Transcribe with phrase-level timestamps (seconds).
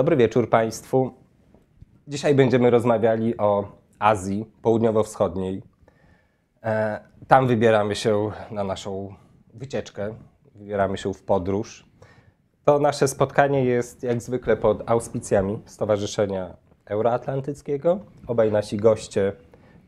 [0.00, 1.10] Dobry wieczór Państwu.
[2.08, 5.62] Dzisiaj będziemy rozmawiali o Azji Południowo-Wschodniej.
[6.62, 9.14] E, Tam wybieramy się na naszą
[9.54, 10.14] wycieczkę,
[10.54, 11.86] wybieramy się w podróż.
[12.64, 18.00] To nasze spotkanie jest jak zwykle pod auspicjami Stowarzyszenia Euroatlantyckiego.
[18.26, 19.32] Obaj nasi goście,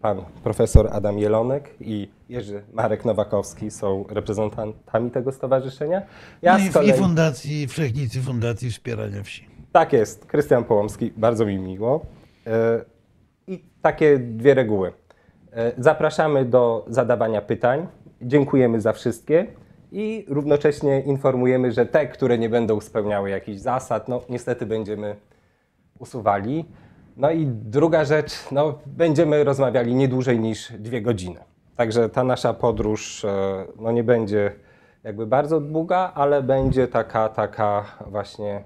[0.01, 6.03] pan profesor Adam Jelonek i Jerzy Marek Nowakowski są reprezentantami tego stowarzyszenia.
[6.43, 9.52] Ja no i, kolei- I Fundacji, Wszechnicy Fundacji Wspierania Wsi.
[9.73, 12.07] Tak jest, Krystian Połomski, bardzo mi miło.
[12.47, 12.85] E,
[13.47, 14.93] I takie dwie reguły.
[15.53, 17.87] E, Zapraszamy do zadawania pytań.
[18.23, 19.47] Dziękujemy za wszystkie
[19.93, 25.17] i równocześnie informujemy, że te, które nie będą spełniały jakichś zasad, no niestety będziemy
[25.99, 26.65] usuwali.
[27.17, 31.41] No i druga rzecz, no będziemy rozmawiali nie dłużej niż dwie godziny.
[31.77, 34.53] Także ta nasza podróż e, no nie będzie
[35.05, 38.65] jakby bardzo długa, ale będzie taka, taka właśnie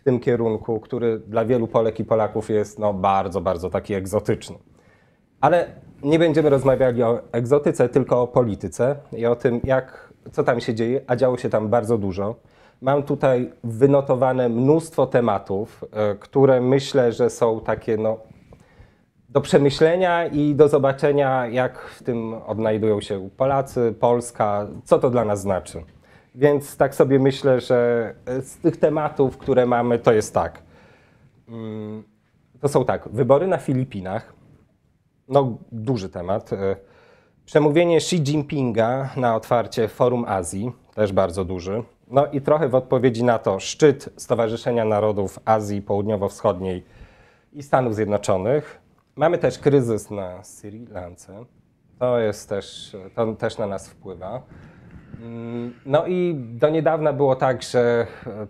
[0.00, 4.56] w tym kierunku, który dla wielu Polek i Polaków jest no, bardzo, bardzo taki egzotyczny.
[5.40, 5.66] Ale
[6.02, 10.74] nie będziemy rozmawiali o egzotyce, tylko o polityce i o tym, jak, co tam się
[10.74, 12.34] dzieje, a działo się tam bardzo dużo.
[12.80, 18.18] Mam tutaj wynotowane mnóstwo tematów, e, które myślę, że są takie no,
[19.28, 25.24] do przemyślenia i do zobaczenia, jak w tym odnajdują się Polacy, Polska, co to dla
[25.24, 25.82] nas znaczy.
[26.34, 30.62] Więc tak sobie myślę, że z tych tematów, które mamy, to jest tak.
[32.60, 34.32] To są tak, wybory na Filipinach,
[35.28, 36.52] no duży temat.
[36.52, 36.76] E,
[37.44, 41.82] Przemówienie Xi Jinpinga na otwarcie Forum Azji, też bardzo duży.
[42.08, 46.84] No i trochę w odpowiedzi na to szczyt Stowarzyszenia Narodów Azji Południowo-Wschodniej
[47.52, 48.80] i Stanów Zjednoczonych.
[49.16, 51.44] Mamy też kryzys na Sri Lance.
[51.98, 54.42] To jest też, to też na nas wpływa.
[55.86, 58.06] No i do niedawna było tak, że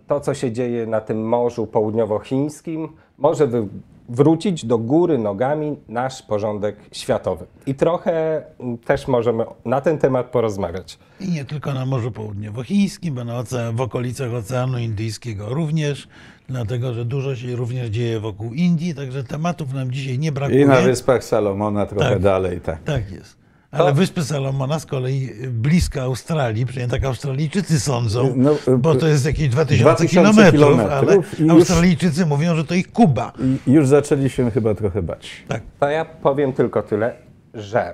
[0.07, 2.87] to, co się dzieje na tym Morzu Południowochińskim,
[3.17, 3.67] może wy-
[4.09, 7.45] wrócić do góry nogami nasz porządek światowy.
[7.65, 8.43] I trochę
[8.85, 10.99] też możemy na ten temat porozmawiać.
[11.19, 16.07] I nie tylko na Morzu Południowochińskim, bo na ocean, w okolicach Oceanu Indyjskiego również,
[16.49, 20.61] dlatego że dużo się również dzieje wokół Indii, także tematów nam dzisiaj nie brakuje.
[20.61, 22.19] I na Wyspach Salomona trochę Tak.
[22.19, 22.83] dalej, tak.
[22.83, 23.40] Tak jest.
[23.71, 29.25] Ale Wyspy Salomona z kolei blisko Australii, przynajmniej tak Australijczycy sądzą, No, bo to jest
[29.25, 33.33] jakieś 2000 2000 kilometrów, ale już- Australijczycy mówią, że to ich Kuba.
[33.67, 35.43] Już zaczęli się chyba trochę bać.
[35.47, 35.61] Tak.
[35.79, 37.13] To ja powiem tylko tyle,
[37.53, 37.93] że,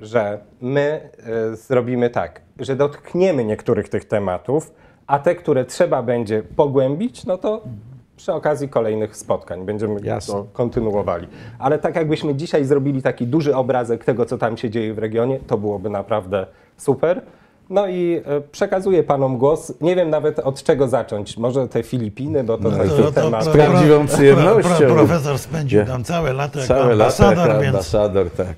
[0.00, 1.10] że my
[1.52, 4.72] e, zrobimy tak, że dotkniemy niektórych tych tematów,
[5.06, 7.62] a te, które trzeba będzie pogłębić, no to
[8.16, 10.34] przy okazji kolejnych spotkań będziemy Jasne.
[10.34, 11.26] to kontynuowali.
[11.58, 15.38] Ale tak jakbyśmy dzisiaj zrobili taki duży obrazek tego, co tam się dzieje w regionie,
[15.46, 17.22] to byłoby naprawdę super.
[17.70, 19.72] No i e, przekazuję panom głos.
[19.80, 21.36] Nie wiem nawet od czego zacząć.
[21.36, 23.44] Może te Filipiny, bo to taki No To- to temat.
[23.44, 24.70] pro- prawdziwą pro- przyjemnością.
[24.78, 28.54] Pro, profesor spędził tam całe lata jako Całe lata ambasador, jako więc ambasador, tak.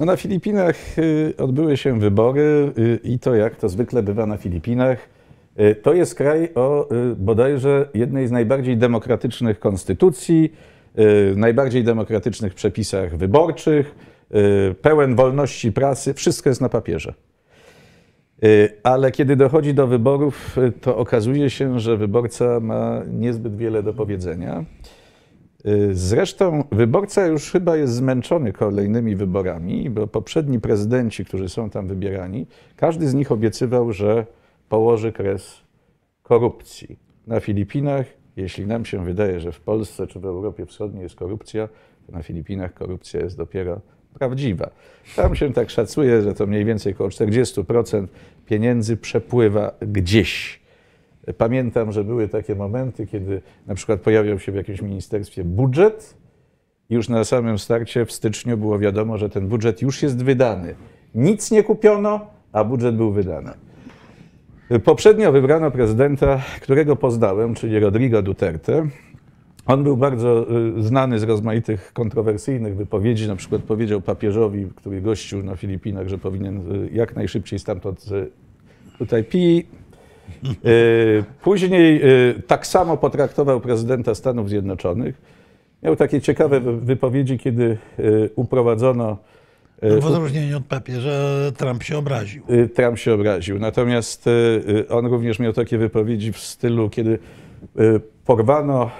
[0.00, 4.36] No na Filipinach y, odbyły się wybory y, i to jak to zwykle bywa na
[4.36, 4.98] Filipinach.
[5.60, 10.52] Y, To jest kraj o y, bodajże jednej z najbardziej demokratycznych konstytucji,
[10.98, 13.94] y, najbardziej demokratycznych przepisach wyborczych,
[14.82, 17.14] pełen wolności prasy, wszystko jest na papierze.
[18.82, 24.64] Ale kiedy dochodzi do wyborów, to okazuje się, że wyborca ma niezbyt wiele do powiedzenia.
[25.92, 32.46] Zresztą wyborca już chyba jest zmęczony kolejnymi wyborami, bo poprzedni prezydenci, którzy są tam wybierani,
[32.76, 34.26] każdy z nich obiecywał, że
[34.68, 35.60] położy kres
[36.22, 36.98] korupcji.
[37.26, 38.06] Na Filipinach,
[38.36, 41.68] jeśli nam się wydaje, że w Polsce czy w Europie Wschodniej jest korupcja,
[42.06, 43.80] to na Filipinach korupcja jest dopiero
[44.14, 44.70] prawdziwa.
[45.16, 48.06] Tam się tak szacuje, że to mniej więcej około 40%
[48.46, 50.60] pieniędzy przepływa gdzieś.
[51.38, 56.16] Pamiętam, że były takie momenty, kiedy na przykład pojawiał się w jakimś ministerstwie budżet
[56.90, 60.74] już na samym starcie w styczniu było wiadomo, że ten budżet już jest wydany.
[61.14, 63.50] Nic nie kupiono, a budżet był wydany.
[64.84, 68.86] Poprzednio wybrano prezydenta, którego poznałem, czyli Rodrigo Duterte.
[69.66, 70.46] On był bardzo
[70.78, 73.28] y, znany z rozmaitych kontrowersyjnych wypowiedzi.
[73.28, 78.30] Na przykład powiedział papieżowi, który gościł na Filipinach, że powinien y, jak najszybciej stamtąd y,
[78.98, 79.66] tutaj pi.
[81.42, 82.00] Później
[82.46, 85.20] tak samo potraktował prezydenta Stanów Zjednoczonych.
[85.82, 87.78] Miał takie ciekawe wy- wypowiedzi, kiedy
[88.36, 89.16] uprowadzono.
[89.84, 91.10] Y, w odróżnieniu od papieża
[91.56, 92.42] Trump się obraził.
[92.50, 93.58] Y, Trump się obraził.
[93.58, 97.18] Natomiast y, on również miał takie wypowiedzi w stylu, kiedy
[98.24, 98.90] porwano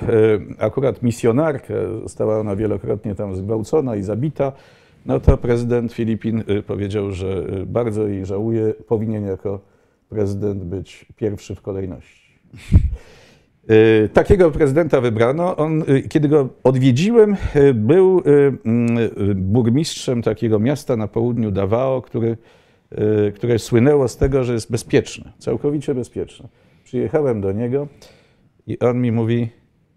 [0.59, 4.53] akurat misjonarkę, została ona wielokrotnie tam zgwałcona i zabita,
[5.07, 9.61] no to prezydent Filipin powiedział, że bardzo jej żałuje, powinien jako
[10.09, 12.41] prezydent być pierwszy w kolejności.
[13.71, 15.57] Y, Takiego prezydenta wybrano.
[15.57, 18.23] On, y, kiedy go odwiedziłem, y, był
[18.65, 22.37] mm, burmistrzem takiego miasta na południu Davao, który,
[23.35, 26.49] które słynęło z tego, że jest bezpieczne, całkowicie bezpieczne.
[26.85, 27.89] Przyjechałem do niego
[28.67, 29.49] i on mi mówi,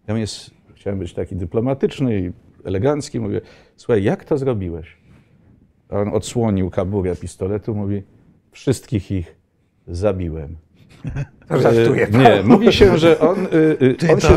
[0.08, 2.32] ja jest, chciałem być taki dyplomatyczny i
[2.68, 3.42] elegancki, mówię,
[3.76, 4.98] słuchaj, jak to zrobiłeś?
[5.90, 8.04] On odsłonił kaburę pistoletu, mówi,
[8.52, 9.36] wszystkich ich
[9.88, 10.56] zabiłem.
[11.62, 12.08] Żartuję.
[12.08, 13.46] E, Nie, mówi się, że on.
[13.46, 13.48] y,
[13.82, 14.36] y, Czyli on to, się,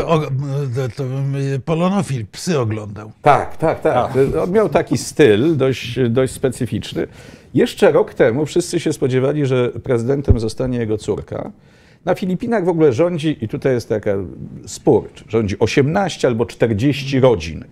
[0.95, 1.03] to,
[1.55, 3.11] y, polonofil, psy oglądał.
[3.21, 4.13] tak, tak, tak.
[4.43, 7.07] On miał taki styl dość, dość specyficzny.
[7.53, 11.51] Jeszcze rok temu wszyscy się spodziewali, że prezydentem zostanie jego córka.
[12.05, 14.11] Na Filipinach w ogóle rządzi, i tutaj jest taka
[14.65, 17.65] spór, czy rządzi 18 albo 40 rodzin.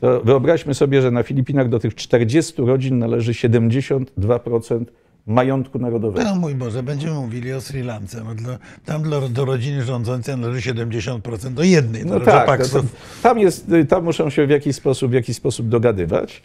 [0.00, 4.84] To wyobraźmy sobie, że na Filipinach do tych 40 rodzin należy 72%
[5.26, 6.30] majątku narodowego.
[6.30, 8.24] No mój Boże, będziemy mówili o Sri Lance.
[8.24, 12.06] No dla, tam dla, do rodziny rządzącej należy 70% do jednej.
[12.06, 12.86] No tak, no to,
[13.22, 16.42] tam, jest, tam muszą się w jakiś, sposób, w jakiś sposób dogadywać,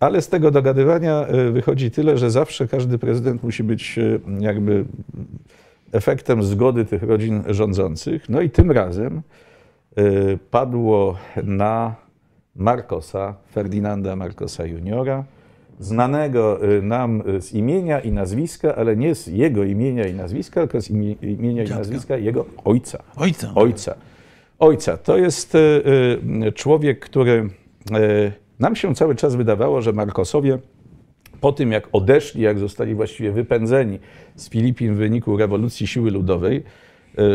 [0.00, 4.84] ale z tego dogadywania y, wychodzi tyle, że zawsze każdy prezydent musi być y, jakby
[5.92, 8.28] efektem zgody tych rodzin rządzących.
[8.28, 9.22] No i tym razem
[9.98, 11.94] y, padło na
[12.56, 15.24] Marcosa, Ferdynanda Marcosa juniora,
[15.80, 20.60] znanego y, nam y, z imienia i nazwiska, ale nie z jego imienia i nazwiska,
[20.60, 21.78] tylko z imie, imienia i Dziadka.
[21.78, 23.52] nazwiska jego ojca Ojca.
[23.54, 23.94] ojca.
[24.58, 24.96] Ojca.
[24.96, 27.48] To jest e, człowiek, który
[28.58, 30.58] nam się cały czas wydawało, że Markosowie
[31.40, 33.98] po tym, jak odeszli, jak zostali właściwie wypędzeni
[34.36, 36.62] z Filipin w wyniku rewolucji siły ludowej,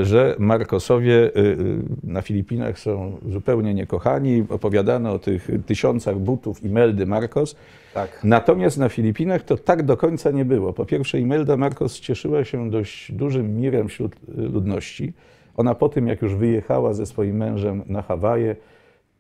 [0.04, 1.56] że Markosowie e, e,
[2.04, 4.46] na Filipinach są zupełnie niekochani.
[4.50, 7.56] Opowiadano o tych tysiącach butów Imeldy Marcos.
[7.94, 8.20] Tak.
[8.24, 10.74] Natomiast na Filipinach to tak do końca nie było.
[10.74, 15.14] Po pierwsze, Imelda Marcos cieszyła się dość dużym mirem wśród y, ludności.
[15.58, 18.56] Ona po tym, jak już wyjechała ze swoim mężem na Hawaje,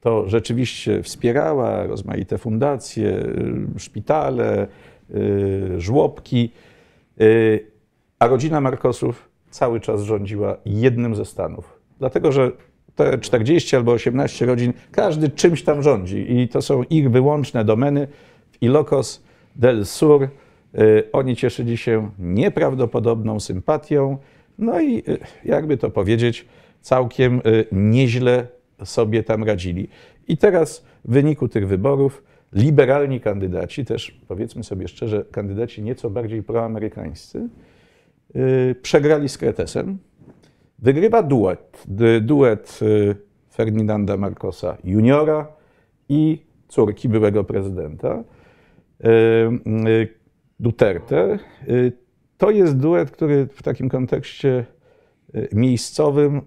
[0.01, 3.09] to rzeczywiście wspierała rozmaite fundacje,
[3.75, 4.67] y, szpitale,
[5.15, 6.51] y, żłobki,
[7.21, 7.65] y,
[8.19, 11.79] a rodzina Marcosów cały czas rządziła jednym ze stanów.
[11.99, 12.51] Dlatego, że
[12.95, 18.07] te 40 albo 18 rodzin, każdy czymś tam rządzi i to są ich wyłączne domeny.
[18.51, 19.23] W Ilocos
[19.55, 20.29] del Sur y,
[21.13, 24.17] oni cieszyli się nieprawdopodobną sympatią,
[24.57, 26.45] no i y, jakby to powiedzieć,
[26.81, 28.47] całkiem y, nieźle
[28.83, 29.87] sobie tam radzili.
[30.27, 32.23] I teraz w wyniku tych wyborów
[32.53, 37.49] liberalni kandydaci, też powiedzmy sobie szczerze, kandydaci nieco bardziej proamerykańscy,
[38.81, 39.97] przegrali z Kretesem.
[40.79, 41.83] Wygrywa duet,
[42.21, 43.15] duet y,
[43.53, 45.47] Ferdynanda Marcosa juniora
[46.09, 48.23] i córki byłego prezydenta
[49.03, 49.07] y,
[49.89, 50.19] y,
[50.59, 51.39] Duterte.
[51.69, 51.91] Y,
[52.37, 54.65] To jest duet, który w takim kontekście
[55.35, 56.41] y, miejscowym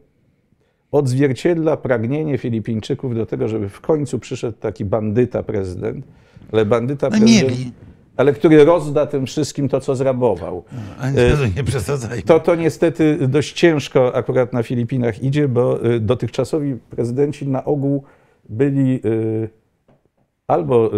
[0.90, 6.06] odzwierciedla pragnienie Filipińczyków do tego, żeby w końcu przyszedł taki bandyta prezydent,
[6.52, 7.74] ale bandyta No prezydent.
[8.16, 10.64] Ale który rozda tym wszystkim to, co zrabował.
[11.00, 12.22] A nie, że nie przesadzajmy.
[12.22, 18.02] To, to niestety dość ciężko akurat na Filipinach idzie, bo y, dotychczasowi prezydenci na ogół
[18.48, 19.48] byli y,
[20.46, 20.90] albo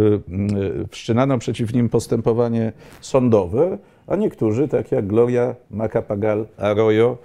[0.90, 7.18] wszczynano przeciw nim postępowanie sądowe, a niektórzy, tak jak Gloria Macapagal Arroyo,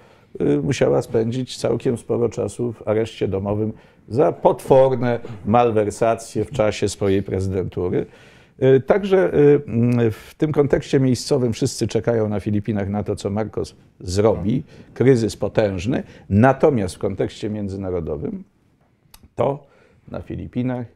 [0.62, 3.72] musiała spędzić całkiem sporo czasu w areszcie domowym
[4.08, 8.06] za potworne malwersacje w czasie swojej prezydentury.
[8.62, 13.30] Y, Także y, mm, w tym kontekście miejscowym wszyscy czekają na Filipinach na to, co
[13.30, 14.64] Marcos zrobi.
[14.94, 16.02] Kryzys potężny.
[16.28, 18.44] Natomiast w kontekście międzynarodowym
[19.34, 19.66] to
[20.08, 20.86] na Filipinach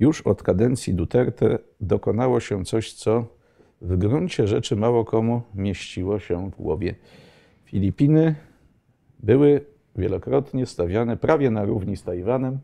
[0.00, 3.24] już od kadencji Duterte dokonało się coś, co
[3.80, 6.94] w gruncie rzeczy mało komu mieściło się w głowie.
[7.64, 8.34] Filipiny
[9.22, 9.60] były
[9.96, 12.58] wielokrotnie stawiane prawie na równi z Tajwanem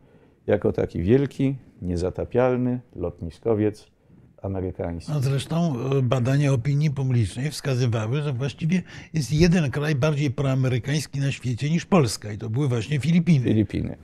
[0.46, 3.95] jako taki wielki, niezatapialny lotniskowiec
[4.42, 5.12] amerykański.
[5.12, 8.82] No zresztą e, badania opinii publicznej wskazywały, że właściwie
[9.14, 13.44] jest jeden kraj bardziej proamerykański na świecie niż Polska i to były właśnie Filipiny.
[13.44, 13.96] Filipiny.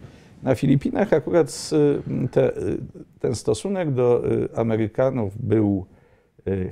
[0.42, 1.70] Na Filipinach akurat
[2.30, 2.52] te,
[3.20, 5.86] ten stosunek do y, Amerykanów był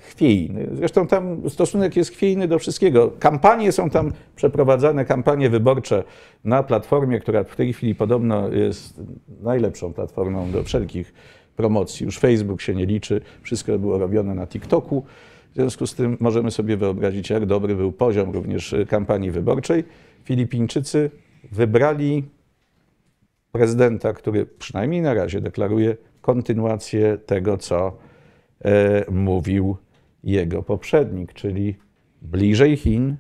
[0.01, 0.69] chwiejny.
[0.73, 3.13] Zresztą tam stosunek jest chwiejny do wszystkiego.
[3.19, 6.05] Kampanie są tam przeprowadzane, kampanie wyborcze
[6.45, 9.01] na platformie, która w tej chwili podobno jest
[9.43, 11.15] najlepszą platformą do wszelkich
[11.57, 12.05] promocji.
[12.05, 15.05] Już Facebook się nie liczy, wszystko było robione na TikToku.
[15.53, 19.85] W związku z tym możemy sobie wyobrazić, jak dobry był poziom również y, kampanii wyborczej.
[20.25, 21.11] Filipińczycy
[21.53, 22.25] wybrali
[23.53, 27.97] prezydenta, który przynajmniej na razie deklaruje kontynuację tego, co
[28.65, 29.77] e, mówił
[30.25, 31.75] jego poprzednik, czyli
[32.23, 33.17] bliżej Chin,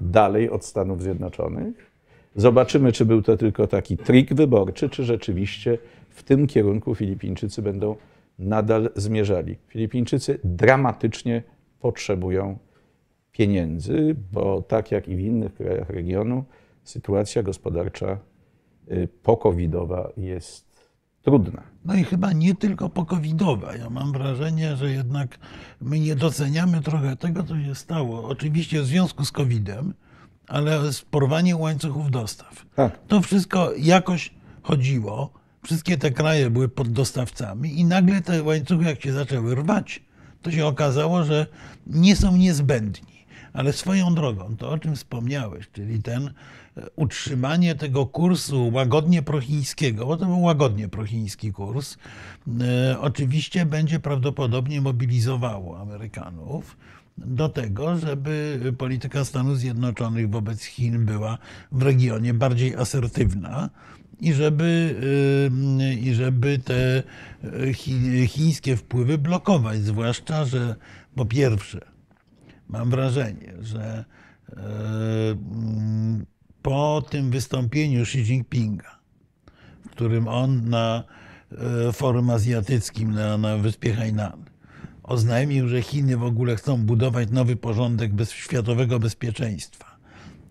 [0.00, 1.94] dalej od Stanów Zjednoczonych,
[2.36, 5.78] Zobaczymy, czy był to tylko taki trik wyborczy, czy rzeczywiście
[6.14, 7.96] w tym kierunku Filipińczycy będą
[8.38, 9.56] nadal zmierzali.
[9.68, 11.42] Filipińczycy dramatycznie
[11.80, 12.58] potrzebują
[13.32, 16.44] pieniędzy, bo tak jak i w innych krajach regionu,
[16.84, 18.18] sytuacja gospodarcza
[18.90, 20.90] y, pokowidowa jest
[21.22, 21.62] trudna.
[21.84, 23.76] No i chyba nie tylko pokowidowa.
[23.76, 25.38] Ja mam wrażenie, że jednak
[25.80, 28.28] my nie doceniamy trochę tego, co się stało.
[28.28, 29.94] Oczywiście w związku z COVID-em,
[30.48, 32.66] ale z porwaniem łańcuchów dostaw.
[32.74, 32.98] Tak.
[33.06, 35.43] To wszystko jakoś chodziło.
[35.64, 40.02] Wszystkie te kraje były pod dostawcami i nagle te łańcuchy, jak się zaczęły rwać,
[40.42, 41.46] to się okazało, że
[41.86, 43.14] nie są niezbędni.
[43.52, 46.32] Ale swoją drogą, to o czym wspomniałeś, czyli ten e,
[46.96, 51.96] utrzymanie tego kursu łagodnie prochińskiego, bo to był łagodnie prochiński kurs,
[52.60, 56.76] e, oczywiście będzie prawdopodobnie mobilizowało Amerykanów
[57.18, 61.38] do tego, żeby polityka Stanów Zjednoczonych wobec Chin była
[61.72, 63.70] w regionie bardziej asertywna
[64.24, 64.96] i żeby,
[65.80, 69.82] y, i żeby te y, chi- chińskie wpływy blokować.
[69.82, 70.76] Zwłaszcza, że
[71.14, 71.80] po pierwsze,
[72.68, 74.04] mam wrażenie, że
[74.56, 76.26] mm,
[76.62, 78.98] po tym wystąpieniu Xi Jinpinga,
[79.86, 81.04] w którym on na
[81.92, 84.44] forum azjatyckim na, na wyspie Hainan
[85.02, 89.93] oznajmił, że Chiny w ogóle chcą budować nowy porządek bez, światowego bezpieczeństwa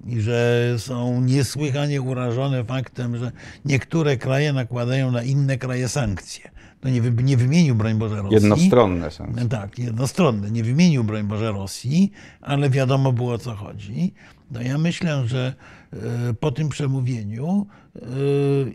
[0.05, 3.31] i że są niesłychanie urażone faktem, że
[3.65, 6.51] niektóre kraje nakładają na inne kraje sankcje.
[6.83, 8.33] To nie, nie wymienił, broń Boże, Rosji.
[8.33, 9.45] Jednostronne sankcje.
[9.45, 10.51] Tak, jednostronne.
[10.51, 14.13] Nie wymienił, broń Boże, Rosji, ale wiadomo było o co chodzi.
[14.51, 15.53] No ja myślę, że
[15.93, 18.00] e, po tym przemówieniu e,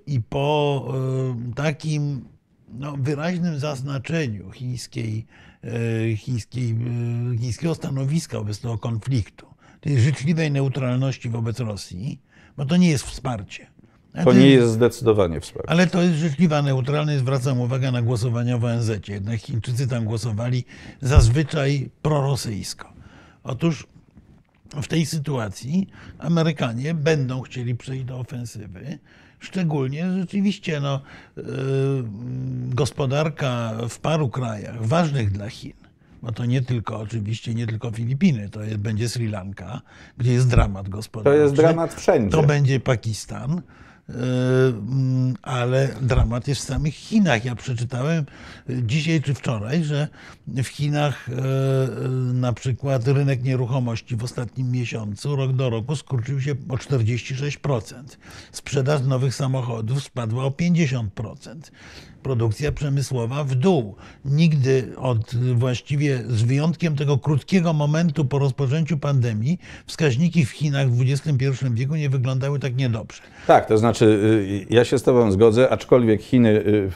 [0.06, 0.88] i po
[1.50, 2.24] e, takim
[2.68, 5.26] no, wyraźnym zaznaczeniu chińskiej,
[6.16, 6.76] chińskiej,
[7.40, 9.46] chińskiego stanowiska wobec tego konfliktu,
[9.80, 12.20] tej życzliwej neutralności wobec Rosji,
[12.56, 13.66] bo to nie jest wsparcie.
[14.14, 15.70] Ale To nie jest zdecydowanie wsparcie.
[15.70, 17.18] ale to jest życzliwa neutralność.
[17.18, 18.90] Zwracam uwagę na głosowania w ONZ.
[19.08, 20.64] Jednak Chińczycy tam głosowali
[21.00, 22.92] zazwyczaj prorosyjsko.
[23.44, 23.86] Otóż
[24.82, 28.98] w tej sytuacji Amerykanie będą chcieli przejść do ofensywy.
[29.40, 31.00] Szczególnie rzeczywiście no,
[31.36, 31.44] yy,
[32.74, 35.72] gospodarka w paru krajach ważnych dla Chin,
[36.22, 39.80] bo to nie tylko oczywiście nie tylko Filipiny, to jest, będzie Sri Lanka,
[40.18, 41.40] gdzie jest dramat To gospodarczy.
[41.40, 42.30] jest dramat wszędzie.
[42.30, 43.62] To będzie Pakistan,
[44.08, 47.44] yy, mm, ale dramat jest w samych Chinach.
[47.44, 48.24] Ja przeczytałem
[48.70, 50.08] y, dzisiaj czy wczoraj, że
[50.46, 51.34] w Chinach yy,
[52.34, 57.92] na przykład rynek nieruchomości w ostatnim miesiącu, rok do roku, skurczył się o 46%.
[58.52, 61.08] Sprzedaż nowych samochodów spadła o 50%.
[62.22, 63.94] Produkcja przemysłowa w dół.
[64.24, 71.02] Nigdy od właściwie z wyjątkiem tego krótkiego momentu po rozpoczęciu pandemii wskaźniki w Chinach w
[71.02, 73.22] XXI wieku nie wyglądały tak niedobrze.
[73.46, 76.48] Tak, to znaczy y, ja się z Tobą zgodzę, aczkolwiek Chiny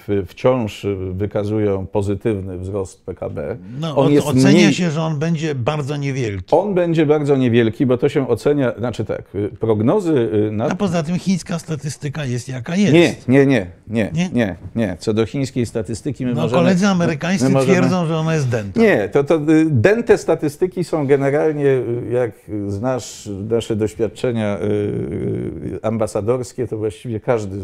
[0.08, 3.56] y, wciąż y, wykazują pozytywny wzrost PKB.
[3.80, 6.56] No, on jest ocenia mniej, się, że on będzie bardzo niewielki.
[6.56, 9.22] On będzie bardzo niewielki, bo to się ocenia, znaczy tak,
[9.60, 12.92] prognozy y, na A poza tym chińska statystyka jest jaka jest.
[12.92, 14.30] Nie, nie, nie, nie, Nie?
[14.32, 14.96] nie, nie.
[14.98, 16.62] Co do chińskiej statystyki my No, możemy...
[16.62, 18.80] koledzy amerykańscy my możemy- twierdzą, że ona jest dęta.
[18.80, 22.30] Nie, to, to y, dęte statystyki są generalnie, y, jak
[22.68, 27.56] znasz nasze doświadczenia y, ambasadorskie, to właściwie każdy,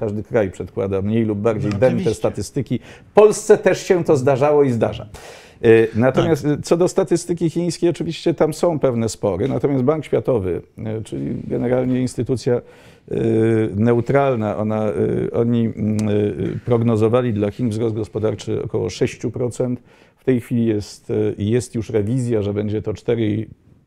[0.00, 2.78] każdy kraj przedkłada mniej lub bardziej No, dęte statystyki.
[3.10, 5.06] W Polsce też się to zdarzało i zdarza.
[5.94, 6.60] Natomiast Tak.
[6.62, 9.48] co do statystyki chińskiej, oczywiście tam są pewne spory.
[9.48, 10.62] Natomiast Bank Światowy,
[11.04, 12.60] czyli generalnie instytucja
[13.76, 19.76] neutralna, ona, y, oni mm, y, prognozowali dla Chin wzrost gospodarczy około 6%.
[20.16, 23.46] W tej chwili jest, y, jest już rewizja, że będzie to 4,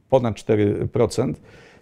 [0.10, 1.34] ponad 4%.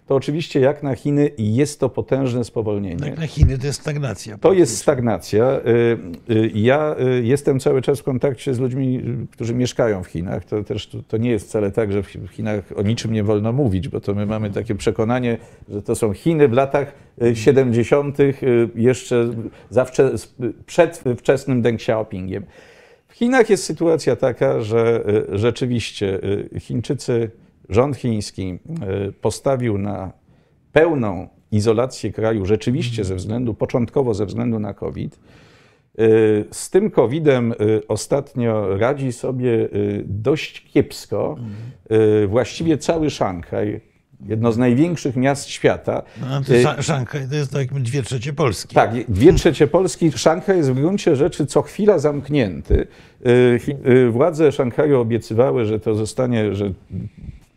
[0.08, 3.00] To oczywiście jak na Chiny jest to potężne spowolnienie.
[3.00, 4.38] Tak na Chiny to jest stagnacja.
[4.38, 5.60] To jest stagnacja.
[6.28, 10.44] Y, y, Ja y, jestem cały czas w kontakcie z ludźmi, którzy mieszkają w Chinach.
[10.44, 13.88] To też to, nie jest wcale tak, że w Chinach o niczym nie wolno mówić,
[13.88, 15.38] bo to my mamy takie przekonanie,
[15.68, 18.34] że to są Chiny w latach y, 70., y,
[18.74, 19.30] jeszcze
[19.70, 20.10] zawsze
[20.66, 22.44] przed wczesnym Deng Xiaopingiem.
[23.08, 26.20] W Chinach jest sytuacja taka, że rzeczywiście
[26.60, 27.30] Chińczycy,
[27.68, 28.58] rząd chiński
[29.08, 30.12] y, postawił na
[30.72, 35.18] pełną izolację kraju, rzeczywiście ze względu, początkowo ze względu na COVID.
[36.00, 37.56] Y, Z tym COVID-em y,
[37.88, 39.68] ostatnio radzi sobie
[40.04, 41.36] dość kiepsko.
[42.28, 43.80] Właściwie cały Szanghaj,
[44.26, 46.02] jedno z największych miast świata.
[46.20, 48.74] No, to Sza- Szanghaj to jest tak dwie trzecie Polski.
[48.74, 50.12] tak, dwie trzecie Polski.
[50.12, 52.86] Szanghaj jest w gruncie rzeczy co chwila zamknięty.
[54.10, 56.72] Władze Szanghaju obiecywały, że to zostanie, że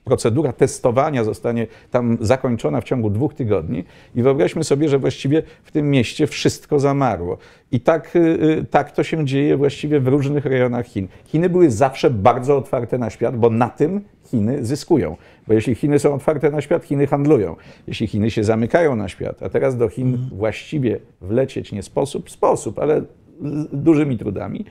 [0.04, 3.84] procedura testowania zostanie tam zakończona w ciągu dwóch tygodni
[4.16, 7.38] i wyobraźmy sobie, że właściwie w tym mieście wszystko zamarło.
[7.72, 11.08] I tak, y, y, tak to się dzieje właściwie w różnych rejonach Chin.
[11.26, 15.18] Chiny były zawsze bardzo otwarte na świat, bo na tym Chiny zyskują.
[15.48, 17.56] Bo jeśli Chiny są otwarte na świat, Chiny handlują.
[17.88, 22.80] Jeśli Chiny się zamykają na świat, a teraz do Chin właściwie wlecieć nie sposób, sposób,
[22.80, 23.02] ale
[23.42, 24.66] z dużymi trudami,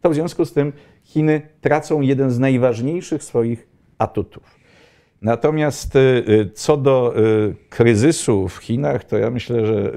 [0.00, 0.72] to w związku z tym
[1.04, 4.53] Chiny tracą jeden z najważniejszych swoich atutów.
[5.24, 9.92] Natomiast y, y, co do y, kryzysu w Chinach, to ja myślę, że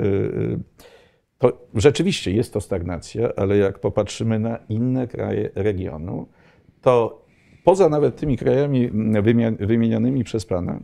[1.37, 6.27] to rzeczywiście jest to stagnacja, ale jak popatrzymy na inne kraje regionu,
[6.81, 7.25] to
[7.63, 9.23] poza nawet tymi krajami mm,
[9.59, 10.79] wymienionymi przez Pana,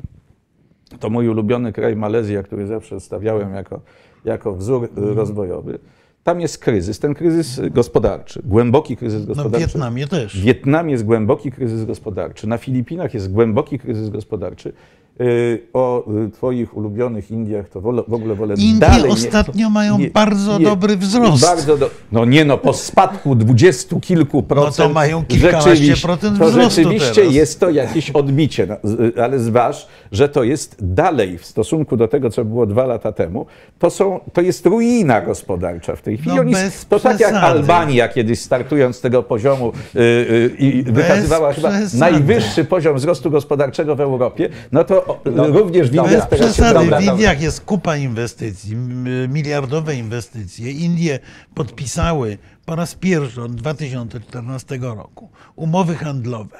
[0.99, 3.81] to mój ulubiony kraj Malezja, który zawsze stawiałem jako,
[4.25, 5.79] jako wzór rozwojowy,
[6.23, 9.67] tam jest kryzys, ten kryzys gospodarczy, głęboki kryzys No w gospodarczy.
[9.67, 10.37] Wietnamie też.
[10.37, 14.73] W Wietnamie jest głęboki kryzys gospodarczy, na Filipinach jest głęboki kryzys gospodarczy.
[15.19, 19.11] Yy, O y, Twoich ulubionych Indiach to wolę, w ogóle wolę Indie dalej.
[19.11, 21.41] ostatnio mają bardzo dobry wzrost.
[21.45, 24.77] Bardzo do, no nie no, po spadku dwudziestu kilku procent.
[24.77, 27.33] No to mają kilkanaście procent To wzrostu rzeczywiście teraz.
[27.33, 32.07] jest to jakieś odbicie, no, z- ale zważ, że to jest dalej w stosunku do
[32.07, 33.45] tego, co było dwa lata temu,
[33.79, 36.35] to, są, to jest ruina gospodarcza w tej chwili.
[36.35, 36.53] No Oni,
[36.89, 37.47] to tak jak przesady.
[37.47, 41.97] Albania kiedyś startując z tego poziomu y, y, i wykazywała chyba przesady.
[41.99, 46.99] najwyższy poziom wzrostu gospodarczego w Europie, no to o, również w Indiach Bez przesady, dobra,
[46.99, 47.03] w.
[47.03, 48.75] Indiach jest kupa inwestycji,
[49.29, 50.71] miliardowe inwestycje.
[50.71, 51.19] Indie
[51.55, 56.57] podpisały po raz pierwszy od 2014 roku umowy handlowe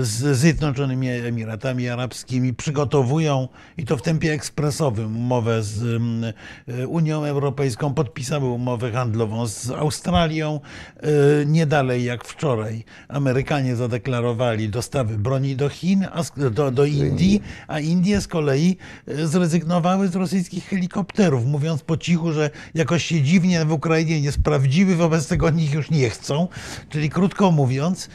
[0.00, 2.54] z Zjednoczonymi Emiratami Arabskimi.
[2.54, 6.32] Przygotowują, i to w tempie ekspresowym, umowę z mm,
[6.68, 7.94] e, Unią Europejską.
[7.94, 10.60] Podpisały umowę handlową z Australią.
[10.96, 16.06] E, Nie dalej jak wczoraj Amerykanie zadeklarowali dostawy broni do Chin,
[16.50, 22.32] do, do Indii, a Indie z kolei e, zrezygnowały z rosyjskich helikopterów, mówiąc po cichu,
[22.32, 26.48] że jakoś się dziwnie w Ukrainie nie sprawdziły, wobec tego nikt już nie chcą.
[26.88, 28.08] Czyli krótko mówiąc,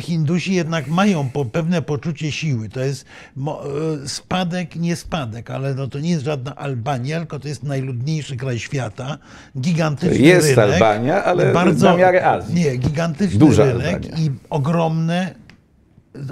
[0.00, 1.01] Hindusi jednak mają
[1.32, 2.68] po, pewne poczucie siły.
[2.68, 3.04] To jest
[3.36, 3.62] mo,
[4.04, 8.36] e, spadek, nie spadek, ale no to nie jest żadna Albania, tylko to jest najludniejszy
[8.36, 9.18] kraj świata,
[9.60, 10.58] gigantyczny Jest rynek.
[10.58, 12.54] Albania, ale bardzo, na miarę Azji.
[12.54, 14.16] Nie, gigantyczny Duża rynek Albania.
[14.18, 15.34] i ogromne,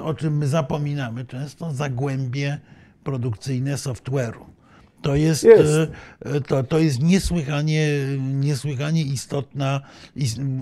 [0.03, 2.59] o czym my zapominamy często, zagłębie
[3.05, 4.45] produkcyjne software'u.
[5.03, 5.91] To jest, Jest.
[6.21, 7.87] e, To, to jest niesłychanie,
[8.19, 9.65] niesłychanie istotny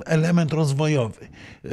[0.07, 1.29] element rozwojowy.
[1.64, 1.68] E,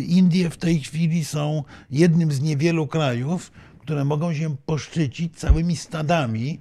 [0.00, 6.60] Indie w tej chwili są jednym z niewielu krajów, które mogą się poszczycić całymi stadami,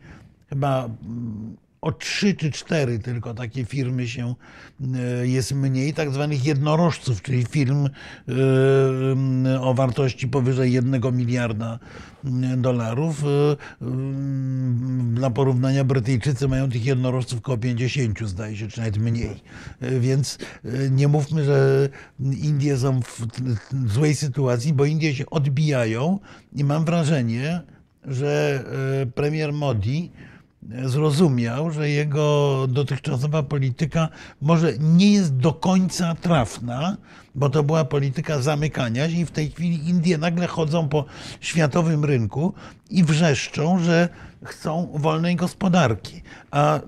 [0.50, 4.36] chyba mm, o trzy czy cztery tylko takie firmy się
[4.95, 11.80] e, jest mniej, tak zwanych jednorożców, czyli firm e, o wartości powyżej jednego miliarda
[12.58, 13.23] dolarów.
[13.23, 19.43] E, mm, Dla porównania Brytyjczycy mają tych jednorożców około 50, zdaje się, czy nawet mniej.
[19.82, 20.38] Więc
[20.91, 23.28] nie mówmy, że Indie są w
[23.88, 26.19] złej sytuacji, bo Indie się odbijają
[26.54, 27.62] i mam wrażenie,
[28.06, 28.63] że
[29.15, 30.12] premier Modi
[30.86, 34.10] zrozumiał, że jego dotychczasowa polityka
[34.41, 36.97] może nie jest do końca trafna,
[37.36, 41.06] bo to była polityka zamykania się i w tej chwili Indie nagle chodzą po
[41.41, 42.53] światowym rynku
[42.89, 44.10] i wrzeszczą, że
[44.43, 46.21] chcą wolnej gospodarki.
[46.51, 46.80] A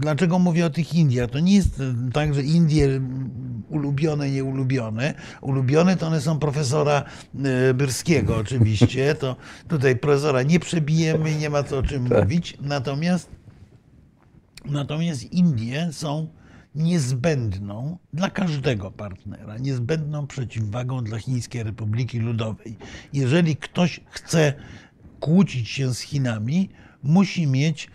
[0.00, 1.30] dlaczego mówię o tych Indiach?
[1.30, 3.00] To nie jest tak, że Indie
[3.68, 5.14] ulubione, nieulubione.
[5.40, 7.04] Ulubione to one są profesora
[7.44, 9.14] e, Byrskiego oczywiście.
[9.14, 9.36] To
[9.68, 12.56] tutaj profesora nie przebijemy, nie ma co o czym mówić.
[12.60, 13.30] Natomiast,
[14.64, 16.28] natomiast Indie są
[16.74, 22.76] niezbędną dla każdego partnera, niezbędną przeciwwagą dla Chińskiej Republiki Ludowej.
[23.12, 24.52] Jeżeli ktoś chce
[25.20, 26.68] kłócić się z Chinami,
[27.02, 27.90] musi mieć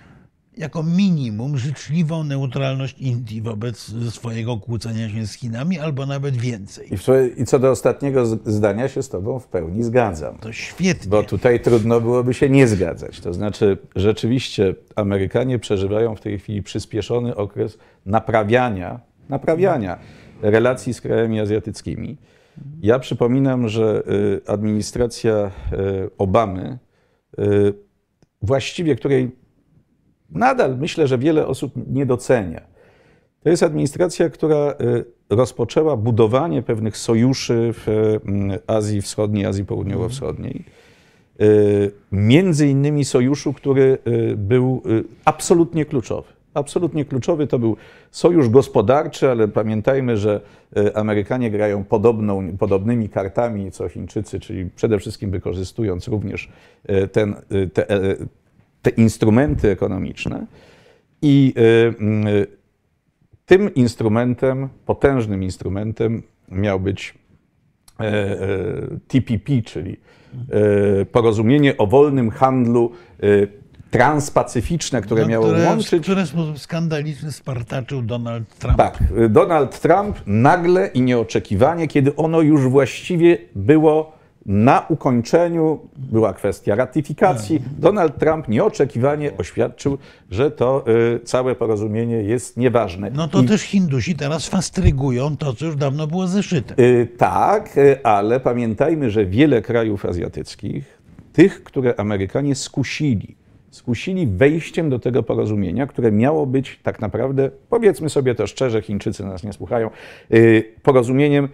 [0.57, 6.89] jako minimum życzliwą neutralność Indii wobec swojego kłócenia się z Chinami, albo nawet więcej.
[7.37, 10.37] I, co do ostatniego zdania się z Tobą w pełni zgadzam.
[10.37, 11.09] To świetnie.
[11.09, 13.19] Bo tutaj trudno byłoby się nie zgadzać.
[13.19, 19.99] To znaczy, rzeczywiście Amerykanie przeżywają w tej chwili przyspieszony okres naprawiania, naprawiania
[20.41, 22.17] relacji z krajami azjatyckimi.
[22.81, 26.77] Ja przypominam, że y, administracja y, Obamy,
[27.39, 27.73] y,
[28.41, 29.31] właściwie której
[30.31, 32.61] nadal myślę, że wiele osób nie docenia,
[33.43, 40.63] to jest administracja, która y, rozpoczęła budowanie pewnych sojuszy w y, Azji Wschodniej, Azji Południowo-Wschodniej.
[41.41, 44.81] Y, Między innymi sojuszu, który y, był
[45.25, 46.27] absolutnie kluczowy.
[46.53, 47.47] absolutnie kluczowy.
[47.47, 47.77] To był
[48.11, 50.41] sojusz gospodarczy, ale pamiętajmy, że
[50.93, 56.49] Amerykanie grają podobną, podobnymi kartami co Chińczycy, czyli przede wszystkim wykorzystując również
[57.11, 57.35] ten,
[57.73, 57.87] te,
[58.81, 60.45] te instrumenty ekonomiczne.
[61.21, 62.25] I e, mm,
[63.45, 67.13] tym instrumentem, potężnym instrumentem miał być
[67.99, 68.37] e,
[69.07, 69.97] TPP, czyli
[71.11, 72.91] porozumienie o wolnym handlu
[73.91, 76.07] transpacyficzne, które No, miało które, łączyć.
[76.07, 78.77] w sposób skandaliczny spartaczył Donald Trump.
[78.77, 84.16] Tak, Donald Trump nagle i nieoczekiwanie, kiedy ono już właściwie było
[84.47, 89.97] na ukończeniu, była kwestia ratyfikacji, Donald Trump nieoczekiwanie oświadczył,
[90.31, 93.11] że to y, całe porozumienie jest nieważne.
[93.11, 96.83] No to I też Hindusi teraz fastrygują to, co już dawno było zeszyte.
[96.83, 101.01] Y, Tak, y, ale pamiętajmy, że wiele krajów azjatyckich,
[101.33, 103.35] tych, które Amerykanie skusili,
[103.71, 109.25] skusili wejściem do tego porozumienia, które miało być tak naprawdę, powiedzmy sobie to szczerze, Chińczycy
[109.25, 109.89] nas nie słuchają,
[110.83, 111.49] porozumieniem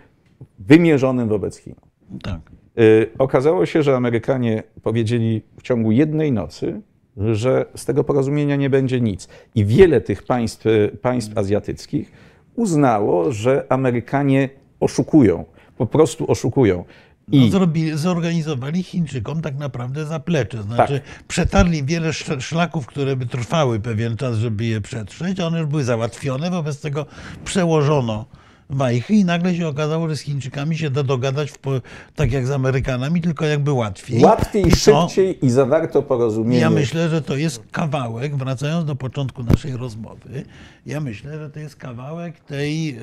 [0.59, 1.75] wymierzonym wobec Chin.
[2.23, 2.52] Tak.
[2.79, 6.81] Y, Okazało się, że Amerykanie powiedzieli w ciągu jednej nocy,
[7.33, 9.27] że z tego porozumienia nie będzie nic.
[9.55, 10.65] I wiele tych państw,
[11.01, 12.11] państw azjatyckich
[12.55, 15.45] uznało, że Amerykanie oszukują,
[15.77, 16.85] po prostu oszukują.
[17.27, 20.63] No, I zrobili, zorganizowali Chińczykom tak naprawdę zaplecze.
[20.63, 25.39] Znaczy, przetarli wiele sz- szlaków, które by trwały pewien czas, żeby je przetrzeć.
[25.39, 27.05] One już były załatwione, wobec tego
[27.45, 28.25] przełożono
[28.73, 31.57] wajchy i nagle się okazało, że z Chińczykami się da dogadać w,
[32.15, 34.21] tak jak z Amerykanami, tylko jakby łatwiej.
[34.23, 36.59] łatwiej, I to- szybciej i zawarto porozumienie.
[36.61, 40.43] Ja myślę, że to jest kawałek, wracając do początku naszej rozmowy,
[40.85, 42.99] ja myślę, że to jest kawałek tej e,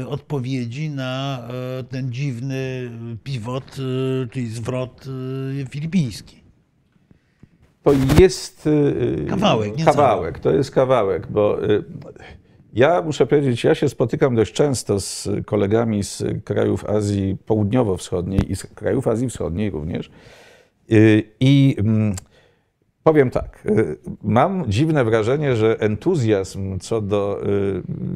[0.00, 1.42] e, odpowiedzi na
[1.80, 2.90] e, ten dziwny
[3.24, 3.76] pivot,
[4.32, 5.04] czyli zwrot
[5.70, 6.40] filipiński.
[7.82, 8.68] To jest
[9.28, 10.38] Kawałek, nie kawałek.
[10.38, 11.58] To jest kawałek, bo
[12.72, 18.56] ja muszę powiedzieć, ja się spotykam dość często z kolegami z krajów Azji Południowo-Wschodniej i
[18.56, 20.10] z krajów Azji Wschodniej również.
[20.92, 22.14] Y, I mm,
[23.02, 27.40] powiem tak, y, mam dziwne wrażenie, że entuzjazm co do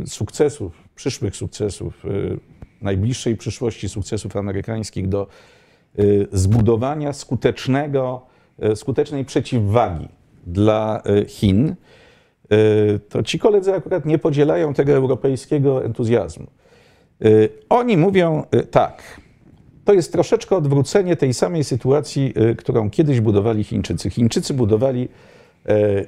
[0.03, 2.05] y, sukcesów, przyszłych sukcesów,
[2.83, 5.27] najbliższej przyszłości sukcesów amerykańskich do
[6.33, 8.27] zbudowania skutecznego,
[8.75, 10.09] skutecznej przeciwwagi
[10.47, 11.75] dla Chin,
[13.09, 16.47] to ci koledzy akurat nie podzielają tego europejskiego entuzjazmu.
[17.25, 19.03] Y, Oni mówią y, tak.
[19.85, 24.11] To jest troszeczkę odwrócenie tej samej sytuacji, którą kiedyś budowali Chińczycy.
[24.11, 25.34] Chińczycy budowali e,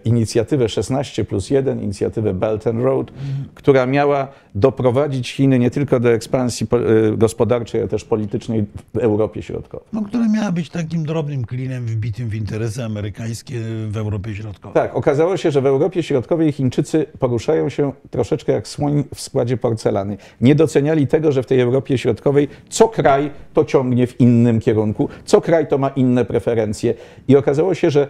[0.04, 3.12] inicjatywę 16 plus 1, inicjatywę Belt and Road,
[3.54, 8.64] która miała doprowadzić Chiny nie tylko do ekspansji e, gospodarczej, ale też politycznej
[8.94, 9.86] w Europie Środkowej.
[9.92, 14.74] No, która miała być takim drobnym klinem wbitym w interesy amerykańskie w Europie Środkowej.
[14.74, 19.56] Tak, okazało się, że w Europie Środkowej Chińczycy poruszają się troszeczkę jak słoń w składzie
[19.56, 20.16] porcelany.
[20.40, 25.08] Nie doceniali tego, że w tej Europie Środkowej co kraj to ciągnie w innym kierunku,
[25.24, 26.94] co kraj to ma inne preferencje.
[27.28, 28.08] I okazało się, że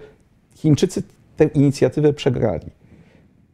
[0.56, 1.02] Chińczycy
[1.36, 2.66] tę inicjatywę przegrali.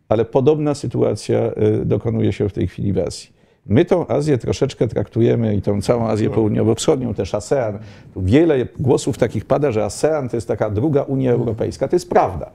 [0.09, 1.38] Ale podobna sytuacja
[1.83, 3.42] y, dokonuje się w tej chwili w Azji.
[3.66, 7.79] My tą Azję troszeczkę traktujemy i tą całą Azję Południowo-Wschodnią, też ASEAN.
[8.14, 11.88] Tu wiele głosów takich pada, że ASEAN to jest taka druga Unia Europejska.
[11.88, 12.51] To jest prawda.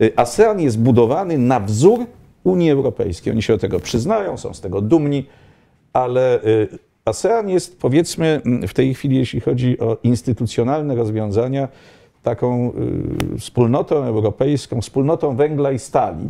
[0.00, 2.06] Y, ASEAN jest budowany na wzór
[2.44, 3.32] Unii Europejskiej.
[3.32, 5.26] Oni się do tego przyznają, są z tego dumni,
[5.92, 6.68] ale y,
[7.04, 11.68] ASEAN jest powiedzmy mm, w tej chwili, jeśli chodzi o instytucjonalne rozwiązania,
[12.22, 12.72] taką
[13.34, 16.24] y, wspólnotą europejską, wspólnotą węgla i stali.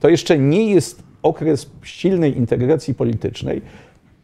[0.00, 3.62] To jeszcze nie jest okres silnej integracji politycznej.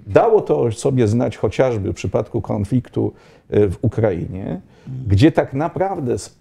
[0.06, 3.12] Dało to sobie znać chociażby w przypadku konfliktu
[3.54, 4.60] y, w Ukrainie,
[5.08, 6.38] gdzie tak naprawdę z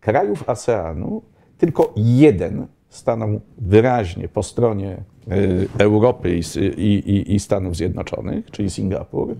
[0.00, 1.22] krajów ASEANu
[1.58, 4.96] tylko jeden stanął wyraźnie po stronie
[5.32, 6.40] y, Europy
[6.76, 9.30] i, i, i, Stanów Zjednoczonych, czyli Singapur.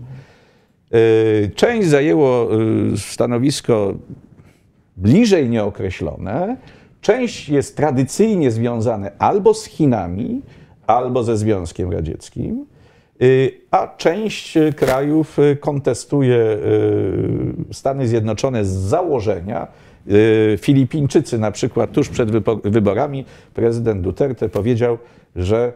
[0.93, 2.49] Y, Część zajęło
[2.97, 3.93] stanowisko
[4.97, 6.57] bliżej nieokreślone.
[7.01, 10.41] Część jest tradycyjnie związane albo z Chinami,
[10.87, 12.65] albo ze Związkiem Radzieckim,
[13.21, 16.57] y, a część y, krajów y, kontestuje
[17.71, 19.67] Stany Zjednoczone z założenia.
[20.57, 22.31] Filipińczycy na przykład tuż przed
[22.63, 24.97] wyborami prezydent Duterte powiedział,
[25.35, 25.73] że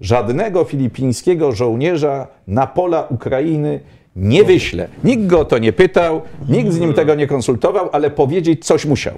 [0.00, 3.80] żadnego filipińskiego żołnierza na pola Ukrainy
[4.18, 4.88] nie wyśle.
[5.04, 8.86] Nikt go o to nie pytał, nikt z nim tego nie konsultował, ale powiedzieć coś
[8.86, 9.14] musiał.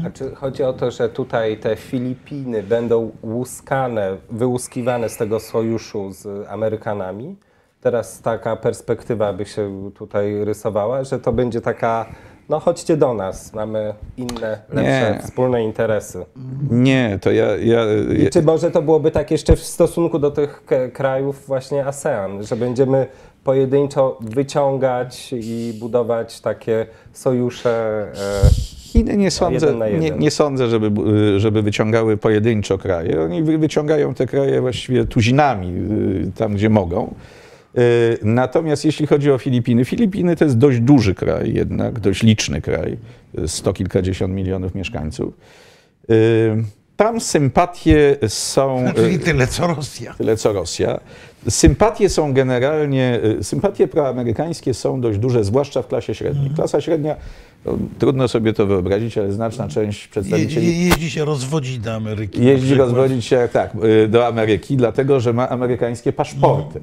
[0.00, 6.48] Znaczy, chodzi o to, że tutaj te Filipiny będą łuskane, wyłuskiwane z tego sojuszu z
[6.48, 7.36] Amerykanami.
[7.80, 12.06] Teraz taka perspektywa by się tutaj rysowała, że to będzie taka
[12.52, 15.20] no chodźcie do nas, mamy inne, lepsze, Nie.
[15.22, 16.24] wspólne interesy.
[16.70, 17.80] Nie, to ja, ja,
[18.26, 22.56] I czy może to byłoby tak jeszcze w stosunku do tych krajów właśnie ASEAN, że
[22.56, 23.06] będziemy
[23.44, 28.06] pojedynczo wyciągać i budować takie sojusze?
[28.46, 28.50] E,
[28.92, 30.90] Chiny nie sądzę, jeden nie, nie sądzę żeby,
[31.40, 33.22] żeby wyciągały pojedynczo kraje.
[33.22, 35.68] Oni wy- wyciągają te kraje właściwie tuzinami,
[36.28, 37.14] y, tam gdzie mogą.
[37.78, 42.60] Y, Natomiast jeśli chodzi o Filipiny, Filipiny to jest dość duży kraj jednak, dość liczny
[42.60, 42.96] kraj,
[43.46, 45.34] sto kilkadziesiąt milionów mieszkańców.
[46.10, 46.64] Y,
[46.96, 48.84] Tam sympatie są...
[48.96, 50.14] Czyli y, tyle co Rosja.
[50.14, 51.00] tyle co Rosja.
[51.48, 56.50] Sympatie są generalnie, sympatie proamerykańskie są dość duże, zwłaszcza w klasie średniej.
[56.50, 57.16] Klasa średnia,
[57.64, 62.44] no, trudno sobie to wyobrazić, ale znaczna część przedstawicieli je, jeździ się rozwodzić do Ameryki.
[62.44, 63.72] jeździ rozwodzić się tak,
[64.08, 66.78] do Ameryki, dlatego że ma amerykańskie paszporty.
[66.78, 66.82] Y,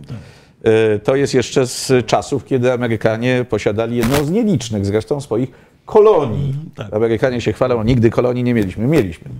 [1.03, 5.51] To jest jeszcze z czasów, kiedy Amerykanie posiadali jedną z nielicznych zresztą swoich
[5.85, 6.55] kolonii.
[6.75, 6.93] tak.
[6.93, 8.87] Amerykanie się chwalą, nigdy kolonii nie mieliśmy.
[8.87, 9.31] Mieliśmy.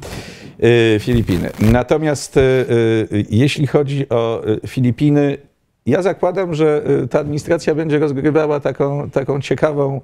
[0.64, 1.50] Y, Filipiny.
[1.60, 5.38] Natomiast y, jeśli chodzi o Filipiny,
[5.86, 10.02] ja zakładam, że ta administracja będzie rozgrywała taką, taką ciekawą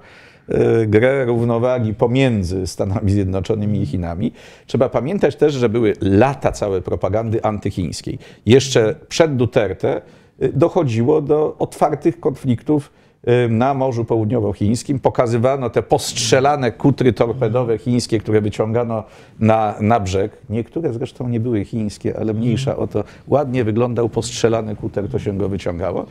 [0.86, 4.32] grę równowagi pomiędzy Stanami Zjednoczonymi i Chinami.
[4.66, 8.18] Trzeba pamiętać też, że były lata całe propagandy antychińskiej.
[8.46, 10.02] Jeszcze przed Duterte
[10.38, 12.92] dochodziło do otwartych konfliktów
[13.28, 15.00] y, na Morzu Południowochińskim.
[15.00, 19.04] Pokazywano te postrzelane kutry torpedowe chińskie, które wyciągano
[19.40, 20.32] na, na brzeg.
[20.50, 23.04] Niektóre zresztą nie były chińskie, ale mniejsza o to.
[23.28, 26.06] Ładnie wyglądał postrzelany kuter, to się go wyciągało.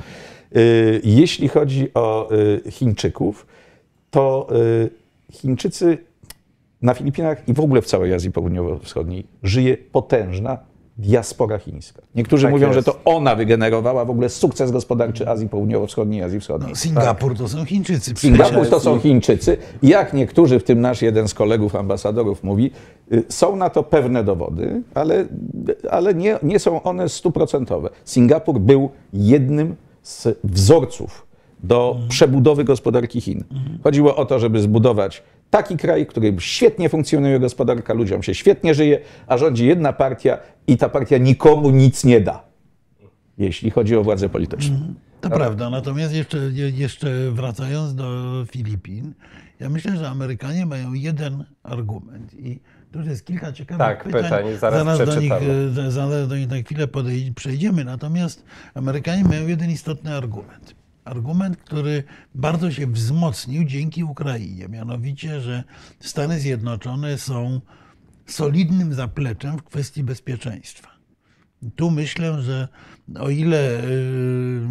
[0.56, 2.30] Y, Jeśli chodzi o
[2.66, 3.46] y, Chińczyków,
[4.12, 4.90] to y,
[5.32, 5.98] Chińczycy
[6.82, 10.58] na Filipinach i w ogóle w całej Azji Południowo-Wschodniej żyje potężna
[10.98, 12.02] diaspora chińska.
[12.16, 12.80] Niektórzy Tak mówią, jest.
[12.80, 16.70] że to ona wygenerowała w ogóle sukces gospodarczy Azji Południowo-Wschodniej i Azji Wschodniej.
[16.70, 18.14] No, Singapur to są Chińczycy.
[18.16, 19.52] Singapur to są Chińczycy.
[19.56, 19.58] Chińczycy.
[19.84, 22.72] Jak niektórzy, w tym nasz jeden z kolegów ambasadorów mówi,
[23.14, 25.26] y, są na to pewne dowody, ale,
[25.92, 27.90] ale nie, nie są one stuprocentowe.
[28.06, 31.26] Singapur był jednym z wzorców
[31.64, 33.44] do przebudowy gospodarki Chin.
[33.84, 38.74] Chodziło o to, żeby zbudować taki kraj, w którym świetnie funkcjonuje gospodarka, ludziom się świetnie
[38.74, 42.44] żyje, a rządzi jedna partia i ta partia nikomu nic nie da,
[43.38, 44.94] jeśli chodzi o władzę polityczną.
[45.22, 48.06] To prawda, natomiast jeszcze, je- jeszcze wracając do
[48.52, 49.14] Filipin,
[49.60, 52.60] ja myślę, że Amerykanie mają jeden argument i
[52.92, 54.24] tu jest kilka ciekawych Tak, pytań.
[54.24, 56.88] pytań, zaraz do nich, e, zaraz do nich na chwilę
[57.36, 57.84] przejdziemy.
[57.84, 60.76] Natomiast Amerykanie mają jeden istotny argument.
[61.06, 62.04] Argument, który
[62.36, 64.68] bardzo się wzmocnił dzięki Ukrainie.
[64.68, 65.64] Mianowicie, że
[66.00, 67.62] Stany Zjednoczone są
[68.26, 70.90] solidnym zapleczem w kwestii bezpieczeństwa.
[71.76, 72.68] Tu myślę, że
[73.20, 74.62] o ile y,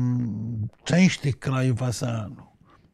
[0.85, 2.42] część tych krajów ASEANu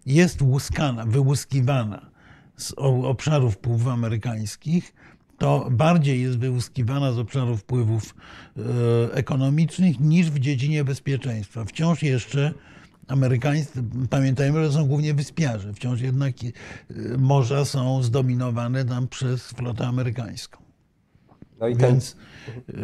[0.06, 2.10] jest łuskana, wyłuskiwana
[2.56, 4.94] z obszarów wpływów amerykańskich,
[5.38, 8.14] to bardziej jest wyłuskiwana z obszarów wpływów
[8.56, 8.62] y,
[9.12, 11.64] ekonomicznych niż w dziedzinie bezpieczeństwa.
[11.64, 12.54] Wciąż jeszcze
[13.10, 16.54] amerykańscy, pamiętajmy, że są głównie wyspiarze, wciąż jednak y,
[17.18, 20.62] morza są zdominowane tam przez flotę amerykańską.
[21.60, 22.16] No i Więc
[22.68, 22.74] y,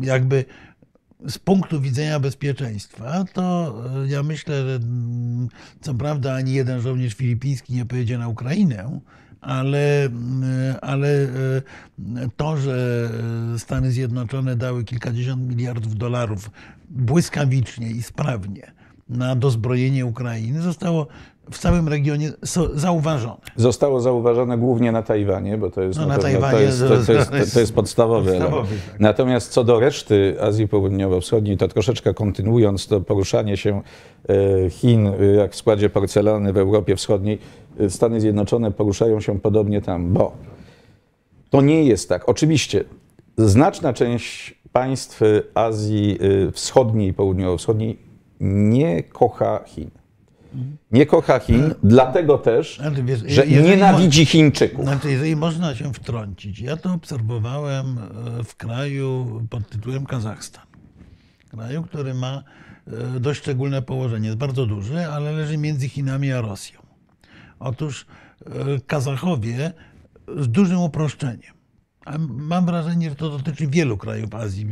[0.00, 0.44] jakby
[1.28, 5.48] z punktu widzenia bezpieczeństwa, to y, ja myślę, że mm,
[5.80, 9.00] co prawda ani jeden żołnierz filipiński nie pojedzie na Ukrainę,
[9.40, 10.08] ale,
[10.80, 11.28] ale
[12.36, 13.10] to, że
[13.58, 16.50] Stany Zjednoczone dały kilkadziesiąt miliardów dolarów
[16.90, 18.73] błyskawicznie i sprawnie
[19.08, 21.06] na dozbrojenie Ukrainy, zostało
[21.50, 22.32] w całym regionie
[22.74, 23.40] zauważone.
[23.56, 27.12] Zostało zauważone głównie na Tajwanie, bo to jest, No, na to Tajwanie jest, to, to
[27.12, 28.82] jest, to, to jest podstawowy podstawowy, element.
[28.90, 29.00] tak.
[29.00, 33.82] Natomiast co do reszty Azji Południowo-Wschodniej, to troszeczkę kontynuując to poruszanie się
[34.28, 37.38] e, Chin e, jak w składzie porcelany w Europie Wschodniej,
[37.80, 40.32] e, Stany Zjednoczone poruszają się podobnie tam, bo
[41.50, 42.28] to nie jest tak.
[42.28, 42.84] Oczywiście
[43.38, 45.20] znaczna część państw
[45.54, 46.18] Azji
[46.52, 49.90] Wschodniej i Południowo-Wschodniej nie kocha Chin.
[50.92, 52.80] Nie kocha Chin, dlatego też,
[53.26, 54.84] że nienawidzi Chińczyków.
[54.84, 57.98] Znaczy, jeżeli można się wtrącić, ja to obserwowałem
[58.40, 60.64] e, w kraju pod tytułem Kazachstan.
[61.50, 62.42] Kraju, który ma
[63.16, 64.26] e, dość szczególne położenie.
[64.26, 66.80] Jest bardzo duży, ale leży między Chinami a Rosją.
[67.60, 68.06] Otóż
[68.46, 68.50] e,
[68.86, 69.72] Kazachowie
[70.36, 71.53] z dużym uproszczeniem.
[72.28, 74.66] Mam wrażenie, że to dotyczy wielu krajów Azji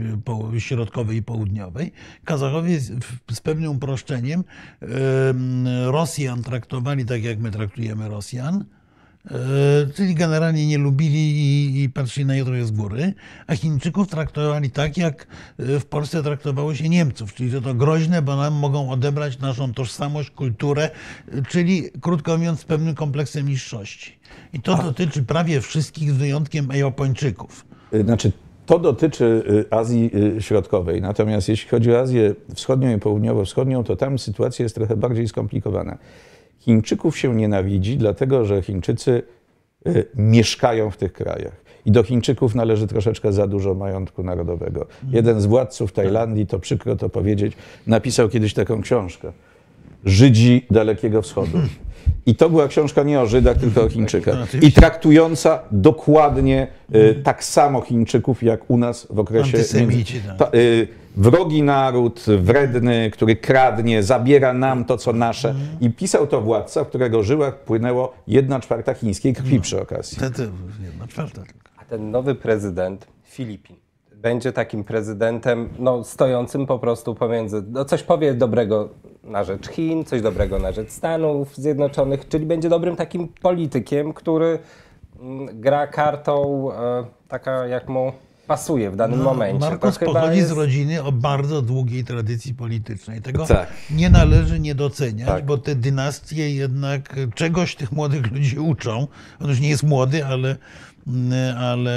[0.54, 1.92] e, Środkowej i Południowej.
[2.24, 4.44] Kazachowie z, pewnym uproszczeniem
[4.80, 8.64] em, Rosjan traktowali tak, jak my traktujemy Rosjan,
[9.94, 13.14] Czyli generalnie nie lubili i, i patrzyli na trochę z góry,
[13.46, 15.26] a Chińczyków traktowali tak, jak
[15.58, 19.74] e, w Polsce traktowało się Niemców, czyli że to groźne, bo nam mogą odebrać naszą
[19.74, 20.90] tożsamość, kulturę,
[21.32, 24.18] e, czyli krótko mówiąc z pewnym kompleksem niższości.
[24.52, 27.64] I to dotyczy prawie wszystkich z wyjątkiem Japończyków.
[28.04, 28.32] Znaczy,
[28.66, 31.02] to dotyczy Azji Środkowej.
[31.02, 35.98] Natomiast jeśli chodzi o Azję Wschodnią i Południowo-Wschodnią, to tam sytuacja jest trochę bardziej skomplikowana.
[36.64, 39.22] Chińczyków się nienawidzi, dlatego że Chińczycy
[39.86, 41.62] y, mieszkają w tych krajach.
[41.86, 44.86] I do Chińczyków należy troszeczkę za dużo majątku narodowego.
[45.10, 47.52] Jeden z władców Tajlandii, to przykro to powiedzieć,
[47.86, 49.32] napisał kiedyś taką książkę.
[50.04, 51.58] Żydzi Dalekiego Wschodu.
[52.26, 54.34] I to była książka nie o Żydach, tylko o Chińczykach.
[54.34, 54.68] No, oczywiście.
[54.68, 59.56] I traktująca dokładnie y, tak samo Chińczyków, jak u nas w okresie.
[59.56, 60.36] Antysemici, tak.
[60.36, 65.54] Ta, y, wrogi naród, wredny, który kradnie, zabiera nam to, co nasze.
[65.80, 70.18] I pisał to władca, w którego żyłach płynęło jedna czwarta chińskiej krwi przy okazji.
[70.18, 70.42] Te, te,
[70.84, 71.70] jedna czwarta tylko.
[71.76, 73.76] A ten nowy prezydent Filipin
[74.22, 78.88] będzie takim prezydentem no, stojącym po prostu pomiędzy, no coś powie dobrego
[79.24, 84.58] na rzecz Chin, coś dobrego na rzecz Stanów Zjednoczonych, czyli będzie dobrym takim politykiem, który
[85.20, 88.12] mm, gra kartą e, taka jak mu
[88.52, 89.58] pasuje w danym momencie.
[89.58, 90.48] No, Marcos to chyba pochodzi jest...
[90.48, 93.22] z rodziny o bardzo długiej tradycji politycznej.
[93.22, 93.68] Tego Tak.
[93.90, 95.46] nie należy nie doceniać, Tak.
[95.46, 99.08] bo te dynastie jednak czegoś tych młodych ludzi uczą.
[99.40, 100.56] On już nie jest młody, ale,
[101.58, 101.96] ale,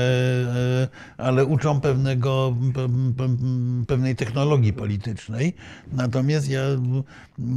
[1.17, 5.53] ale uczą pewnego, pe- pe- pewnej technologii politycznej.
[5.93, 6.61] Natomiast ja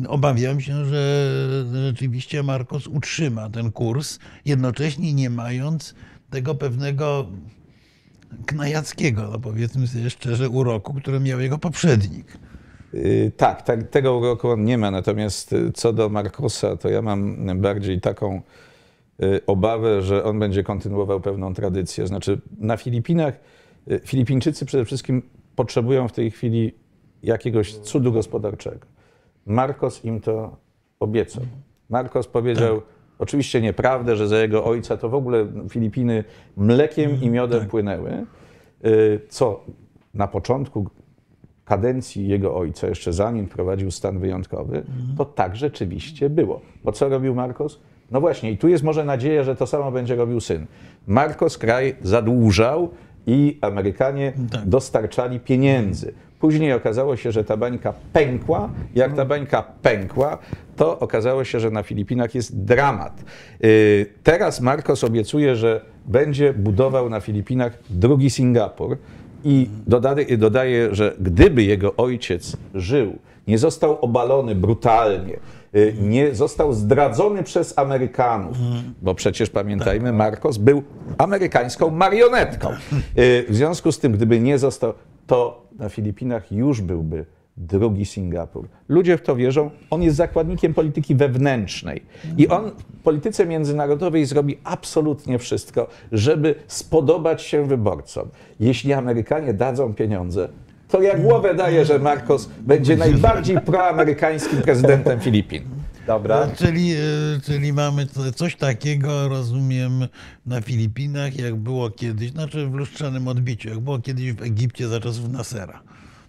[0.09, 1.31] obawiam się, że
[1.87, 5.95] rzeczywiście Marcos utrzyma ten kurs, jednocześnie nie mając
[6.31, 7.27] tego pewnego
[8.47, 12.39] knajackiego, no powiedzmy sobie szczerze, uroku, który miał jego poprzednik.
[12.95, 14.91] Y, Tak, tak, tego uroku on nie ma.
[14.91, 18.43] Natomiast y, co do Marcosa, to ja mam bardziej taką
[19.23, 22.07] y, obawę, że on będzie kontynuował pewną tradycję.
[22.07, 23.35] Znaczy, na Filipinach
[24.05, 25.23] Filipińczycy przede wszystkim
[25.57, 26.75] potrzebują w tej chwili
[27.23, 28.87] jakiegoś cudu gospodarczego.
[29.47, 30.57] Marcos im to
[31.01, 31.45] obiecał.
[31.89, 32.83] Marcos powiedział,
[33.19, 36.25] oczywiście nieprawdę, że za jego ojca to w ogóle Filipiny
[36.57, 38.27] mlekiem i miodem płynęły,
[38.87, 39.65] y, co
[40.15, 40.87] na początku
[41.65, 44.83] kadencji jego ojca, jeszcze zanim wprowadził stan wyjątkowy,
[45.17, 46.61] to tak rzeczywiście było.
[46.85, 47.81] Bo co robił Marcos?
[48.11, 50.67] No właśnie, i tu jest może nadzieja, że to samo będzie robił syn.
[51.07, 52.89] Marcos kraj zadłużał
[53.29, 54.65] i Amerykanie Tak.
[54.69, 56.13] dostarczali pieniędzy.
[56.41, 58.71] Później okazało się, że ta bańka pękła.
[58.95, 60.39] Jak ta bańka pękła,
[60.77, 63.25] to okazało się, że na Filipinach jest dramat.
[63.61, 68.97] Yy, Teraz Marcos obiecuje, że będzie budował na Filipinach drugi Singapur.
[69.45, 75.39] I dodaje, dodaje, że gdyby jego ojciec żył, nie został obalony brutalnie, y,
[76.01, 78.57] nie został zdradzony przez Amerykanów,
[79.03, 80.83] bo przecież pamiętajmy, Marcos był
[81.19, 82.69] amerykańską marionetką.
[83.19, 84.93] Y, W związku z tym, gdyby nie został,
[85.27, 87.25] to na Filipinach już byłby
[87.57, 88.69] drugi Singapur.
[88.89, 89.71] Ludzie w to wierzą.
[89.91, 92.03] On jest zakładnikiem polityki wewnętrznej.
[92.37, 98.29] I on w polityce międzynarodowej zrobi absolutnie wszystko, żeby spodobać się wyborcom.
[98.61, 100.49] Jeśli Amerykanie dadzą pieniądze,
[100.89, 105.63] to ja głowę daję, że Marcos będzie najbardziej proamerykańskim prezydentem Filipin.
[106.07, 106.47] Dobra.
[106.47, 106.97] No, czyli, e,
[107.45, 110.07] czyli mamy co- coś takiego, rozumiem,
[110.47, 115.01] na Filipinach, jak było kiedyś, znaczy w lustrzanym odbiciu, jak było kiedyś w Egipcie za
[115.01, 115.81] czasów Nasera.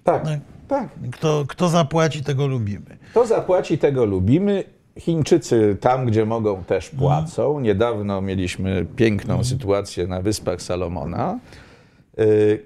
[0.03, 0.39] Tak, Tak.
[0.67, 0.89] tak.
[1.11, 2.97] Kto, kto zapłaci, tego lubimy.
[3.11, 4.63] Kto zapłaci, tego lubimy.
[4.99, 7.59] Chińczycy tam, gdzie mogą, też płacą.
[7.59, 11.39] Niedawno mieliśmy piękną sytuację na Wyspach Salomona,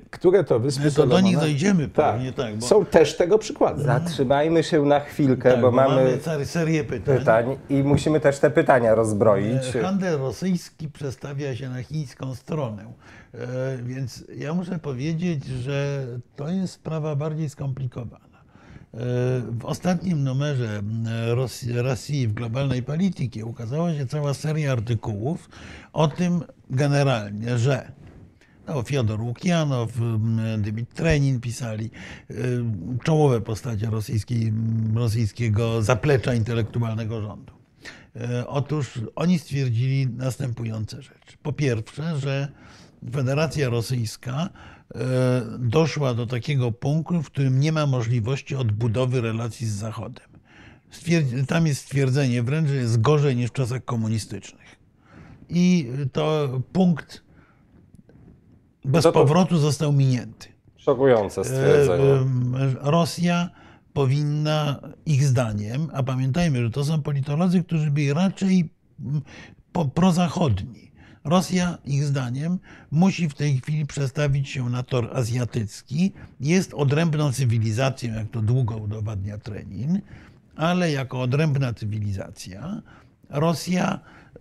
[0.10, 1.22] które to Wyspy No to do Salomona...
[1.28, 3.84] nich dojdziemy pewnie, tak, bo- Są też tego przykłady.
[3.84, 7.18] Zatrzymajmy się na chwilkę, Tak, bo mamy całe- serię pytań.
[7.18, 9.76] pytań i musimy też te pytania rozbroić.
[9.76, 12.94] E, Handel rosyjski przestawia się na chińską stronę.
[13.34, 13.38] E,
[13.84, 18.26] Więc ja muszę powiedzieć, że to jest sprawa bardziej skomplikowana.
[18.94, 18.98] E,
[19.52, 20.82] W ostatnim numerze
[21.28, 25.50] Rosji, Rosji w globalnej polityce ukazała się cała seria artykułów
[25.94, 27.92] o tym generalnie, że
[28.68, 31.92] no, Fiodor Łukianow, m, Dmytr Trenin pisali,
[32.32, 32.64] y,
[33.04, 37.54] czołowe postacie rosyjskiej, m, rosyjskiego zaplecza intelektualnego rządu.
[38.16, 41.38] E, Otóż oni stwierdzili następujące rzeczy.
[41.44, 42.48] Po pierwsze, że
[43.14, 44.50] Federacja Rosyjska
[44.96, 45.00] e,
[45.60, 50.26] doszła do takiego punktu, w którym nie ma możliwości odbudowy relacji z Zachodem.
[51.48, 54.76] Tam jest stwierdzenie wręcz, że jest gorzej niż w czasach komunistycznych.
[55.50, 57.24] I to punkt
[58.86, 60.48] bez powrotu został minięty.
[60.78, 62.14] Szokujące stwierdzenie.
[62.14, 63.50] E, Rosja
[63.94, 68.70] powinna, ich zdaniem, a pamiętajmy, że to są politolodzy, którzy by raczej
[69.00, 69.22] mm,
[69.94, 70.92] prozachodni.
[71.24, 72.60] Rosja, ich zdaniem,
[72.92, 76.12] musi w tej chwili przestawić się na tor azjatycki.
[76.40, 80.02] Jest odrębną cywilizacją, jak to długo udowadnia Trenin,
[80.56, 82.82] ale jako odrębna cywilizacja
[83.30, 84.00] Rosja
[84.36, 84.40] y,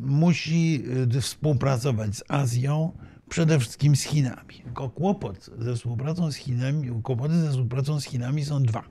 [0.00, 0.84] musi
[1.20, 2.92] współpracować z Azją,
[3.28, 4.54] przede wszystkim z Chinami.
[4.64, 8.82] Tylko kłopot ze współpracą z Chinami, kłopoty ze współpracą z Chinami są dwa.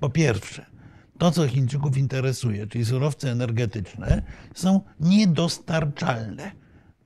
[0.00, 0.66] Po pierwsze,
[1.18, 4.22] to, co Chińczyków interesuje, czyli surowce energetyczne,
[4.54, 6.52] są niedostarczalne,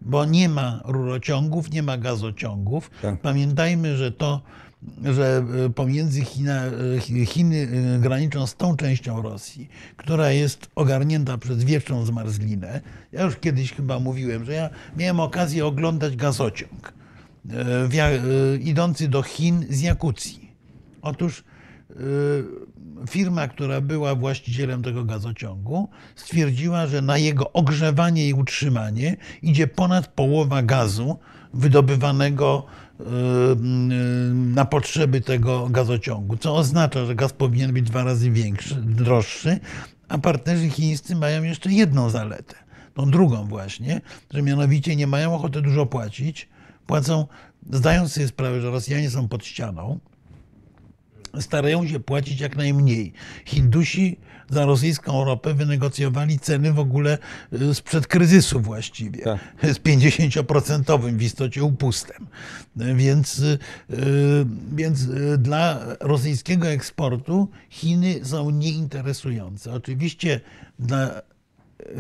[0.00, 2.90] bo nie ma rurociągów, nie ma gazociągów.
[3.02, 3.20] Tak.
[3.20, 4.42] Pamiętajmy, że to,
[5.04, 6.62] że e, pomiędzy China,
[7.20, 12.80] e, Chiny e, graniczą z tą częścią Rosji, która jest ogarnięta przez wieczną zmarzlinę.
[13.12, 16.98] Ja już kiedyś chyba mówiłem, że ja miałem okazję oglądać gazociąg
[18.60, 20.52] idący do Chin z Jakucji.
[21.02, 21.44] Otóż
[23.10, 30.08] firma, która była właścicielem tego gazociągu, stwierdziła, że na jego ogrzewanie i utrzymanie idzie ponad
[30.08, 31.18] połowa gazu
[31.54, 32.66] wydobywanego
[34.32, 39.60] na potrzeby tego gazociągu, co oznacza, że gaz powinien być dwa razy większy, droższy,
[40.08, 42.54] a partnerzy chińscy mają jeszcze jedną zaletę,
[42.94, 44.00] tą drugą właśnie,
[44.34, 46.48] że mianowicie nie mają ochoty dużo płacić,
[46.86, 47.26] płacą,
[47.70, 49.98] zdając sobie sprawę, że Rosjanie są pod ścianą,
[51.40, 53.12] starają się płacić jak najmniej.
[53.44, 54.18] Hindusi
[54.50, 57.18] za rosyjską ropę wynegocjowali ceny w ogóle
[57.52, 59.40] y, sprzed kryzysu właściwie, Tak.
[59.74, 62.26] z 50% w istocie upustem.
[62.76, 63.58] Więc, y,
[64.72, 69.72] więc y, dla rosyjskiego eksportu Chiny są nieinteresujące.
[69.72, 70.40] Oczywiście
[70.78, 71.22] dla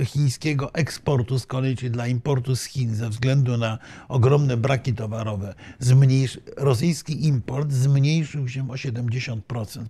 [0.04, 5.54] chińskiego eksportu z kolei, czyli dla importu z Chin, ze względu na ogromne braki towarowe,
[6.56, 9.40] rosyjski import zmniejszył się o 70%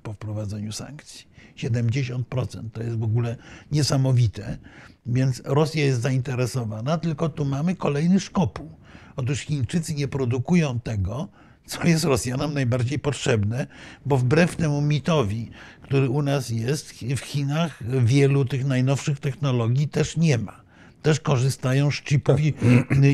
[0.02, 1.28] po wprowadzeniu sankcji.
[1.56, 3.36] 70% to jest w ogóle
[3.72, 4.58] niesamowite,
[5.06, 8.70] więc Rosja jest zainteresowana, tylko tu mamy kolejny szkopuł.
[9.16, 11.28] Otóż Chińczycy nie produkują tego,
[11.68, 13.66] co jest Rosjanom najbardziej potrzebne,
[14.06, 15.50] bo wbrew temu mitowi,
[15.82, 20.60] który u nas jest, w Chinach wielu tych najnowszych technologii też nie ma.
[21.02, 22.54] Też korzystają z chipów i,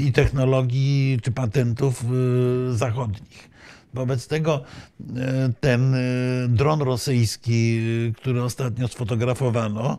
[0.06, 2.04] i technologii czy patentów
[2.72, 3.53] y, zachodnich.
[3.94, 4.60] Wobec tego
[5.16, 5.98] e, ten e,
[6.48, 7.80] dron rosyjski,
[8.10, 9.98] e, który ostatnio sfotografowano,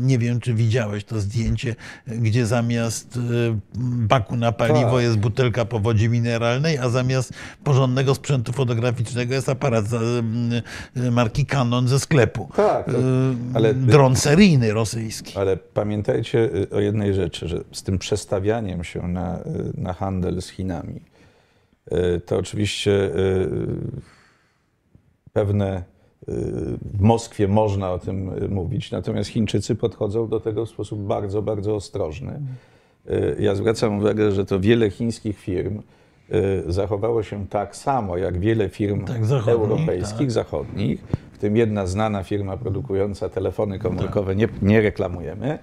[0.00, 1.76] nie wiem czy widziałeś to zdjęcie,
[2.06, 3.18] gdzie zamiast
[3.98, 5.02] baku na paliwo Tak.
[5.02, 7.32] jest butelka po wodzie mineralnej, a zamiast
[7.64, 9.84] porządnego sprzętu fotograficznego jest aparat
[11.10, 12.48] marki Canon ze sklepu.
[12.56, 12.90] Tak,
[13.54, 15.38] ale- Dron seryjny rosyjski.
[15.38, 19.38] Ale pamiętajcie o jednej rzeczy, że z tym przestawianiem się na,
[19.74, 21.00] na handel z Chinami,
[22.26, 23.48] to oczywiście y,
[25.32, 25.82] pewne y,
[26.82, 31.74] w Moskwie można o tym mówić, natomiast Chińczycy podchodzą do tego w sposób bardzo, bardzo
[31.74, 32.40] ostrożny.
[33.38, 35.82] Ja zwracam uwagę, że to wiele chińskich firm
[36.66, 40.30] zachowało się tak samo jak wiele firm Tak, zachodnich, europejskich, tak.
[40.30, 45.58] zachodnich, w tym jedna znana firma produkująca telefony komórkowe, nie, nie reklamujemy,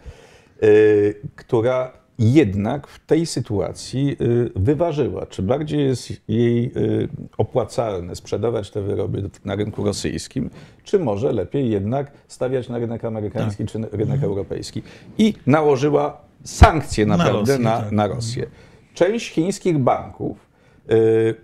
[1.36, 8.82] która jednak w tej sytuacji y, wyważyła, czy bardziej jest jej y, opłacalne sprzedawać te
[8.82, 10.50] wyroby na rynku rosyjskim,
[10.84, 14.82] czy może lepiej jednak stawiać na rynek amerykański czy na rynek europejski.
[15.18, 17.92] I nałożyła sankcje Na naprawdę Rosję, na, tak.
[17.92, 18.48] na Rosję.
[18.94, 20.51] Część chińskich banków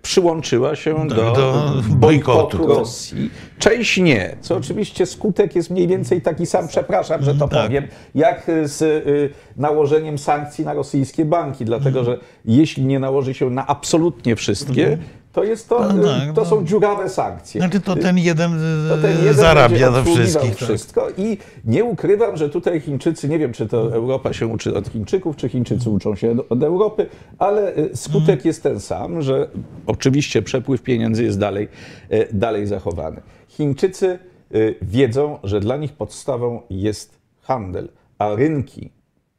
[0.02, 2.66] przyłączyła się do, do bojkotu.
[2.66, 3.30] Rosji.
[3.58, 7.66] Część nie, co oczywiście skutek jest mniej więcej taki sam, przepraszam, że to Tak.
[7.66, 13.50] powiem, jak z y, nałożeniem sankcji na rosyjskie banki, dlatego że jeśli nie nałoży się
[13.50, 14.98] na absolutnie wszystkie,
[15.38, 16.46] to, jest to, No tak, to no.
[16.46, 17.60] są dziurawe sankcje.
[17.60, 18.52] Znaczy to ten jeden,
[18.88, 20.50] To ten jeden zarabia obsługiwał wszystkich.
[20.56, 20.68] Tak.
[20.68, 24.88] wszystko i nie ukrywam, że tutaj Chińczycy, nie wiem czy to Europa się uczy od
[24.88, 27.06] Chińczyków, czy Chińczycy uczą się od- Europy,
[27.38, 28.40] ale y, skutek Mhm.
[28.44, 29.48] jest ten sam, że
[29.86, 31.68] oczywiście przepływ pieniędzy jest dalej,
[32.12, 33.20] y, dalej zachowany.
[33.48, 34.18] Chińczycy
[34.54, 38.90] y, wiedzą, że dla nich podstawą jest handel, a rynki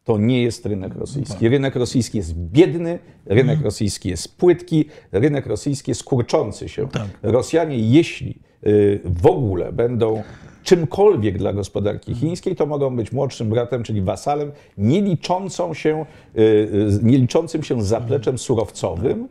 [0.10, 1.50] to nie jest rynek rosyjski.
[1.50, 6.88] Rynek rosyjski jest biedny, rynek rosyjski jest płytki, rynek rosyjski jest kurczący się.
[6.88, 7.08] Tak.
[7.24, 10.24] Rosjanie, jeśli y, w ogóle będą
[10.64, 16.06] czymkolwiek dla gospodarki chińskiej, to mogą być młodszym bratem, czyli wasalem, nie, liczącą się,
[16.38, 19.28] y, y, nie liczącym się zapleczem surowcowym,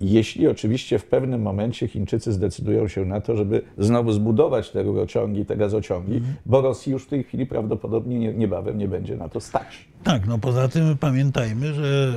[0.00, 5.46] jeśli oczywiście w pewnym momencie Chińczycy zdecydują się na to, żeby znowu zbudować te rurociągi,
[5.46, 9.40] te gazociągi, bo Rosji już w tej chwili prawdopodobnie nie, niebawem nie będzie na to
[9.40, 9.88] stać.
[10.04, 12.14] Tak, no poza tym pamiętajmy, że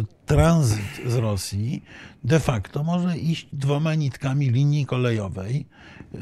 [0.00, 1.82] e, tranzyt z Rosji
[2.24, 5.66] de facto może iść dwoma nitkami linii kolejowej
[6.14, 6.18] e,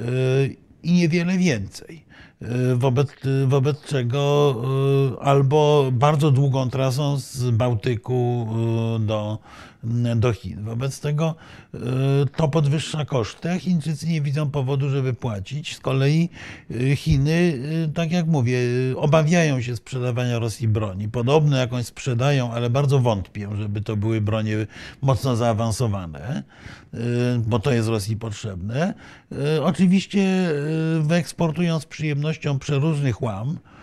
[0.83, 2.05] i niewiele więcej.
[2.43, 4.55] y, wobec, y, wobec czego
[5.15, 8.49] y, albo bardzo długą trasą z Bałtyku
[8.97, 9.39] y, do,
[10.17, 10.65] do Chin.
[10.65, 11.35] Wobec tego
[11.75, 11.79] y,
[12.37, 15.77] to podwyższa koszty, a Chińczycy nie widzą powodu, żeby płacić.
[15.77, 16.29] Z kolei
[16.71, 18.59] y, Chiny, y, tak jak mówię,
[18.97, 21.09] obawiają się sprzedawania Rosji broni.
[21.09, 24.67] Podobno jakąś sprzedają, ale bardzo wątpię, żeby to były bronie
[25.03, 26.43] mocno zaawansowane,
[27.47, 28.95] bo to jest Rosji potrzebne.
[29.63, 30.53] Oczywiście
[31.01, 33.74] wyeksportują z przyjemnością przeróżny chłam, y,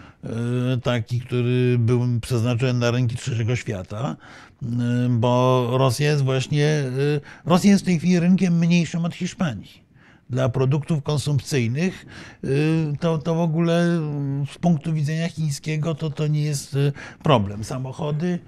[0.83, 4.15] taki, który był przeznaczony na rynki trzeciego świata,
[4.63, 4.65] y,
[5.09, 9.91] bo Rosja jest właśnie, y, Rosja jest w tej chwili rynkiem mniejszym od Hiszpanii.
[10.29, 12.05] Dla produktów konsumpcyjnych
[12.99, 13.99] to, to w ogóle
[14.51, 16.77] z punktu widzenia chińskiego to, to nie jest
[17.23, 17.63] problem.
[17.63, 18.39] Samochody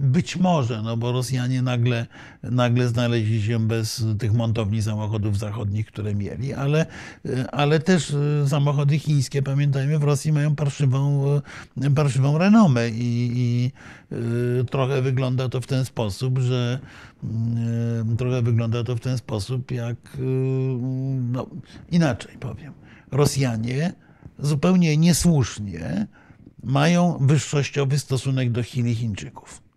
[0.00, 2.06] być może, no bo Rosjanie nagle,
[2.42, 6.86] nagle znaleźli się bez tych montowni samochodów zachodnich, które mieli, ale,
[7.52, 11.26] ale też y, samochody chińskie, pamiętajmy, w Rosji mają parszywą,
[11.84, 13.72] y, parszywą renomę i, i
[14.60, 16.78] y, trochę wygląda to w ten sposób, że
[18.18, 19.96] trochę wygląda to w ten sposób, jak
[21.32, 21.46] no,
[21.90, 22.72] inaczej powiem.
[23.10, 23.92] Rosjanie
[24.38, 26.06] zupełnie niesłusznie
[26.62, 29.69] mają wyższościowy stosunek do Chin i Chińczyków.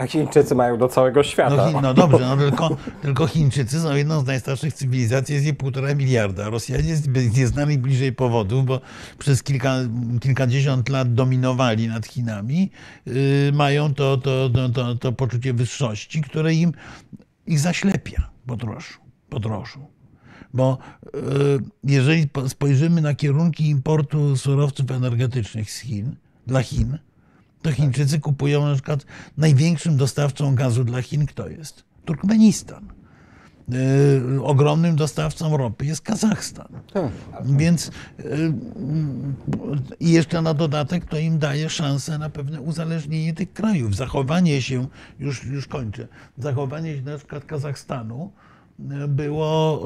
[0.00, 1.56] A Chińczycy mają do całego świata.
[1.56, 5.54] No, Chin, no dobrze, no tylko, tylko Chińczycy są jedną z najstarszych cywilizacji, jest jej
[5.54, 6.50] półtora miliarda.
[6.50, 6.96] Rosjanie
[7.36, 8.80] nie znali bliżej powodów, bo
[9.18, 9.76] przez kilka,
[10.20, 12.70] kilkadziesiąt lat dominowali nad Chinami,
[13.06, 13.14] yy,
[13.52, 16.72] mają to, to, to, to, to poczucie wyższości, które im
[17.46, 19.00] ich zaślepia po droszu.
[19.28, 19.86] Po droszu.
[20.54, 20.78] Bo
[21.14, 21.20] yy,
[21.84, 26.98] jeżeli po- spojrzymy na kierunki importu surowców energetycznych z Chin, dla Chin,
[27.62, 29.06] to Chińczycy kupują na przykład
[29.36, 31.84] największym dostawcą gazu dla Chin, kto jest?
[32.04, 32.88] Turkmenistan.
[33.68, 36.68] Yy, ogromnym dostawcą ropy jest Kazachstan.
[36.92, 37.10] Tak.
[37.44, 38.52] Więc yy,
[40.00, 44.86] i jeszcze na dodatek to im daje szansę na pewne uzależnienie tych krajów, zachowanie się,
[45.18, 46.08] już, już kończę,
[46.38, 48.32] zachowanie się na przykład Kazachstanu
[49.08, 49.82] było,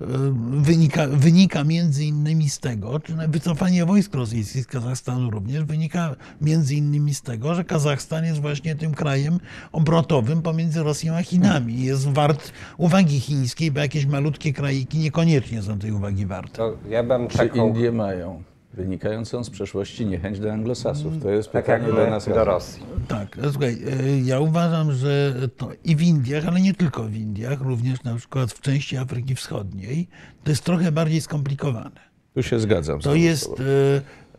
[0.00, 0.16] yy, yy,
[0.62, 6.74] wynika, wynika między innymi z tego, czy wycofanie wojsk rosyjskich z Kazachstanu również wynika między
[6.74, 9.38] innymi z tego, że Kazachstan jest właśnie tym krajem
[9.72, 11.84] obrotowym pomiędzy Rosją a Chinami.
[11.84, 16.56] Jest wart uwagi chińskiej, bo jakieś malutkie krajiki niekoniecznie są tej uwagi warte.
[16.56, 18.42] To ja bym Czy taką, Indie mają
[18.76, 21.22] wynikającą z przeszłości niechęć do anglosasów?
[21.22, 22.44] To jest tak pytanie do nas do.
[22.44, 22.82] Rosji.
[23.08, 27.60] Tak, słuchaj, e, ja uważam, że to i w Indiach, ale nie tylko w Indiach,
[27.60, 30.08] również na przykład w części Afryki Wschodniej,
[30.44, 32.00] to jest trochę bardziej skomplikowane.
[32.34, 33.02] Tu się zgadzam.
[33.02, 33.50] z To jest,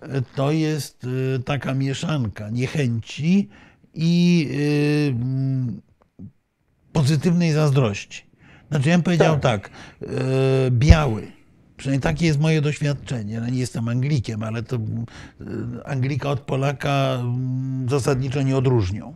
[0.02, 3.50] e, to jest e, taka mieszanka niechęci
[3.94, 5.82] i e, mm,
[6.94, 8.28] pozytywnej zazdrości.
[8.70, 9.70] Znaczy, ja bym powiedział tak,
[10.02, 10.06] e,
[10.72, 11.37] biały,
[11.78, 17.18] przynajmniej takie jest moje doświadczenie, no nie jestem Anglikiem, ale to e, Anglika od Polaka
[17.20, 19.16] mm, zasadniczo nie odróżnią,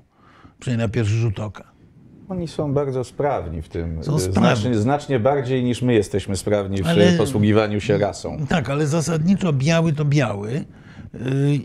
[0.60, 1.72] przynajmniej na pierwszy rzut oka.
[2.30, 4.04] Oni są bardzo sprawni w tym.
[4.04, 4.34] Są sprawni.
[4.62, 8.46] Znacznie, znacznie bardziej niż my jesteśmy sprawni w Ale- posługiwaniu się rasą.
[8.50, 10.52] Tak, ale zasadniczo biały to biały.
[10.52, 10.66] y,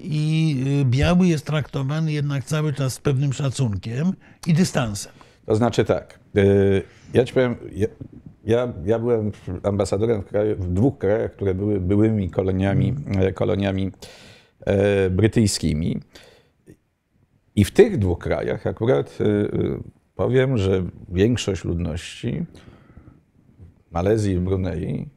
[0.02, 4.12] I y, biały jest traktowany jednak cały czas z pewnym szacunkiem
[4.46, 5.12] i dystansem.
[5.46, 6.82] To znaczy tak, y,
[7.14, 7.56] ja ci powiem,
[8.46, 9.32] ja, ja, byłem
[9.62, 13.90] ambasadorem w, kraju, w dwóch krajach, które były byłymi koloniami, e, koloniami
[14.60, 16.00] e, brytyjskimi.
[17.56, 19.48] I w tych dwóch krajach akurat y, y,
[20.14, 22.44] powiem, że większość ludności
[23.90, 25.08] Malezji i Brunei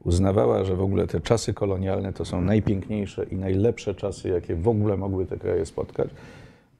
[0.00, 4.68] uznawała, że w ogóle te czasy kolonialne to są najpiękniejsze i najlepsze czasy, jakie w
[4.68, 6.08] ogóle mogły te kraje spotkać.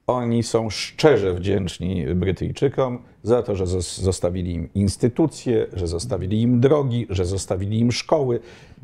[0.07, 6.59] Oni są szczerze wdzięczni Brytyjczykom za to, że zos- zostawili im instytucje, że zostawili im
[6.59, 8.39] drogi, że zostawili im szkoły,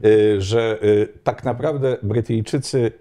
[0.05, 2.91] y, że y, tak naprawdę Brytyjczycy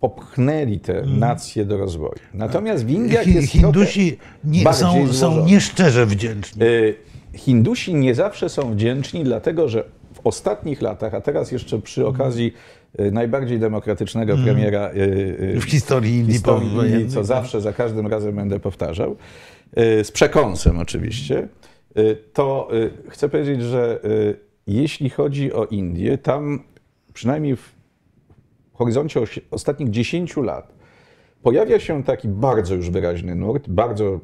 [0.00, 2.18] popchnęli te nacje do rozwoju.
[2.34, 6.62] Natomiast w Indiach jest Hindusi nie, są, są nieszczerze wdzięczni.
[6.62, 6.94] Y,
[7.34, 12.52] Hindusi nie zawsze są wdzięczni, dlatego że w ostatnich latach, a teraz jeszcze przy okazji
[12.98, 14.96] najbardziej demokratycznego premiera y,
[15.56, 17.24] y, W historii Indii co tak.
[17.24, 19.16] zawsze za każdym razem będę powtarzał,
[19.78, 21.48] y, z przekąsem oczywiście,
[21.98, 24.36] y, to y, chcę powiedzieć, że y,
[24.66, 26.62] jeśli chodzi o Indię, tam
[27.14, 27.74] przynajmniej w
[28.72, 29.20] horyzoncie
[29.50, 30.72] ostatnich 10 lat
[31.42, 34.20] pojawia się taki bardzo już wyraźny nurt, bardzo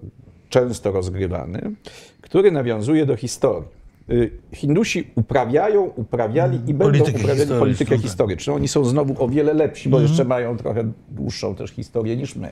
[0.48, 1.72] często rozgrywany,
[2.20, 3.75] który nawiązuje do historii.
[4.11, 8.00] Y, Hindusi uprawiają, uprawiali i będą Politykę uprawiali historyczną, politykę tak.
[8.00, 8.54] historyczną.
[8.54, 12.50] Oni są znowu o wiele lepsi, bo jeszcze mają trochę dłuższą też historię niż my.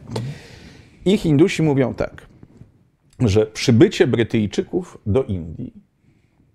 [1.04, 2.26] I Hindusi mówią tak,
[3.20, 5.72] że przybycie Brytyjczyków do Indii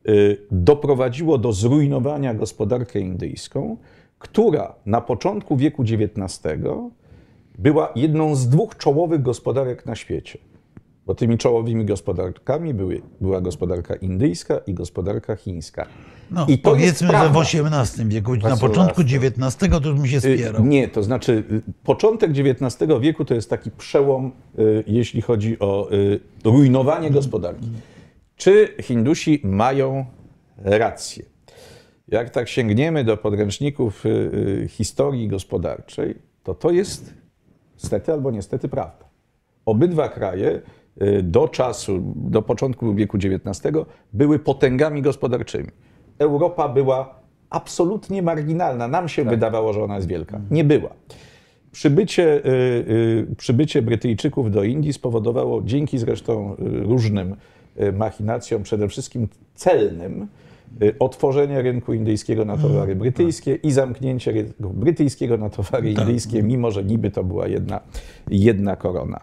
[0.09, 3.77] y, doprowadziło do zrujnowania gospodarkę indyjską,
[4.19, 6.43] która na początku wieku XIX
[7.57, 10.39] była jedną z dwóch czołowych gospodarek na świecie.
[11.09, 15.87] Bo tymi czołowymi gospodarkami były, była gospodarka indyjska i gospodarka chińska.
[16.31, 17.37] No, I to powiedzmy, że w.
[17.37, 20.65] XVIII wieku, na początku XIX to już mi się Y, spierał.
[20.65, 25.89] Nie, to znaczy y, początek XIX wieku to jest taki przełom, y, jeśli chodzi o
[26.43, 27.67] rujnowanie gospodarki.
[28.35, 30.05] Czy Hindusi mają
[30.57, 31.25] rację?
[32.07, 34.03] Jak tak sięgniemy do podręczników
[34.67, 37.13] historii gospodarczej, to to jest
[37.77, 39.05] stety albo niestety prawda.
[39.65, 40.61] Obydwa kraje
[41.23, 43.77] do czasu, do początku wieku XIX
[44.13, 45.69] były potęgami gospodarczymi.
[46.19, 47.19] Europa była
[47.49, 48.87] absolutnie marginalna.
[48.87, 50.41] Nam się wydawało, że ona jest wielka.
[50.51, 50.89] Nie była.
[51.71, 52.49] Przybycie, y,
[53.31, 57.35] y, przybycie Brytyjczyków do Indii spowodowało, dzięki zresztą y, różnym
[57.81, 60.27] y, machinacjom, przede wszystkim celnym,
[60.81, 66.71] y, otworzenie rynku indyjskiego na towary brytyjskie i zamknięcie rynku brytyjskiego na towary indyjskie, mimo
[66.71, 67.79] że niby to była jedna,
[68.29, 69.19] jedna korona.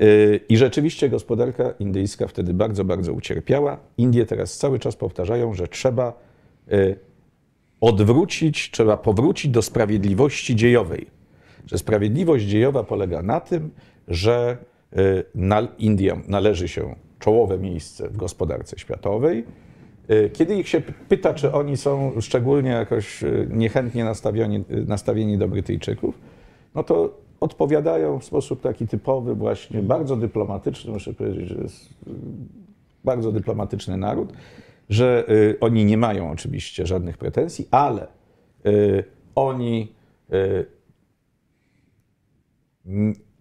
[0.00, 3.78] Y, I rzeczywiście gospodarka indyjska wtedy bardzo, bardzo ucierpiała.
[3.98, 6.12] Indie teraz cały czas powtarzają, że trzeba
[6.72, 6.96] y,
[7.80, 11.06] odwrócić, trzeba powrócić do sprawiedliwości dziejowej.
[11.66, 13.70] Że sprawiedliwość dziejowa polega na tym,
[14.08, 14.56] że
[14.96, 15.24] y,
[15.78, 19.44] Indiom należy się czołowe miejsce w gospodarce światowej.
[20.32, 26.18] Kiedy ich się pyta, czy oni są szczególnie jakoś niechętnie nastawieni, nastawieni do Brytyjczyków,
[26.74, 32.10] no to odpowiadają w sposób taki typowy, właśnie bardzo dyplomatyczny, muszę powiedzieć, że jest y,
[33.04, 34.32] bardzo dyplomatyczny naród,
[34.88, 38.06] że y, oni nie mają oczywiście żadnych pretensji, ale
[38.66, 39.92] y, oni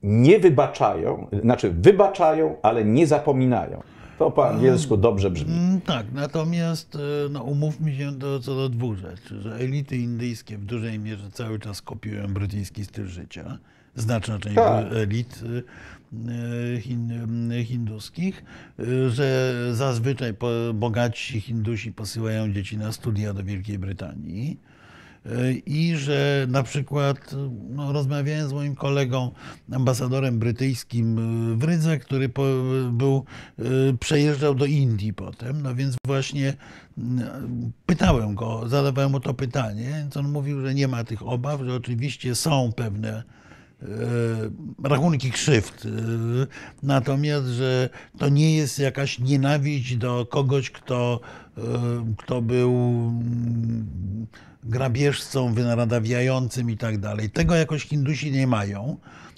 [0.04, 3.84] nie wybaczają, znaczy wybaczają, ale nie zapominają.
[4.20, 5.54] To po angielsku dobrze brzmi.
[5.54, 6.98] Mm, Tak, natomiast
[7.30, 11.60] no, umówmy się do, co do dwóch rzeczy, że elity indyjskie w dużej mierze cały
[11.60, 13.58] czas kopiują brytyjski styl życia.
[13.96, 14.86] Znaczna część Tak.
[14.94, 15.44] elit
[16.28, 18.44] e, hin, hinduskich,
[18.80, 20.34] e, że zazwyczaj
[20.74, 24.60] bogaci Hindusi posyłają dzieci na studia do Wielkiej Brytanii.
[25.66, 27.36] I że na przykład
[27.70, 29.32] no, rozmawiałem z moim kolegą,
[29.72, 31.16] ambasadorem brytyjskim
[31.58, 32.44] w Rydze, który po,
[32.92, 33.26] był,
[34.00, 36.54] przejeżdżał do Indii potem, no więc właśnie
[37.86, 41.76] pytałem go, zadawałem mu to pytanie, więc on mówił, że nie ma tych obaw, że
[41.76, 43.24] oczywiście są pewne
[44.84, 45.90] rachunki krzywd, e,
[46.84, 51.20] natomiast, że to nie jest jakaś nienawiść do kogoś, kto,
[51.58, 51.62] e,
[52.18, 54.28] kto był mm,
[54.64, 57.30] grabieżcą, wynaradawiającym i tak dalej.
[57.30, 58.98] Tego jakoś Hindusi nie mają,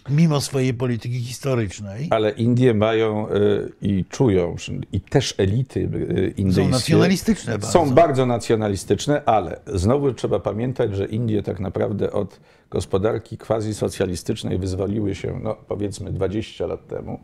[0.10, 2.08] mimo swojej polityki historycznej.
[2.10, 4.56] Ale Indie mają y, i czują,
[4.92, 6.64] i też elity y, indyjskie.
[6.64, 7.72] Są nacjonalistyczne bardzo.
[7.72, 12.40] Są bardzo nacjonalistyczne, ale znowu trzeba pamiętać, że Indie tak naprawdę od
[12.70, 17.20] gospodarki quasi-socjalistycznej wyzwoliły się, no powiedzmy 20 lat temu.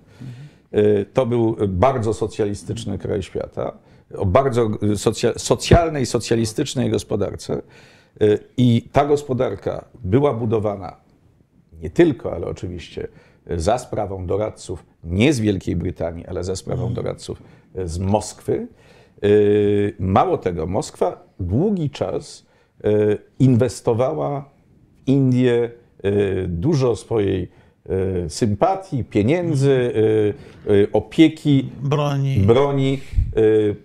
[0.73, 3.73] Y, To był bardzo socjalistyczny kraj świata,
[4.17, 7.61] o bardzo socja socjalnej, socjalistycznej gospodarce.
[8.57, 11.08] I ta gospodarka była budowana
[11.81, 13.07] nie tylko, ale oczywiście
[13.57, 17.43] za sprawą doradców nie z Wielkiej Brytanii, ale za sprawą doradców
[17.85, 18.67] z Moskwy.
[19.21, 22.45] Yy, Mało tego, Moskwa długi czas
[22.83, 25.69] yy, inwestowała w Indię
[26.47, 27.51] dużo swojej
[28.27, 29.93] sympatii, pieniędzy,
[30.93, 32.39] opieki, Broni.
[32.39, 32.99] broni,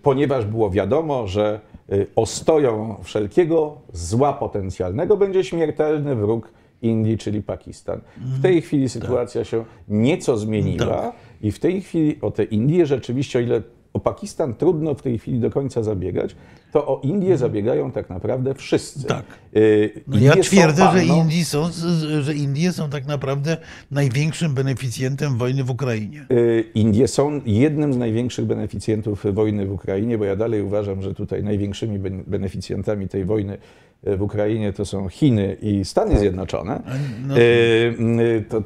[0.03, 1.61] ponieważ było wiadomo, że
[2.17, 6.53] ostoją wszelkiego zła potencjalnego będzie śmiertelny wróg
[6.85, 8.01] Indii, czyli Pakistan.
[8.17, 11.13] W tej chwili sytuacja się nieco zmieniła
[11.43, 13.63] i w tej chwili o te Indie rzeczywiście, o ile
[13.95, 16.37] o Pakistan trudno w tej chwili do końca zabiegać,
[16.73, 19.07] to o Indię zabiegają tak naprawdę wszyscy.
[19.07, 19.25] Tak.
[19.57, 21.71] Y, No ja Indie twierdzę, że, Indii są,
[22.21, 23.57] że Indie są tak naprawdę
[23.91, 26.27] największym beneficjentem wojny w Ukrainie.
[26.31, 31.15] Y, Indie są jednym z największych beneficjentów wojny w Ukrainie, bo ja dalej uważam, że
[31.15, 33.59] tutaj największymi ben- beneficjentami tej wojny
[34.07, 36.83] w Ukrainie to są Chiny i Stany Zjednoczone.
[37.27, 38.63] no- Y, y, To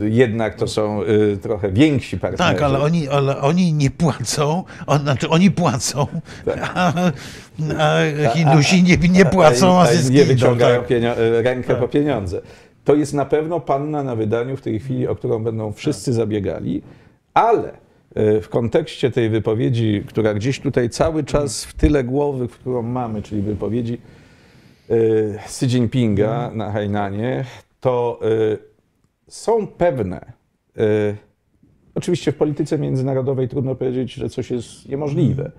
[0.00, 2.52] jednak to są y, trochę więksi partnerzy.
[2.52, 6.06] Tak, ale oni, ale oni nie płacą, on, znaczy oni płacą,
[6.74, 6.92] a,
[7.78, 10.90] a Hindusi nie, nie płacą, a a zyski nie idą, wyciągają tak.
[11.42, 12.40] rękę po pieniądze.
[12.84, 16.82] To jest na pewno panna na wydaniu w tej chwili, o którą będą wszyscy zabiegali,
[17.34, 17.72] ale
[18.14, 23.22] w kontekście tej wypowiedzi, która gdzieś tutaj cały czas w tyle głowy, w którą mamy,
[23.22, 23.98] czyli wypowiedzi
[25.46, 27.44] Xi Jinpinga na Hainanie,
[27.80, 28.58] to y,
[29.28, 30.32] są pewne.
[30.78, 31.16] y,
[31.94, 35.52] Oczywiście w polityce międzynarodowej trudno powiedzieć, że coś jest niemożliwe,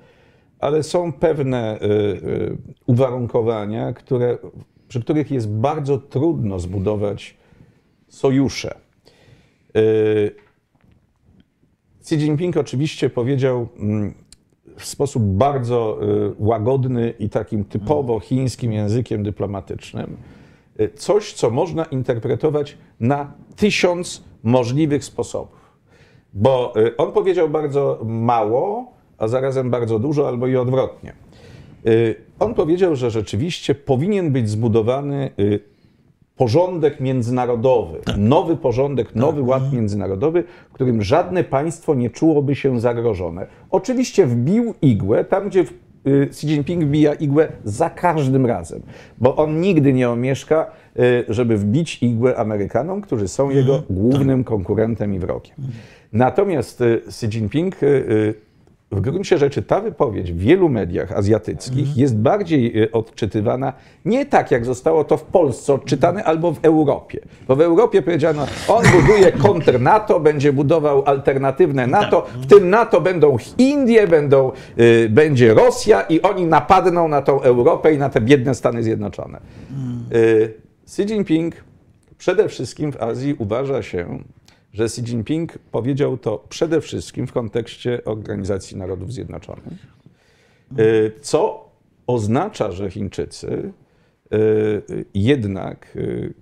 [0.60, 2.58] ale są pewne y, y,
[2.88, 4.38] uwarunkowania, które,
[4.88, 7.38] przy których jest bardzo trudno zbudować
[8.08, 8.76] sojusze.
[9.78, 10.36] Y,
[12.02, 14.14] Xi Jinping oczywiście powiedział mm,
[14.78, 20.18] w sposób bardzo y, łagodny i takim typowo chińskim językiem dyplomatycznym
[20.80, 25.74] y, coś, co można interpretować na tysiąc możliwych sposobów.
[26.34, 31.14] Bo y, on powiedział bardzo mało, a zarazem bardzo dużo, albo i odwrotnie.
[32.40, 35.30] On powiedział, że rzeczywiście powinien być zbudowany
[36.38, 43.48] porządek międzynarodowy, nowy porządek, nowy ład międzynarodowy, w którym żadne państwo nie czułoby się zagrożone.
[43.72, 45.60] Oczywiście wbił igłę tam, gdzie
[46.08, 48.82] y, Xi Jinping wbija igłę za każdym razem,
[49.18, 55.14] bo on nigdy nie omieszka, y, żeby wbić igłę Amerykanom, którzy są jego głównym konkurentem
[55.14, 55.56] i wrogiem.
[56.14, 57.76] Natomiast y, Xi Jinping
[58.94, 63.74] w gruncie rzeczy ta wypowiedź w wielu mediach azjatyckich jest bardziej y, odczytywana
[64.06, 67.20] nie tak, jak zostało to w Polsce odczytane, albo w Europie.
[67.48, 73.02] Bo w Europie powiedziano, on buduje kontr NATO, będzie budował alternatywne NATO, w tym NATO
[73.02, 78.22] będą Indie, będą, y, będzie Rosja i oni napadną na tą Europę i na te
[78.22, 79.40] biedne Stany Zjednoczone.
[80.14, 81.56] Y, Xi Jinping
[82.18, 84.20] przede wszystkim w Azji uważa się,
[84.74, 89.94] że Xi Jinping powiedział to przede wszystkim w kontekście Organizacji Narodów Zjednoczonych,
[90.80, 91.70] Y, co
[92.08, 93.74] oznacza, że Chińczycy
[94.34, 96.34] y, jednak y,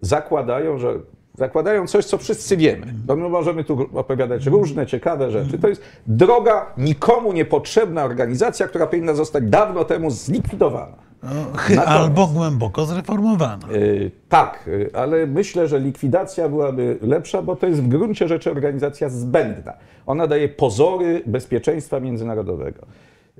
[0.00, 1.00] zakładają, że
[1.34, 2.94] zakładają coś, co wszyscy wiemy.
[3.06, 5.58] Bo my możemy tu opowiadać różne ciekawe rzeczy.
[5.58, 11.09] To jest droga, nikomu niepotrzebna organizacja, która powinna zostać dawno temu zlikwidowana.
[11.22, 13.68] No, albo głęboko zreformowana.
[13.72, 18.50] Y, Tak, y, ale myślę, że likwidacja byłaby lepsza, bo to jest w gruncie rzeczy
[18.50, 19.72] organizacja zbędna.
[20.06, 22.86] Ona daje pozory bezpieczeństwa międzynarodowego.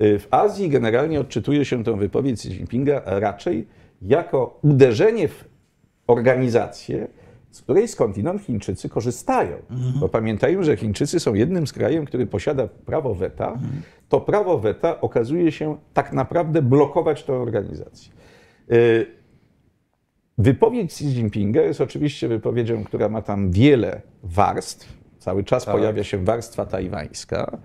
[0.02, 3.66] Y, W Azji generalnie odczytuje się tę wypowiedź Xi Jinpinga raczej
[4.02, 5.44] jako uderzenie w
[6.06, 7.08] organizację,
[7.50, 9.56] z której skądinąd Chińczycy korzystają.
[10.00, 13.58] Bo pamiętajmy, że Chińczycy są jednym z krajów, który posiada prawo weta.
[14.08, 18.12] To prawo weta okazuje się tak naprawdę blokować tę organizację.
[18.72, 19.06] Y,
[20.38, 24.98] Wypowiedź Xi Jinpinga jest oczywiście wypowiedzią, która ma tam wiele warstw.
[25.18, 27.58] Cały czas pojawia się warstwa tajwańska,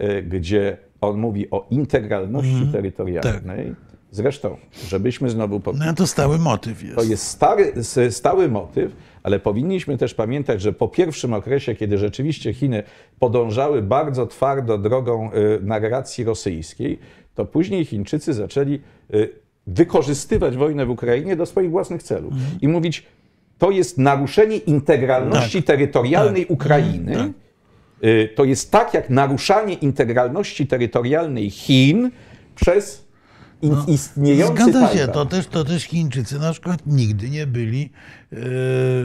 [0.00, 3.74] y, gdzie on mówi o integralności terytorialnej.
[4.10, 4.56] Zresztą,
[4.88, 6.96] żebyśmy znowu po, No to stały motyw jest.
[6.96, 7.72] to jest stary,
[8.10, 8.92] stały motyw,
[9.22, 12.82] ale powinniśmy też pamiętać, że po pierwszym okresie, kiedy rzeczywiście Chiny
[13.18, 16.98] podążały bardzo twardo drogą y, narracji rosyjskiej,
[17.34, 18.80] to później Chińczycy zaczęli
[19.14, 19.28] y,
[19.66, 22.32] wykorzystywać wojnę w Ukrainie do swoich własnych celów
[22.62, 23.06] i mówić,
[23.58, 27.32] to jest naruszenie integralności terytorialnej Ukrainy.
[28.04, 32.10] Y, To jest tak jak naruszanie integralności terytorialnej Chin
[32.54, 33.07] przez
[33.62, 37.90] in- istniejący Zgadza się, to też, to też Chińczycy na przykład nigdy nie byli,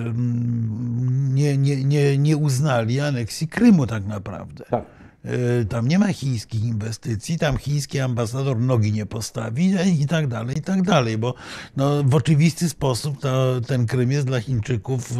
[0.08, 4.64] mm, nie, nie, nie, nie uznali aneksji Krymu tak naprawdę.
[4.70, 4.86] Tak.
[5.26, 10.58] E, Tam nie ma chińskich inwestycji, tam chiński ambasador nogi nie postawi i tak dalej,
[10.58, 11.34] i tak dalej, bo
[11.78, 15.14] no, w oczywisty sposób to, ten Krym jest dla Chińczyków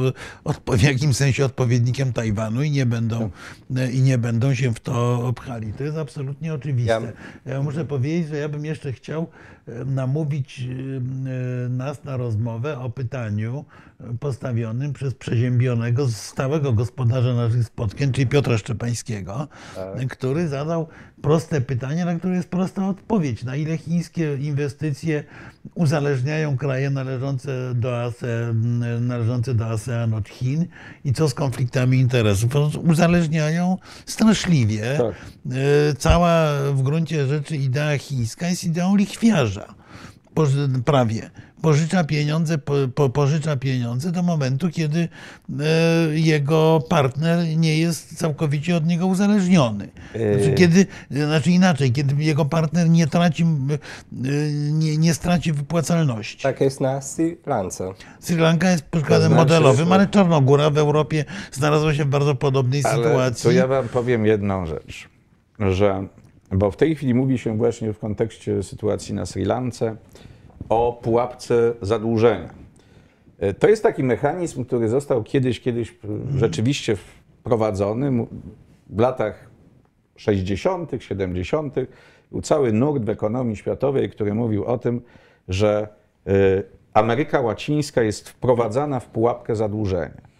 [0.46, 3.30] odpo- w jakimś sensie odpowiednikiem Tajwanu i nie będą,
[3.76, 5.74] e, i nie będą się w to obchali.
[5.74, 6.94] To jest absolutnie oczywiste.
[7.46, 9.28] Ja muszę powiedzieć, że ja bym jeszcze chciał
[9.86, 13.66] namówić e, nas na rozmowę o pytaniu
[14.20, 19.48] postawionym przez przeziębionego, stałego gospodarza naszych spotkań, czyli Piotra Szczepańskiego,
[20.10, 20.88] który zadał
[21.22, 23.44] proste pytanie, na które jest prosta odpowiedź.
[23.44, 25.24] Na ile chińskie inwestycje
[25.76, 28.54] uzależniają kraje należące do, ASE,
[29.02, 30.66] należące do ASEAN od Chin
[31.06, 32.52] i co z konfliktami interesów?
[32.90, 34.98] Uzależniają straszliwie.
[34.98, 35.16] Tak.
[35.52, 39.53] E, Cała w gruncie rzeczy idea chińska jest ideą lichwiarza.
[40.86, 41.30] Prawie.
[41.62, 45.64] Pożycza pieniądze, po, po, pożycza pieniądze do momentu, kiedy e,
[46.20, 49.90] jego partner nie jest całkowicie od niego uzależniony.
[50.10, 50.54] Znaczy, E.
[50.54, 53.48] kiedy, znaczy inaczej, kiedy jego partner nie traci, e,
[54.72, 56.44] nie, nie straci wypłacalności.
[56.44, 57.94] Tak jest na Sri Lance.
[58.20, 62.84] Sri Lanka jest przykładem znaczy, modelowym, ale Czarnogóra w Europie znalazła się w bardzo podobnej
[62.84, 63.44] sytuacji.
[63.44, 65.10] to ja wam powiem jedną rzecz,
[65.60, 66.08] że,
[66.52, 69.96] bo w tej chwili mówi się właśnie w kontekście sytuacji na Sri Lance
[70.70, 72.50] o pułapce zadłużenia.
[73.40, 75.94] E, To jest taki mechanizm, który został kiedyś, kiedyś e,
[76.38, 78.26] rzeczywiście wprowadzony
[78.90, 79.50] w latach
[80.16, 81.76] 60., 70.
[82.32, 85.02] Był cały nurt w ekonomii światowej, który mówił o tym,
[85.48, 85.88] że
[86.28, 86.32] e,
[86.94, 90.33] Ameryka Łacińska jest wprowadzana w pułapkę zadłużenia.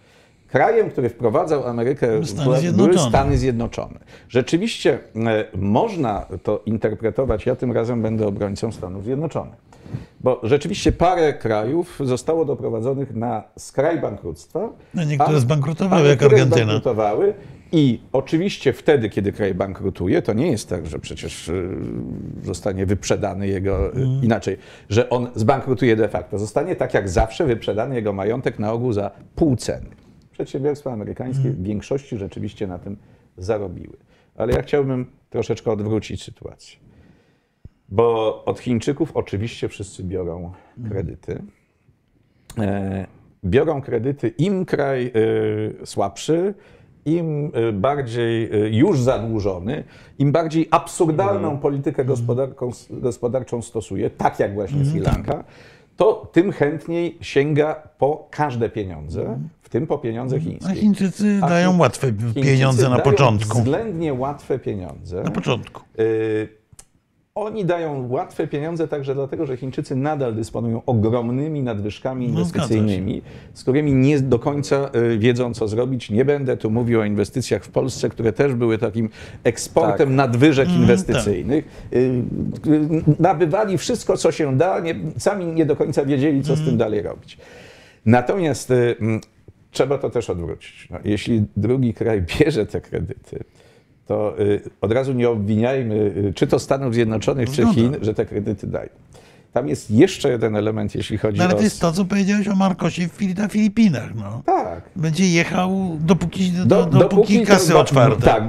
[0.54, 3.10] Krajem, który wprowadzał Amerykę Stany były Zjednoczone.
[3.10, 4.00] Stany Zjednoczone.
[4.30, 9.56] Rzeczywiście e, można to interpretować, ja tym razem będę obrońcą Stanów Zjednoczonych.
[10.22, 14.70] Bo rzeczywiście parę krajów zostało doprowadzonych na skraj bankructwa.
[14.94, 16.56] No, niektóre a- zbankrutowały, a jak Argentyna.
[16.56, 17.34] zbankrutowały.
[17.72, 21.70] I oczywiście wtedy, kiedy kraj bankrutuje, to nie jest tak, że przecież y,
[22.44, 24.24] zostanie wyprzedany jego, y, Mhm.
[24.24, 24.58] inaczej,
[24.90, 26.40] że on zbankrutuje de facto.
[26.40, 29.86] Zostanie tak jak zawsze wyprzedany jego majątek na ogół za pół ceny.
[30.44, 31.56] Przedsiębiorstwa amerykańskie Mhm.
[31.56, 32.98] w większości rzeczywiście na tym
[33.38, 33.98] zarobiły.
[34.36, 36.80] Ale ja chciałbym troszeczkę odwrócić sytuację.
[37.90, 40.52] Bo od Chińczyków oczywiście wszyscy biorą
[40.90, 41.44] kredyty.
[42.58, 43.08] E,
[43.46, 45.12] biorą kredyty im kraj
[45.82, 46.54] e, słabszy,
[47.06, 49.84] im e, bardziej już zadłużony,
[50.20, 55.44] im bardziej absurdalną politykę gospodarką, gospodarczą stosuje, tak jak właśnie Sri Lanka,
[55.98, 59.40] to tym chętniej sięga po każde pieniądze,
[59.74, 60.76] tym po pieniądze A chińskie.
[60.76, 63.58] Chińczycy A dają łatwe Chińczycy pieniądze na dają początku.
[63.58, 65.24] Względnie łatwe pieniądze.
[65.24, 65.82] Na początku.
[66.00, 66.64] Y,
[67.36, 73.22] Oni dają łatwe pieniądze także dlatego, że Chińczycy nadal dysponują ogromnymi nadwyżkami No, inwestycyjnymi,
[73.54, 76.10] z którymi nie do końca y, wiedzą, co zrobić.
[76.10, 79.10] Nie będę tu mówił o inwestycjach w Polsce, które też były takim
[79.44, 80.16] eksportem Tak.
[80.18, 81.66] nadwyżek Mm, inwestycyjnych.
[81.94, 86.66] Y, y, Nabywali wszystko, co się da, nie, sami nie do końca wiedzieli, co z
[86.66, 87.38] tym dalej robić.
[88.06, 89.22] Natomiast mm,
[89.74, 90.88] trzeba to też odwrócić.
[90.92, 93.40] No, jeśli drugi kraj bierze te kredyty,
[94.08, 97.74] to y, od razu nie obwiniajmy y, czy to Stanów Zjednoczonych, czy Zgoda.
[97.74, 98.90] Chin, że te kredyty dają.
[99.54, 101.58] Tam jest jeszcze jeden element, jeśli chodzi No, ale o...
[101.58, 104.16] to jest to, co powiedziałeś o Fili- na Filipinach.
[104.16, 104.42] No.
[104.46, 104.82] Tak.
[104.96, 108.22] Będzie jechał, dopóki, do, Do- dopóki to kasy ba- otwarte.
[108.22, 108.44] Tak.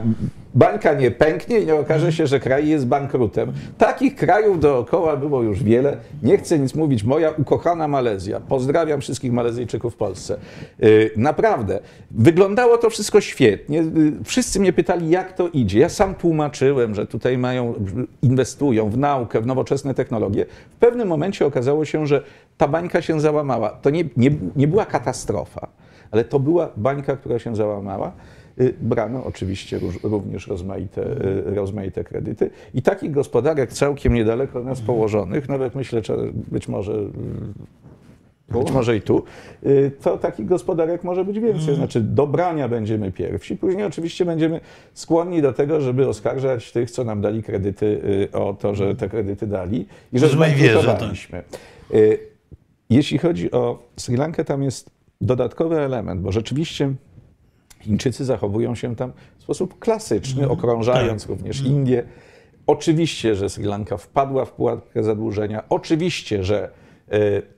[0.54, 3.52] Bańka nie pęknie i nie okaże się, że kraj jest bankrutem.
[3.78, 5.96] Takich krajów dookoła było już wiele.
[6.22, 7.04] Nie chcę nic mówić.
[7.04, 8.40] Moja ukochana Malezja.
[8.40, 10.36] Pozdrawiam wszystkich Malezyjczyków w Polsce.
[10.78, 11.80] Yy, Naprawdę.
[12.10, 13.78] Wyglądało to wszystko świetnie.
[13.78, 15.78] Yy, Wszyscy mnie pytali, jak to idzie.
[15.80, 17.74] Ja sam tłumaczyłem, że tutaj mają,
[18.22, 20.46] inwestują w naukę, w nowoczesne technologie.
[20.70, 22.22] W pewnym momencie okazało się, że
[22.58, 23.70] ta bańka się załamała.
[23.70, 25.68] To nie, nie, nie była katastrofa,
[26.10, 28.12] ale to była bańka, która się załamała.
[28.60, 31.02] Y, Brano oczywiście również rozmaite,
[31.46, 32.50] y, rozmaite kredyty.
[32.74, 36.16] I takich gospodarek całkiem niedaleko nas położonych, nawet myślę, że
[36.50, 39.24] być może, y, być może i tu,
[40.02, 41.74] to takich gospodarek może być więcej.
[41.74, 44.60] Znaczy do brania będziemy pierwsi, później oczywiście będziemy
[44.94, 48.00] skłonni do tego, żeby oskarżać tych, co nam dali kredyty
[48.32, 50.36] o to, że te kredyty dali i że tak.
[50.36, 51.42] zbankrutowaliśmy.
[52.90, 54.90] Jeśli chodzi o Sri Lankę, tam jest
[55.20, 56.94] dodatkowy element, bo rzeczywiście
[57.84, 62.02] Chińczycy zachowują się tam w sposób klasyczny, okrążając również Indię.
[62.66, 65.62] Oczywiście, że Sri Lanka wpadła w pułapkę zadłużenia.
[65.68, 66.70] Oczywiście, że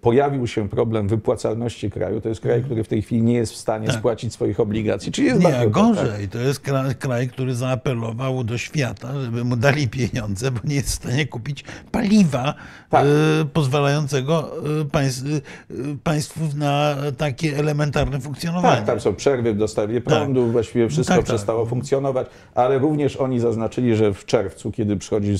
[0.01, 2.21] pojawił się problem wypłacalności kraju.
[2.21, 3.97] To jest kraj, który w tej chwili nie jest w stanie Tak.
[3.97, 5.13] spłacić swoich obligacji.
[5.13, 6.29] Czyli jest Nie, bankrutem, gorzej.
[6.29, 10.89] To jest kraj, kraj, który zaapelował do świata, żeby mu dali pieniądze, bo nie jest
[10.89, 12.55] w stanie kupić paliwa
[12.91, 13.05] Tak.
[13.07, 15.41] e, pozwalającego e, państw, e,
[16.05, 18.77] państwu na takie elementarne funkcjonowanie.
[18.77, 21.35] Tak, tam są przerwy w dostawie prądu, właściwie wszystko Tak, tak.
[21.35, 25.35] przestało funkcjonować, ale również oni zaznaczyli, że w czerwcu, kiedy przychodzi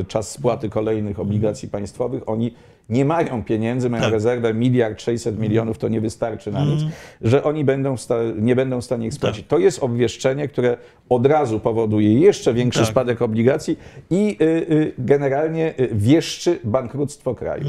[0.00, 2.54] e, czas spłaty kolejnych obligacji państwowych, oni
[2.88, 4.12] nie mają pieniędzy, mają Tak.
[4.12, 6.80] rezerwę miliard 600 milionów, to nie wystarczy na nic,
[7.22, 7.94] że oni będą
[8.40, 9.40] nie będą w stanie ich spłacić.
[9.42, 9.48] Tak.
[9.48, 10.76] To jest obwieszczenie, które
[11.08, 12.88] od razu powoduje jeszcze większy Tak.
[12.88, 13.78] spadek obligacji
[14.10, 17.66] i y, y, generalnie y, wieszczy bankructwo kraju.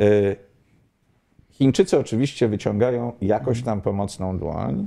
[0.00, 0.36] Y,
[1.50, 4.86] Chińczycy oczywiście wyciągają jakoś tam pomocną dłoń.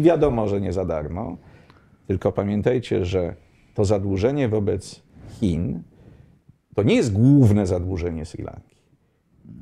[0.00, 1.36] Wiadomo, że nie za darmo.
[2.06, 3.34] Tylko pamiętajcie, że
[3.74, 5.02] to zadłużenie wobec
[5.40, 5.82] Chin
[6.74, 8.71] to nie jest główne zadłużenie Sri Lanki.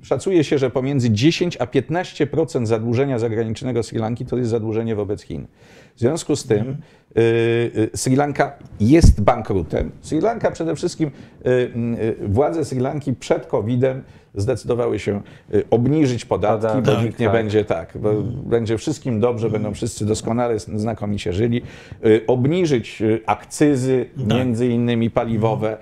[0.02, 5.22] Szacuje się, że pomiędzy 10 a 15% zadłużenia zagranicznego Sri Lanki to jest zadłużenie wobec
[5.22, 5.46] Chin.
[5.96, 7.20] W związku z tym y,
[7.76, 9.90] y, Sri Lanka jest bankrutem.
[10.00, 11.10] Sri Lanka przede wszystkim,
[11.46, 14.02] y, władze Sri Lanki przed COVID-em
[14.34, 15.20] zdecydowały się
[15.70, 17.34] obniżyć podatki, bo Podatek, nikt nie tak.
[17.34, 21.62] będzie tak, bo będzie wszystkim dobrze, będą wszyscy doskonale, znakomicie żyli.
[22.26, 25.76] Obniżyć akcyzy, między innymi paliwowe.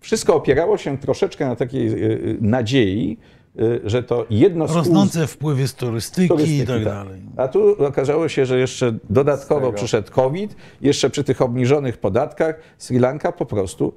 [0.00, 3.18] Wszystko opierało się troszeczkę na takiej y, y, nadziei,
[3.60, 7.20] y, że to jedno z Rosnące wpływy z turystyki, turystyki, i tak dalej.
[7.36, 12.98] A tu okazało się, że jeszcze dodatkowo przyszedł COVID, jeszcze przy tych obniżonych podatkach Sri
[12.98, 13.92] Lanka po prostu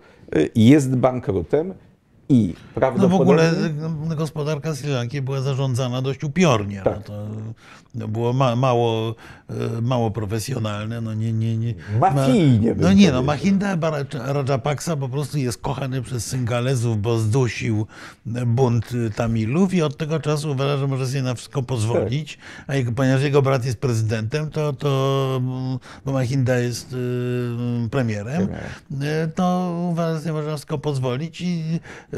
[0.55, 1.73] jest bankrutem
[2.29, 3.21] I No w prawdopodobnie...
[3.21, 3.53] ogóle
[4.09, 6.81] no, gospodarka Sri Lanki była zarządzana dość upiornie.
[6.83, 6.95] Tak.
[6.95, 7.27] No to,
[7.99, 9.15] to było ma, mało,
[9.49, 11.01] e, mało profesjonalne.
[11.01, 11.73] No nie, nie, nie.
[11.99, 13.23] Mafijnie bym No nie, no
[13.77, 17.87] Bara- Rajapaksa po prostu jest kochany przez Syngalezów, bo zdusił
[18.45, 22.37] bunt Tamilów i od tego czasu uważa, że może sobie na wszystko pozwolić.
[22.67, 25.41] A jego, ponieważ jego brat jest prezydentem, to, to
[26.05, 28.41] bo Mahinda jest y, premierem,
[28.91, 31.79] y, to uważa, że sobie może na wszystko pozwolić i
[32.13, 32.17] y,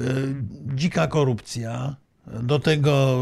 [0.76, 1.96] dzika korupcja.
[2.28, 3.18] Do tego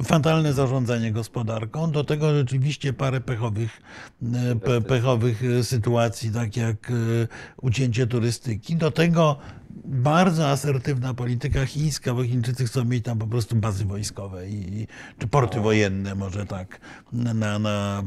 [0.00, 3.82] y, fatalne zarządzanie gospodarką, do tego rzeczywiście parę pechowych,
[4.64, 6.92] pe, pechowych y, sytuacji, tak jak
[7.62, 8.76] ucięcie turystyki.
[8.76, 9.36] Do tego
[9.90, 14.86] bardzo asertywna polityka chińska, bo Chińczycy chcą mieć tam po prostu bazy wojskowe i,
[15.18, 16.80] czy porty wojenne, może tak,
[17.12, 18.02] na, na,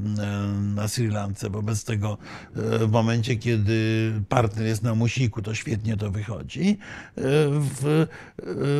[0.75, 1.49] na, Sri Lance.
[1.49, 2.17] Wobec tego
[2.55, 6.77] e, w momencie, kiedy partner jest na musiku, to świetnie to wychodzi.
[7.17, 8.07] E, W,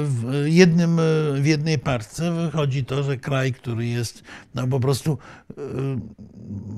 [0.04, 1.00] w, jednym,
[1.42, 4.24] w jednej parce wychodzi to, że kraj, który jest
[4.56, 5.18] no po prostu
[5.58, 5.62] e,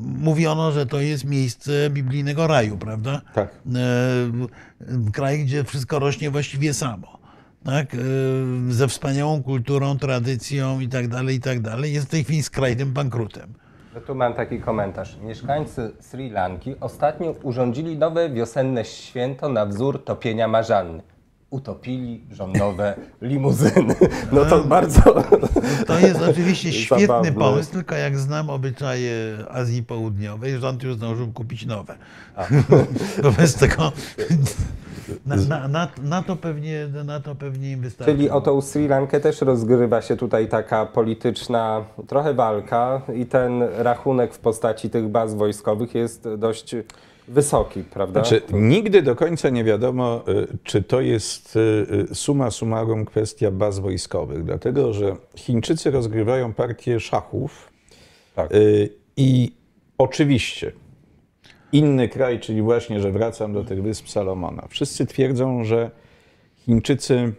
[0.02, 3.22] mówiono, że to jest miejsce biblijnego raju, prawda?
[3.34, 3.50] Tak.
[5.14, 7.18] Kraj, gdzie wszystko rośnie właściwie samo.
[7.66, 7.96] Tak?
[7.96, 7.98] E,
[8.70, 11.58] Ze wspaniałą kulturą, tradycją i tak dalej, i tak.
[11.84, 13.54] Jest w tej chwili skrajnym bankrutem.
[13.96, 15.18] No tu mam taki komentarz.
[15.22, 21.04] Mieszkańcy Sri Lanki ostatnio urządzili nowe wiosenne święto na wzór topienia marzanny.
[21.50, 23.96] Utopili rządowe limuzyny.
[24.32, 25.02] No to bardzo...
[25.88, 27.32] To jest oczywiście świetny Zabawne.
[27.32, 31.96] pomysł, tylko jak znam obyczaje Azji Południowej, rząd już zdążył kupić nowe.
[33.24, 33.92] Wobec tego
[35.26, 38.14] na, na, na, na, to pewnie, na to pewnie im wystarczy.
[38.14, 43.64] Czyli o tą Sri Lankę też rozgrywa się tutaj taka polityczna trochę walka i ten
[43.78, 46.76] rachunek w postaci tych baz wojskowych jest dość
[47.28, 48.24] wysoki, prawda?
[48.24, 51.60] Znaczy, nigdy do końca nie wiadomo, y, czy to jest y,
[52.12, 57.72] y, summa summarum kwestia baz wojskowych, dlatego że Chińczycy rozgrywają partię szachów
[58.36, 58.50] Tak.
[59.18, 59.52] i
[59.98, 60.72] oczywiście
[61.72, 64.68] inny kraj, czyli właśnie, że wracam do tych wysp Salomona.
[64.70, 65.92] Wszyscy twierdzą, że
[66.56, 67.34] Chińczycy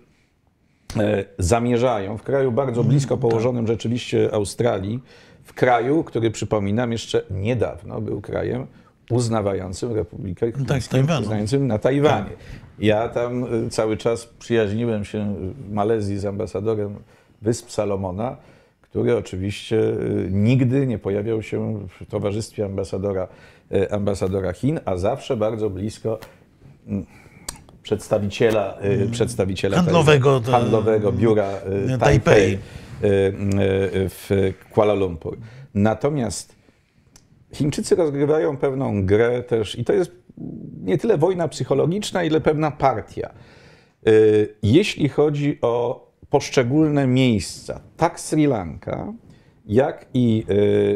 [1.39, 5.03] zamierzają w kraju bardzo blisko położonym rzeczywiście Australii,
[5.45, 8.67] w kraju, który przypominam jeszcze niedawno był krajem
[9.11, 11.23] uznawającym Republikę Chińską, Tajwanu.
[11.23, 12.31] uznającym na Tajwanie.
[12.79, 16.97] Ja tam y, cały czas przyjaźniłem się w Malezji z ambasadorem
[17.43, 18.37] Wysp Salomona,
[18.81, 23.29] który oczywiście y, nigdy nie pojawiał się w towarzystwie ambasadora,
[23.73, 26.19] y, ambasadora Chin, a zawsze bardzo blisko
[26.87, 27.07] mm,
[27.83, 31.99] przedstawiciela, y, przedstawiciela Handlowego, handlowego biura y,
[34.09, 35.37] w Kuala Lumpur.
[35.75, 36.56] Natomiast
[37.53, 40.13] Chińczycy rozgrywają pewną grę też, i to jest
[40.83, 43.31] nie tyle wojna psychologiczna, ile pewna partia.
[44.09, 49.13] Y, Jeśli chodzi o poszczególne miejsca, tak Sri Lanka,
[49.67, 50.45] jak i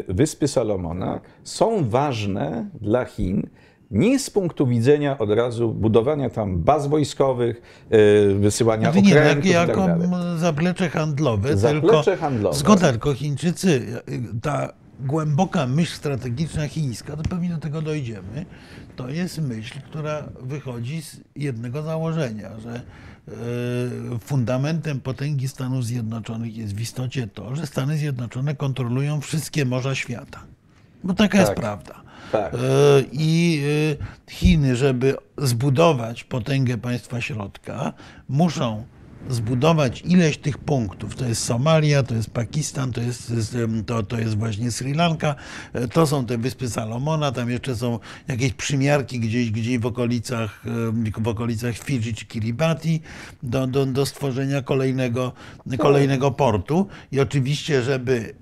[0.09, 3.49] y, Wyspy Salomona są ważne dla Chin.
[3.91, 7.61] Nie z punktu widzenia od razu budowania tam baz wojskowych,
[8.31, 11.57] y, wysyłania nie, jak, okrętów i tak jako m, zaplecze handlowe.
[11.57, 12.57] Zaplecze tylko, handlowe.
[12.57, 14.01] Zgoda, tylko Chińczycy,
[14.41, 14.73] ta
[15.05, 18.45] głęboka myśl strategiczna chińska, to pewnie do tego dojdziemy,
[18.95, 22.81] to jest myśl, która wychodzi z jednego założenia, że
[24.15, 29.95] y, fundamentem potęgi Stanów Zjednoczonych jest w istocie to, że Stany Zjednoczone kontrolują wszystkie morza
[29.95, 30.43] świata.
[31.03, 31.59] Bo taka jest Tak.
[31.59, 32.01] prawda.
[32.31, 32.53] Tak.
[32.53, 32.57] E,
[33.11, 33.61] I
[34.27, 37.93] e, Chiny, żeby zbudować potęgę państwa środka,
[38.29, 38.85] muszą
[39.29, 41.15] zbudować ileś tych punktów.
[41.15, 43.33] To jest Somalia, to jest Pakistan, to jest,
[43.85, 45.35] to, to jest właśnie Sri Lanka,
[45.73, 50.63] e, to są te Wyspy Salomona, tam jeszcze są jakieś przymiarki gdzieś, gdzieś w okolicach,
[51.17, 53.01] w okolicach Fidżi czy Kiribati
[53.43, 55.33] do, do, do stworzenia kolejnego,
[55.79, 56.87] kolejnego portu.
[57.11, 58.35] I oczywiście, żeby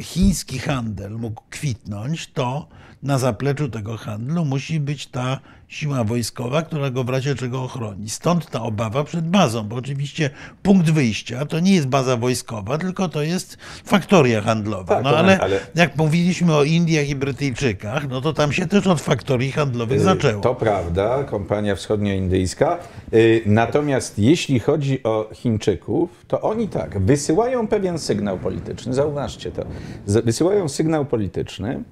[0.00, 2.68] chiński handel mógł kwitnąć, to
[3.02, 8.08] na zapleczu tego handlu musi być ta siła wojskowa, która go w razie czego ochroni.
[8.10, 10.30] Stąd ta obawa przed bazą, bo oczywiście
[10.62, 14.94] punkt wyjścia to nie jest baza wojskowa, tylko to jest faktoria handlowa.
[14.94, 18.66] Tak, no ale, tak, ale- jak mówiliśmy o Indiach i Brytyjczykach, no to tam się
[18.66, 20.38] też od faktorii handlowych zaczęło.
[20.40, 22.78] Y, To prawda, kompania wschodnioindyjska.
[23.14, 29.62] Y, Natomiast jeśli chodzi o Chińczyków, to oni tak, wysyłają pewien sygnał polityczny, zauważcie to,
[30.06, 31.82] wysyłają sygnał polityczny.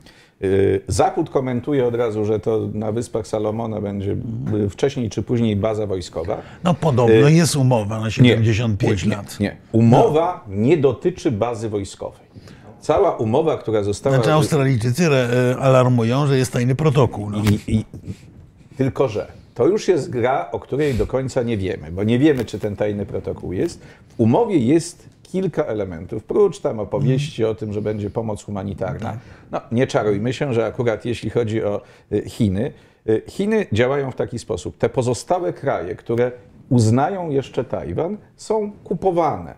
[0.44, 4.16] Y, Zachód komentuje od razu, że to na Wyspach Salomona będzie
[4.64, 6.42] y, wcześniej czy później baza wojskowa.
[6.64, 9.40] No podobno jest umowa na 75 nie, lat.
[9.40, 12.26] Nie, umowa nie dotyczy bazy wojskowej.
[12.80, 14.16] Cała umowa, która została...
[14.16, 17.30] Znaczy Australijczycy e, alarmują, że jest tajny protokół.
[17.30, 17.38] No.
[17.38, 17.84] I, i,
[18.76, 22.44] tylko, że to już jest gra, o której do końca nie wiemy, bo nie wiemy,
[22.44, 23.80] czy ten tajny protokół jest.
[24.08, 29.16] W umowie jest kilka elementów, prócz tam opowieści o tym, że będzie pomoc humanitarna.
[29.52, 31.80] No, nie czarujmy się, że akurat jeśli chodzi o
[32.12, 32.72] y, Chiny,
[33.08, 34.78] y, Chiny działają w taki sposób.
[34.78, 36.32] Te pozostałe kraje, które
[36.68, 39.54] uznają jeszcze Tajwan, są kupowane.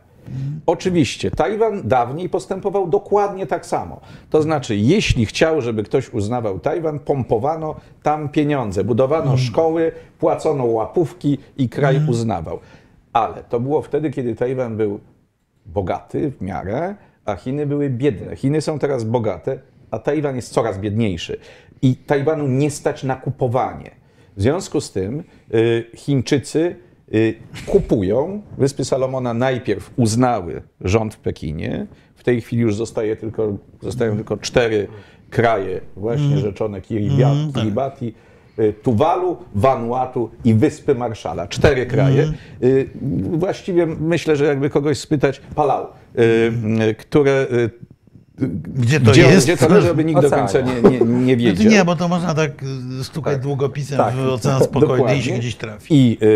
[0.67, 4.01] Oczywiście, Tajwan dawniej postępował dokładnie tak samo.
[4.31, 11.39] To znaczy, jeśli chciał, żeby ktoś uznawał Tajwan, pompowano tam pieniądze, budowano szkoły, płacono łapówki
[11.59, 12.59] i kraj uznawał.
[13.13, 15.01] Ale to było wtedy, kiedy Tajwan był
[15.75, 16.95] bogaty w miarę,
[17.25, 18.37] a Chiny były biedne.
[18.37, 19.59] Chiny są teraz bogate,
[19.91, 21.37] a Tajwan jest coraz biedniejszy.
[21.83, 23.91] I Tajwanu nie stać na kupowanie.
[24.37, 26.77] W związku z tym y, Chińczycy
[27.15, 27.35] y,
[27.67, 28.43] kupują.
[28.59, 31.87] Wyspy Salomona najpierw uznały rząd w Pekinie.
[32.17, 34.89] W tej chwili już zostaje tylko, zostają tylko cztery
[35.31, 38.28] kraje, właśnie rzeczone Kiribati, Kiribati y,
[38.83, 41.47] Tuwalu, Vanuatu i Wyspy Marszala.
[41.49, 42.33] Cztery kraje.
[42.63, 42.89] Y,
[43.33, 45.87] Właściwie myślę, że jakby kogoś spytać, Palau,
[46.19, 46.23] y,
[46.91, 47.71] y, które y,
[48.75, 49.47] Gdzie to gdzie, jest?
[49.47, 51.73] gdzie to leży, aby nikt do końca nie, nie, nie Znaczy wiedział.
[51.73, 52.51] nie, bo to można tak
[53.01, 53.43] y, stukać Tak.
[53.43, 54.15] długopisem Tak.
[54.15, 55.95] w Ocean Spokojny i się gdzieś trafi.
[55.95, 56.27] I y,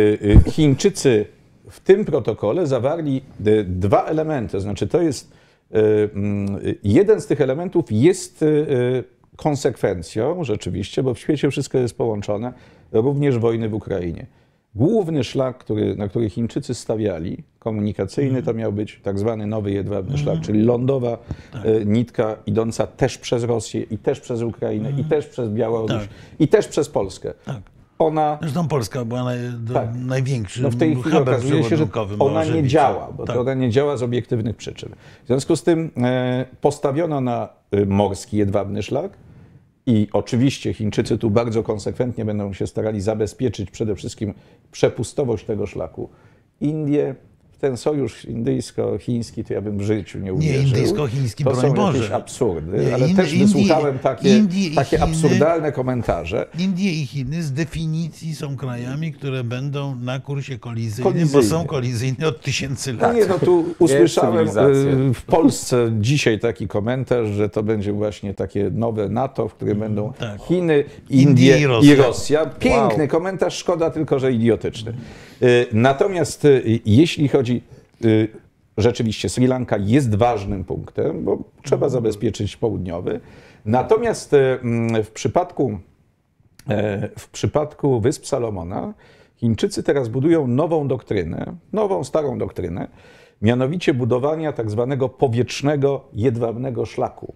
[0.47, 1.25] y, Chińczycy
[1.71, 4.61] w tym protokole zawarli y, dwa elementy.
[4.61, 5.33] Znaczy, to jest
[5.75, 5.79] y,
[6.15, 9.05] mm, y, jeden z tych elementów jest y, y,
[9.37, 12.53] konsekwencją rzeczywiście, bo w świecie wszystko jest połączone,
[12.93, 14.27] również wojny w Ukrainie.
[14.75, 20.19] Główny szlak, który, na który Chińczycy stawiali, komunikacyjny, to miał być tak zwany nowy jedwabny
[20.19, 21.19] szlak, czyli lądowa
[21.65, 26.09] y, nitka idąca też przez Rosję i też przez Ukrainę i też przez Białoruś Tak.
[26.39, 27.35] i też przez Polskę.
[27.45, 27.61] Tak.
[27.99, 29.39] Ona Zresztą Polska była naj,
[29.75, 29.89] Tak.
[29.95, 31.87] największym no w tej chwili okazuje się, że
[32.19, 33.37] ona nie działa, bo Tak.
[33.37, 34.89] to ona nie działa z obiektywnych przyczyn.
[35.25, 39.13] W związku z tym e, postawiono na e, morski jedwabny szlak
[39.87, 44.35] i oczywiście Chińczycy tu bardzo konsekwentnie będą się starali zabezpieczyć przede wszystkim
[44.73, 46.11] przepustowość tego szlaku.
[46.61, 47.15] Indie
[47.63, 50.63] ten sojusz indyjsko-chiński to ja bym w życiu nie uwierzył.
[50.63, 51.99] indyjsko-chiński, To broń są Boże.
[51.99, 56.47] jakieś absurdy, Nie, ale też Indie- wysłuchałem takie, Indie i takie Chiny- absurdalne komentarze.
[56.59, 62.29] Indie i Chiny z definicji są krajami, które będą na kursie kolizyjnym, bo są kolizyjne
[62.29, 63.17] od tysięcy No lat.
[63.17, 68.71] nie, no tu usłyszałem y, w Polsce dzisiaj taki komentarz, że to będzie właśnie takie
[68.75, 70.41] nowe NATO, w którym będą tak.
[70.43, 71.97] Chiny, Indie Indie i i Rosja.
[71.97, 72.47] Rosja.
[72.47, 73.09] Piękny Wow.
[73.09, 74.93] komentarz, szkoda tylko, że idiotyczny.
[75.43, 77.52] Y, Natomiast y, jeśli chodzi
[78.05, 78.29] y,
[78.79, 83.21] rzeczywiście Sri Lanka jest ważnym punktem, bo trzeba zabezpieczyć południowy.
[83.65, 85.79] Natomiast y, mm, w przypadku
[86.69, 88.95] E, W przypadku Wysp Salomona
[89.37, 92.89] Chińczycy teraz budują nową doktrynę, nową, starą doktrynę,
[93.43, 97.35] mianowicie budowania tak zwanego powietrznego jedwabnego szlaku.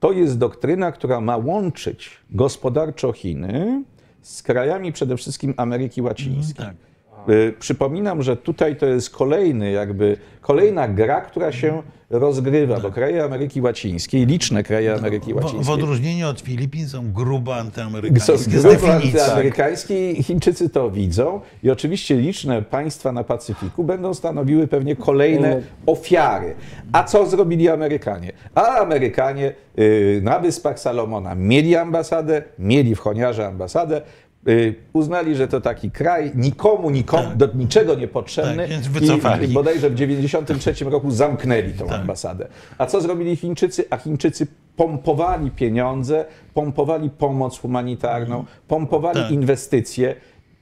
[0.00, 3.84] To jest doktryna, która ma łączyć gospodarczo Chiny
[4.22, 6.66] z krajami przede wszystkim Ameryki Łacińskiej.
[6.66, 6.74] Tak.
[7.28, 13.24] Y, Przypominam, że tutaj to jest kolejny, jakby kolejna gra, która się rozgrywa, bo kraje
[13.24, 18.50] Ameryki Łacińskiej, liczne kraje Ameryki W, w Łacińskiej, odróżnieniu od Filipin są grubo są antyamerykańskie
[18.50, 19.20] grupy definicji.
[19.20, 25.62] antyamerykańskie i Chińczycy to widzą i oczywiście liczne państwa na Pacyfiku będą stanowiły pewnie kolejne
[25.86, 26.54] ofiary.
[26.92, 28.32] A co zrobili Amerykanie?
[28.54, 34.02] A Amerykanie y, na Wyspach Salomona mieli ambasadę, mieli w Honiarze ambasadę,
[34.92, 39.50] uznali, że to taki kraj nikomu, nikomu, do niczego niepotrzebny Tak, więc wycofali.
[39.50, 42.00] i bodajże w 1993 roku zamknęli tą Tak.
[42.00, 42.46] ambasadę.
[42.78, 43.84] A co zrobili Chińczycy?
[43.90, 46.24] A Chińczycy pompowali pieniądze,
[46.54, 49.30] pompowali pomoc humanitarną, pompowali Tak.
[49.30, 50.14] inwestycje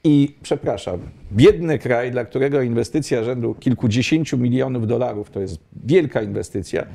[0.04, 1.00] i przepraszam,
[1.32, 6.86] biedny kraj, dla którego inwestycja rzędu kilkudziesięciu milionów dolarów to jest wielka inwestycja.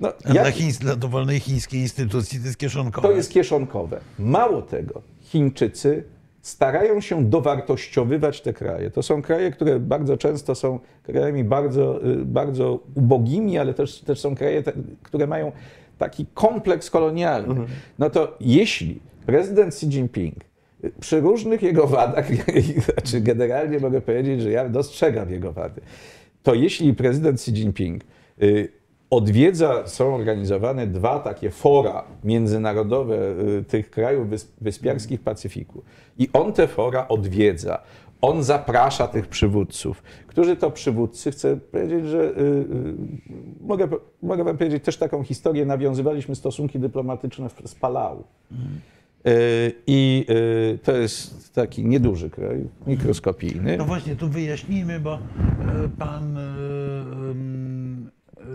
[0.00, 3.08] No, A jak- dla, chińs, dla dowolnej chińskiej instytucji to jest kieszonkowe.
[3.08, 4.00] to jest kieszonkowe.
[4.18, 6.04] Mało tego, Chińczycy
[6.42, 8.90] starają się dowartościowywać te kraje.
[8.90, 14.20] To są kraje, które bardzo często są krajami bardzo, y, bardzo ubogimi, ale też, też
[14.20, 14.72] są kraje, te,
[15.02, 15.52] które mają
[15.98, 17.54] taki kompleks kolonialny.
[17.98, 20.36] No to jeśli prezydent Xi Jinping
[20.84, 22.26] y, przy różnych jego wadach,
[22.92, 25.80] znaczy generalnie mogę powiedzieć, że ja dostrzegam jego wady,
[26.42, 28.02] to jeśli prezydent Xi Jinping
[28.42, 28.81] y,
[29.12, 33.16] odwiedza, są organizowane dwa takie fora międzynarodowe
[33.58, 35.82] y, tych krajów wysp- wyspiarskich Pacyfiku
[36.18, 37.82] i on te fora odwiedza.
[38.20, 42.64] On zaprasza tych przywódców, którzy to przywódcy, chcę powiedzieć, że y, y,
[43.60, 43.88] mogę,
[44.22, 48.24] mogę wam powiedzieć też taką historię, nawiązywaliśmy stosunki dyplomatyczne z Palau.
[49.26, 50.26] Y, I
[50.82, 53.76] to jest taki nieduży kraj, mikroskopijny.
[53.76, 55.18] No właśnie, tu wyjaśnijmy, bo
[55.98, 56.38] pan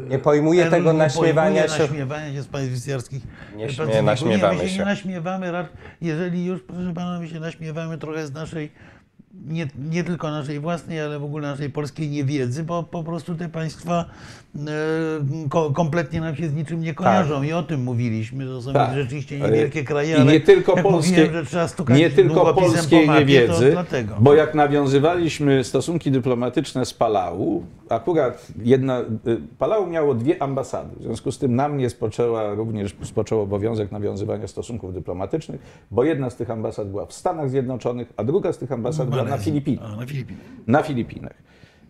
[0.09, 1.83] Nie pojmuję Erl tego nie naśmiewania pojmuje się.
[1.83, 3.23] naśmiewania się z państw wizjarskich.
[3.55, 4.79] Nie śmie- naśmiewamy nie, się.
[4.79, 5.67] nie naśmiewamy,
[6.01, 8.71] jeżeli już, proszę pana, my się naśmiewamy trochę z naszej,
[9.47, 13.49] nie, nie tylko naszej własnej, ale w ogóle naszej polskiej niewiedzy, bo po prostu te
[13.49, 14.05] państwa
[15.49, 18.45] ko, kompletnie nam się z niczym nie kojarzą i o tym mówiliśmy.
[18.45, 18.95] To są Tak.
[18.95, 22.53] rzeczywiście niewielkie kraje, I ale nie tylko jak polskie, mówiłem, że trzeba stukać nie tylko
[22.53, 23.75] polskiej po mapie, niewiedzy,
[24.19, 29.05] bo jak nawiązywaliśmy stosunki dyplomatyczne z Palau, akurat jedna, y,
[29.57, 34.47] Palau miało dwie ambasady, w związku z tym na mnie spoczęła również spoczął obowiązek nawiązywania
[34.47, 35.61] stosunków dyplomatycznych,
[35.91, 39.23] bo jedna z tych ambasad była w Stanach Zjednoczonych, a druga z tych ambasad była
[39.23, 39.37] na.
[39.37, 40.41] Filipinach na Filipinach.
[40.67, 41.33] na Filipinach.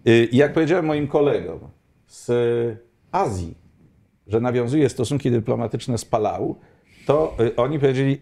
[0.05, 1.59] I jak powiedziałem moim kolegom
[2.07, 2.31] z
[3.11, 3.55] Azji,
[4.27, 6.55] że nawiązuje stosunki dyplomatyczne z Palau,
[7.05, 8.21] to y, oni powiedzieli,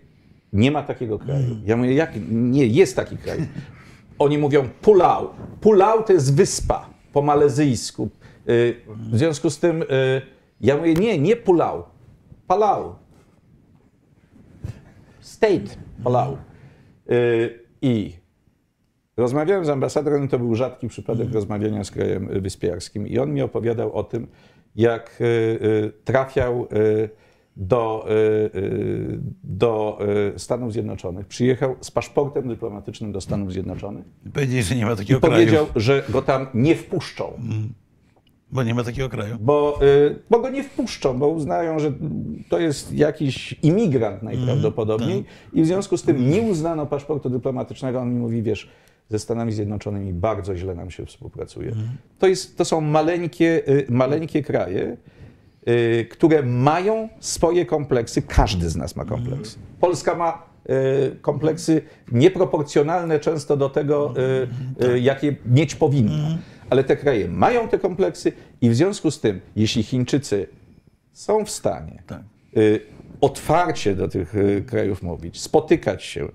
[0.53, 1.55] nie ma takiego kraju.
[1.65, 2.11] Ja mówię, jak?
[2.29, 3.39] Nie, jest taki kraj.
[4.19, 5.29] Oni mówią Pulau.
[5.61, 8.09] Pulau to jest wyspa po malezyjsku.
[8.49, 9.85] Y, W związku z tym, y,
[10.61, 11.83] ja mówię, nie, nie Pulau.
[12.47, 12.95] Palau.
[15.19, 16.37] State Palau.
[17.81, 18.13] I
[19.17, 23.93] Rozmawiałem z ambasadorem, to był rzadki przypadek rozmawiania z krajem wyspiarskim i on mi opowiadał
[23.93, 24.27] o tym,
[24.75, 27.09] jak y, y, trafiał y,
[27.57, 28.07] do,
[29.43, 29.99] do
[30.37, 31.27] Stanów Zjednoczonych.
[31.27, 35.79] Przyjechał z paszportem dyplomatycznym do Stanów Zjednoczonych Powiedzieli, że nie ma i takiego powiedział, kraju.
[35.79, 37.33] że go tam nie wpuszczą.
[38.51, 39.35] Bo nie ma takiego kraju.
[39.39, 39.79] Bo,
[40.29, 41.93] bo go nie wpuszczą, bo uznają, że
[42.49, 45.23] to jest jakiś imigrant najprawdopodobniej
[45.53, 47.99] i w związku z tym nie uznano paszportu dyplomatycznego.
[47.99, 48.69] On mi mówi, wiesz,
[49.09, 51.71] ze Stanami Zjednoczonymi bardzo źle nam się współpracuje.
[52.19, 54.97] To, jest, to są maleńkie, y, maleńkie kraje,
[55.67, 58.21] y, które mają swoje kompleksy.
[58.21, 59.57] Każdy z nas ma kompleksy.
[59.79, 64.13] Polska ma y, kompleksy nieproporcjonalne często do tego,
[64.79, 66.37] y, y, jakie mieć powinna.
[66.69, 70.47] Ale te kraje mają te kompleksy i w związku z tym, jeśli Chińczycy
[71.13, 72.21] są w stanie Tak.
[73.21, 76.27] Otwarcie do tych y, krajów mówić, spotykać się,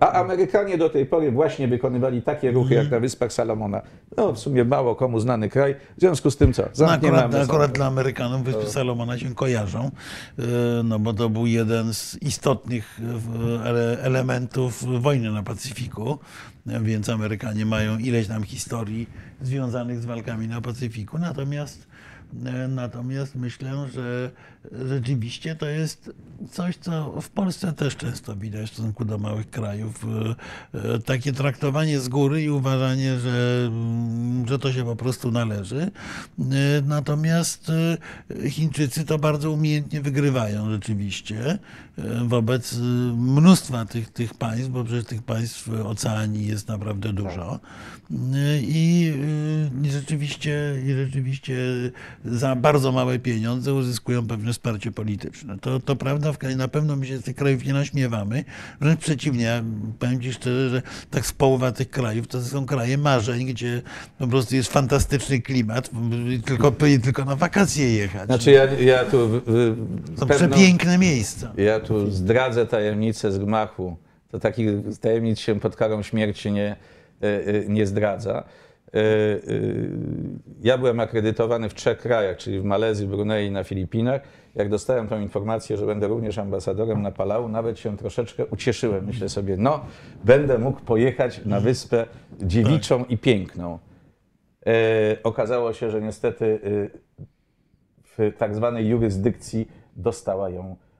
[0.00, 3.82] a Amerykanie do tej pory właśnie wykonywali takie ruchy jak na Wyspach Salomona,
[4.16, 7.72] no w sumie mało komu znany kraj, w związku z tym co, No akurat, akurat
[7.72, 9.90] dla Amerykanów Wyspy Salomona się kojarzą,
[10.38, 10.42] e,
[10.84, 13.00] no bo to był jeden z istotnych
[13.64, 16.18] ele- elementów wojny na Pacyfiku,
[16.66, 19.06] więc Amerykanie mają ileś tam historii
[19.42, 21.18] związanych z walkami na Pacyfiku.
[21.18, 21.86] Natomiast,
[22.46, 24.30] e, natomiast myślę, że
[24.88, 26.10] rzeczywiście to jest
[26.50, 30.06] coś, co w Polsce też często widać w stosunku do małych krajów.
[30.74, 35.30] E, e, Takie traktowanie z góry i uważanie, że, mm, że to się po prostu
[35.30, 35.90] należy.
[36.40, 37.72] E, Natomiast
[38.48, 41.58] Chińczycy to bardzo umiejętnie wygrywają rzeczywiście
[42.28, 42.74] wobec
[43.16, 47.60] mnóstwa tych, tych państw, bo przecież tych państw oceanii jest naprawdę dużo.
[48.60, 49.12] I,
[49.82, 51.56] i rzeczywiście, i rzeczywiście
[52.24, 55.58] za bardzo małe pieniądze uzyskują pewne wsparcie polityczne.
[55.58, 58.44] To, to prawda, na pewno my się z tych krajów nie naśmiewamy.
[58.80, 59.62] Wręcz przeciwnie, ja
[59.98, 63.82] powiem Ci szczerze, że tak z połowa tych krajów to są kraje marzeń, gdzie
[64.18, 65.90] po prostu jest fantastyczny klimat,
[66.36, 68.26] i tylko, i tylko na wakacje jechać.
[68.26, 71.52] Znaczy ja, ja tu w- w- są pewną- przepiękne miejsca.
[71.56, 73.96] Ja tu zdradzę tajemnicę z gmachu.
[74.30, 74.68] To takich
[75.00, 76.76] tajemnic się pod karą śmierci nie,
[77.20, 78.44] e, nie zdradza.
[80.62, 84.20] Ja byłem akredytowany w trzech krajach, czyli w Malezji, Brunei i na Filipinach.
[84.54, 89.06] Jak dostałem tą informację, że będę również ambasadorem na Palau, nawet się troszeczkę ucieszyłem.
[89.06, 89.84] Myślę sobie, no,
[90.24, 92.06] będę mógł pojechać na wyspę
[92.40, 93.78] dziewiczą i piękną.
[94.66, 96.98] E, okazało się, że niestety e,
[98.18, 100.91] w tak zwanej jurysdykcji dostała ją y,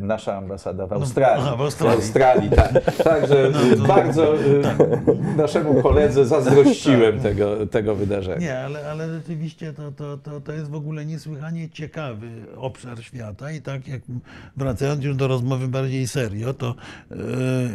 [0.00, 1.44] nasza ambasada w Australii.
[1.46, 2.00] aha, w Australii.
[2.00, 2.94] W Australii, tak.
[3.04, 4.62] Także y, bardzo y,
[5.36, 8.38] naszemu koledze zazdrościłem tego, tego wydarzenia.
[8.38, 13.50] Nie, ale, ale rzeczywiście to, to, to, to jest w ogóle niesłychanie ciekawy obszar świata
[13.50, 14.02] i tak jak
[14.56, 16.74] wracając już do rozmowy bardziej serio, to
[17.10, 17.14] e,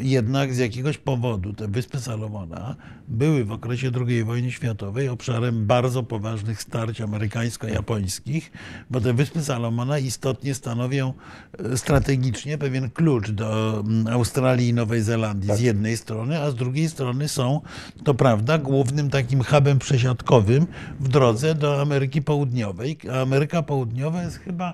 [0.01, 2.75] jednak z jakiegoś powodu te Wyspy Salomona
[3.07, 8.51] były w okresie II wojny światowej obszarem bardzo poważnych starć amerykańsko-japońskich,
[8.89, 11.13] bo te Wyspy Salomona istotnie stanowią
[11.59, 16.55] e, strategicznie pewien klucz do mm, Australii i Nowej Zelandii z jednej strony, a z
[16.55, 17.61] drugiej strony są,
[18.03, 20.67] to prawda, głównym takim hubem przesiadkowym
[20.99, 22.97] w drodze do Ameryki Południowej.
[23.13, 24.73] A Ameryka Południowa jest chyba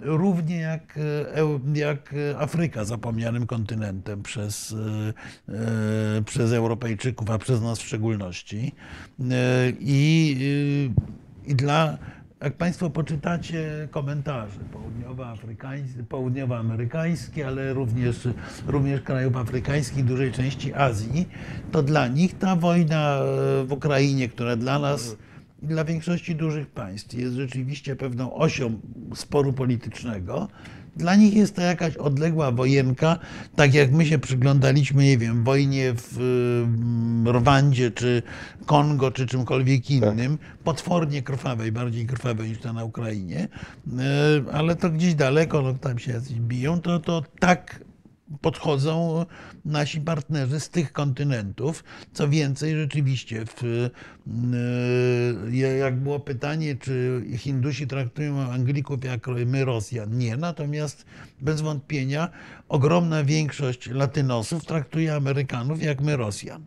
[0.00, 4.74] równie jak, e, jak Afryka zapomnianym kontynentem przez,
[5.48, 5.54] e,
[6.18, 8.72] e, przez Europejczyków, a przez nas w szczególności.
[9.80, 10.36] I,
[11.46, 11.98] i dla
[12.44, 14.60] jak Państwo poczytacie komentarze
[16.08, 18.28] południowoamerykańskie, ale również,
[18.66, 21.28] również krajów afrykańskich, dużej części Azji,
[21.72, 25.16] to dla nich ta wojna e, w Ukrainie, która dla nas
[25.62, 28.80] dla większości dużych państw jest rzeczywiście pewną osią
[29.14, 30.48] sporu politycznego.
[30.96, 33.18] Dla nich jest to jakaś odległa wojenka,
[33.56, 36.20] tak jak my się przyglądaliśmy, nie wiem, wojnie w
[37.26, 38.22] y, Rwandzie, czy
[38.66, 43.48] Kongo, czy czymkolwiek innym, potwornie krwawej, bardziej krwawej niż ta na Ukrainie,
[43.86, 47.80] Y, ale to gdzieś daleko, no, tam się jacyś biją, to, to tak
[48.40, 49.26] podchodzą
[49.64, 51.84] nasi partnerzy z tych kontynentów.
[52.12, 60.18] Co więcej, rzeczywiście, w, y, jak było pytanie, czy Hindusi traktują Anglików jak my Rosjan,
[60.18, 60.36] nie.
[60.36, 61.04] Natomiast
[61.40, 62.28] bez wątpienia
[62.68, 66.64] ogromna większość Latynosów traktuje Amerykanów jak my Rosjan.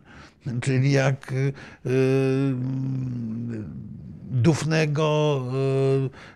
[0.60, 1.52] Czyli jak y,
[1.86, 2.54] y,
[4.30, 5.42] dufnego,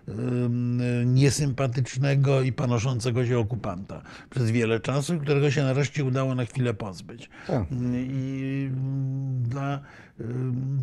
[0.09, 6.75] y, niesympatycznego i panoszącego się okupanta przez wiele czasu, którego się nareszcie udało na chwilę
[6.75, 7.31] pozbyć.
[7.47, 7.67] Tak.
[7.93, 8.71] I,
[9.43, 9.81] dla,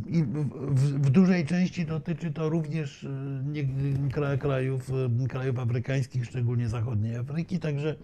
[0.08, 3.08] i w, w dużej części dotyczy to również
[3.46, 3.64] nie,
[4.10, 4.92] kra- krajów,
[5.30, 7.96] krajów afrykańskich, szczególnie zachodniej Afryki, także,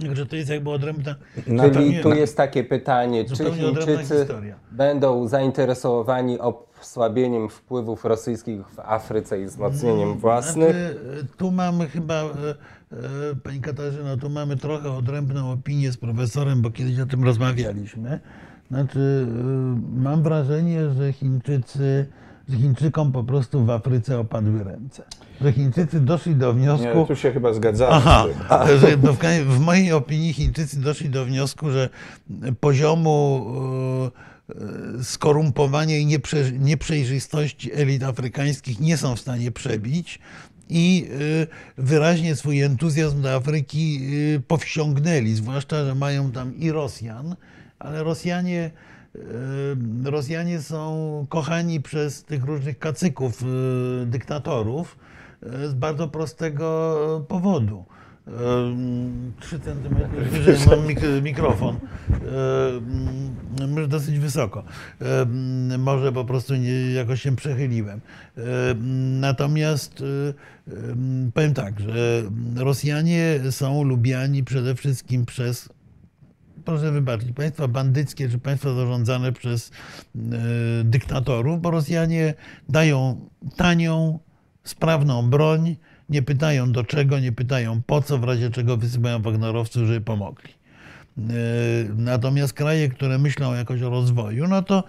[0.00, 1.14] także to jest jakby odrębna.
[1.44, 4.26] Czyli zupełnie- tu jest takie pytanie, czy Chińczycy
[4.72, 6.38] będą zainteresowani
[6.80, 10.70] osłabieniem wpływów rosyjskich w Afryce i wzmocnieniem własnych?
[10.70, 12.26] Znaczy, tu mamy chyba, e,
[12.92, 12.96] e,
[13.42, 18.20] Pani Katarzyno, tu mamy trochę odrębną opinię z profesorem, bo kiedyś o tym rozmawialiśmy.
[18.70, 22.06] Znaczy, e, mam wrażenie, że Chińczycy,
[22.48, 25.02] że Chińczykom po prostu w Afryce opadły ręce.
[25.40, 26.98] Że Chińczycy doszli do wniosku.
[26.98, 27.92] Nie, tu się chyba zgadzamy.
[27.92, 28.26] Aha,
[28.80, 31.88] że no w, w mojej opinii Chińczycy doszli do wniosku, że
[32.60, 33.46] poziomu
[34.50, 40.18] e, e, skorumpowania i nieprze, nieprzejrzystości elit afrykańskich nie są w stanie przebić
[40.68, 44.00] i e, wyraźnie swój entuzjazm do Afryki
[44.48, 47.36] powściągnęli, zwłaszcza, że mają tam i Rosjan,
[47.78, 48.70] ale Rosjanie
[50.04, 53.42] Rosjanie są kochani przez tych różnych kacyków,
[54.06, 54.96] dyktatorów
[55.42, 57.84] z bardzo prostego powodu.
[58.26, 61.76] Em, Trzy centymetry wyżej mam mik- mikrofon.
[63.68, 64.62] Może dosyć wysoko.
[65.78, 68.00] Może po prostu nie, jakoś się przechyliłem.
[68.36, 70.02] Em, Natomiast
[70.66, 72.22] em, powiem tak, że
[72.56, 75.68] Rosjanie są lubiani przede wszystkim przez
[76.64, 80.20] proszę wybaczyć, państwa bandyckie czy państwa zarządzane przez e,
[80.84, 82.34] dyktatorów, bo Rosjanie
[82.68, 84.18] dają tanią,
[84.68, 85.76] sprawną broń,
[86.08, 90.50] nie pytają do czego, nie pytają po co, w razie czego wysyłają Wagnerowców, żeby pomogli.
[91.18, 91.22] E,
[91.96, 94.84] Natomiast kraje, które myślą jakoś o rozwoju, no to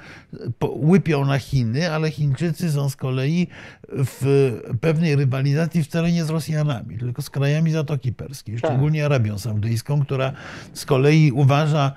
[0.60, 3.48] po- łypią na Chiny, ale Chińczycy są z kolei
[3.90, 4.52] w
[4.82, 10.32] pewnej rywalizacji wcale nie z Rosjanami, tylko z krajami Zatoki Perskiej, szczególnie Arabią Saudyjską, która
[10.74, 11.92] z kolei uważa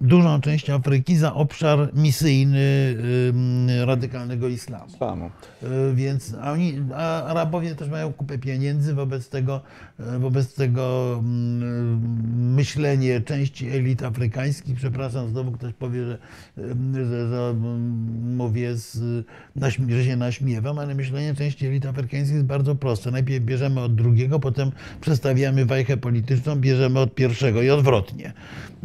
[0.00, 2.96] dużą część Afryki za obszar misyjny
[3.84, 4.90] radykalnego islamu.
[4.98, 5.26] Samo.
[5.62, 9.60] Y, Więc a oni, a Arabowie też mają kupę pieniędzy, wobec tego,
[10.00, 11.20] y, wobec tego
[12.36, 16.18] myślenie części elit afrykańskich, przepraszam, znowu ktoś powie, że,
[16.94, 17.54] że, że
[18.36, 19.24] mówię, z,
[19.88, 23.10] że się naśmiewam, ale myślenie części elit afrykańskich jest bardzo proste.
[23.10, 28.32] Najpierw bierzemy od drugiego, potem przestawiamy wajchę polityczną, bierzemy od pierwszego i odwrotnie.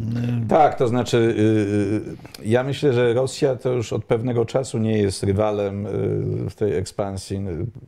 [0.00, 0.04] Y,
[0.48, 2.00] Tak, to znaczy, y, y,
[2.44, 6.76] ja myślę, że Rosja to już od pewnego czasu nie jest rywalem y, w tej
[6.76, 7.40] ekspansji,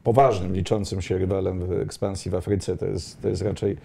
[0.03, 2.77] poważnym, liczącym się rywalem w ekspansji w Afryce.
[2.77, 3.77] To jest, to jest raczej,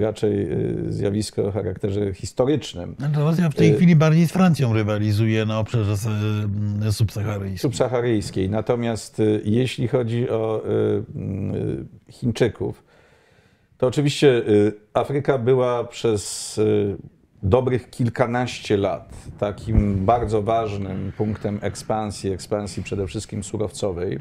[0.00, 0.48] raczej
[0.88, 2.94] zjawisko o charakterze historycznym.
[2.98, 5.96] Znaczy Rosja w tej chwili bardziej z Francją rywalizuje na obszarze
[6.90, 7.58] subsaharyjskim.
[7.58, 8.50] subsaharyjskiej.
[8.50, 10.62] Natomiast jeśli chodzi o
[12.10, 12.84] Chińczyków,
[13.78, 14.42] to oczywiście
[14.94, 16.60] Afryka była przez
[17.42, 24.18] dobrych kilkanaście lat takim bardzo ważnym punktem ekspansji, ekspansji przede wszystkim surowcowej.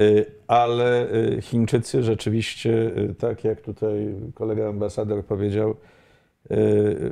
[0.00, 5.76] Y, Ale y, Chińczycy rzeczywiście, y, tak jak tutaj kolega ambasador powiedział,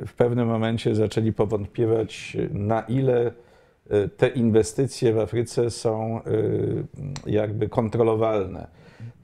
[0.07, 3.31] w pewnym momencie zaczęli powątpiewać, na ile
[4.17, 6.21] te inwestycje w Afryce są
[7.25, 8.67] jakby kontrolowalne.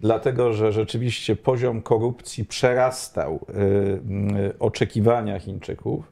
[0.02, 3.54] Dlatego, że rzeczywiście poziom korupcji przerastał y,
[4.50, 6.12] y, oczekiwania Chińczyków.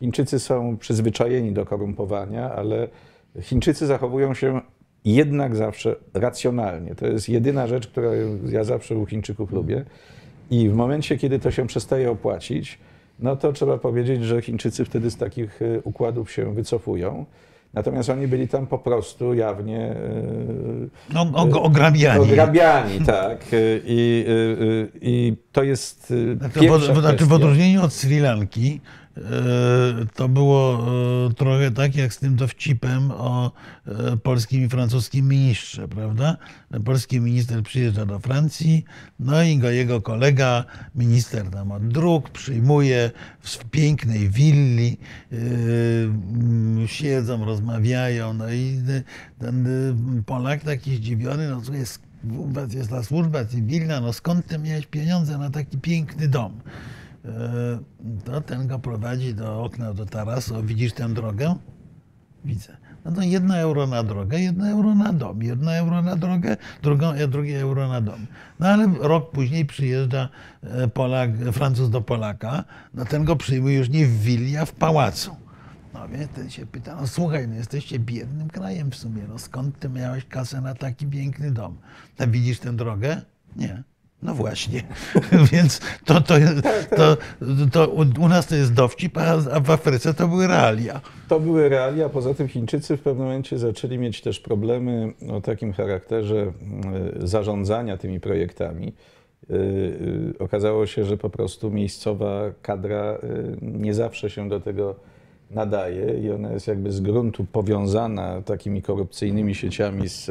[0.00, 2.88] Chińczycy są przyzwyczajeni do korumpowania, ale
[3.40, 4.60] Chińczycy zachowują się
[5.04, 6.94] jednak zawsze racjonalnie.
[6.94, 8.10] To jest jedyna rzecz, którą
[8.50, 9.84] ja zawsze u Chińczyków lubię.
[10.50, 12.78] I w momencie, kiedy to się przestaje opłacić,
[13.18, 17.24] no to trzeba powiedzieć, że Chińczycy wtedy z takich y, układów się wycofują.
[17.74, 21.26] Natomiast oni byli tam po prostu jawnie y, No,
[21.62, 22.20] ograbiani.
[22.20, 23.52] ograbiani, tak.
[23.52, 26.60] Y, I, y, I to jest y, Znaczy,
[26.92, 28.80] w, znaczy w odróżnieniu od Sri Lanki,
[30.14, 30.86] to było
[31.30, 33.52] e, trochę tak jak z tym dowcipem o
[33.86, 36.36] e, polskim i francuskim ministrze, prawda?
[36.84, 38.84] Polski minister przyjeżdża do Francji,
[39.20, 40.64] no i go jego kolega,
[40.94, 43.10] minister tam od dróg, przyjmuje
[43.40, 44.96] w pięknej willi,
[45.32, 48.82] e, mm, siedzą, rozmawiają, no i
[49.38, 49.68] ten
[50.26, 52.00] Polak taki zdziwiony, no co jest,
[52.74, 56.60] jest ta służba cywilna, no skąd ty miałeś pieniądze na taki piękny dom?
[58.24, 60.62] To ten go prowadzi do okna, do tarasu.
[60.62, 61.54] Widzisz tę drogę?
[62.44, 62.76] Widzę.
[63.04, 67.12] No to jedno euro na drogę, jedno euro na dom, jedno euro na drogę, drugą,
[67.28, 68.26] drugie euro na dom.
[68.60, 70.28] No ale rok później przyjeżdża
[70.62, 74.72] e, Polak, Francuz do Polaka, no ten go przyjmuje już nie w willi, a w
[74.72, 75.36] pałacu.
[75.94, 79.78] No więc ten się pyta, no słuchaj, no jesteście biednym krajem w sumie, no skąd
[79.78, 81.78] ty miałeś kasę na taki piękny dom?
[82.18, 83.22] A widzisz tę drogę?
[83.56, 83.82] Nie.
[84.22, 84.82] No właśnie,
[85.52, 86.34] więc to, to,
[86.96, 87.16] to,
[87.72, 87.88] to,
[88.20, 91.00] u nas to jest dowcip, a w Afryce to były realia.
[91.28, 95.72] To były realia, poza tym Chińczycy w pewnym momencie zaczęli mieć też problemy o takim
[95.72, 96.52] charakterze
[97.22, 98.92] y, zarządzania tymi projektami.
[99.50, 103.18] Y, y, okazało się, że po prostu miejscowa kadra
[103.62, 104.94] nie zawsze się do tego
[105.50, 110.30] nadaje i ona jest jakby z gruntu powiązana takimi korupcyjnymi sieciami z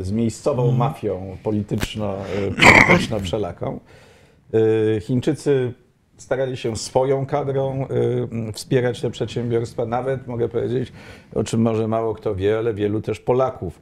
[0.00, 0.78] z miejscową mhm.
[0.78, 3.80] mafią polityczno, e, polityczno wszelaką.
[4.96, 5.72] E, Chińczycy
[6.16, 7.86] starali się swoją kadrą
[8.52, 9.86] wspierać te przedsiębiorstwa.
[9.86, 10.92] Nawet mogę powiedzieć,
[11.34, 13.80] o czym może mało kto wie, ale wielu też Polaków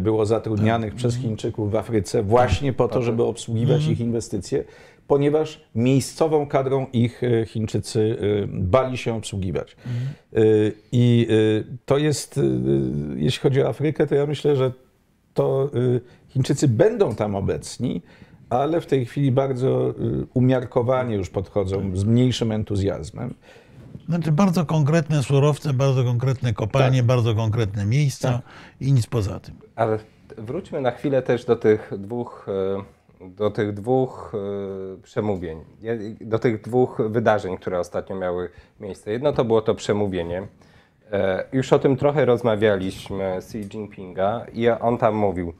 [0.00, 0.96] było zatrudnianych tak.
[0.96, 1.28] przez mhm.
[1.28, 3.92] Chińczyków w Afryce właśnie po to, żeby obsługiwać mhm.
[3.92, 4.64] ich inwestycje,
[5.06, 8.16] ponieważ miejscową kadrą ich Chińczycy
[8.48, 9.76] bali się obsługiwać.
[10.92, 11.28] I
[11.86, 12.40] to jest,
[13.16, 14.72] jeśli chodzi o Afrykę, to ja myślę, że
[15.36, 18.02] to y, Chińczycy będą tam obecni,
[18.50, 19.94] ale w tej chwili bardzo y,
[20.34, 23.34] umiarkowanie już podchodzą z mniejszym entuzjazmem.
[24.08, 27.06] Znaczy bardzo konkretne surowce, bardzo konkretne kopalnie, tak.
[27.06, 28.42] bardzo konkretne miejsca tak.
[28.80, 29.54] i nic poza tym.
[29.76, 29.98] Ale
[30.38, 32.46] wróćmy na chwilę też do tych dwóch,
[33.20, 34.32] y, do tych dwóch
[35.02, 35.58] przemówień,
[36.20, 38.48] do tych dwóch wydarzeń, które ostatnio miały
[38.80, 39.12] miejsce.
[39.12, 40.48] Jedno to było to przemówienie
[41.52, 45.52] już o tym trochę rozmawialiśmy z Xi Jinpinga i on tam mówił.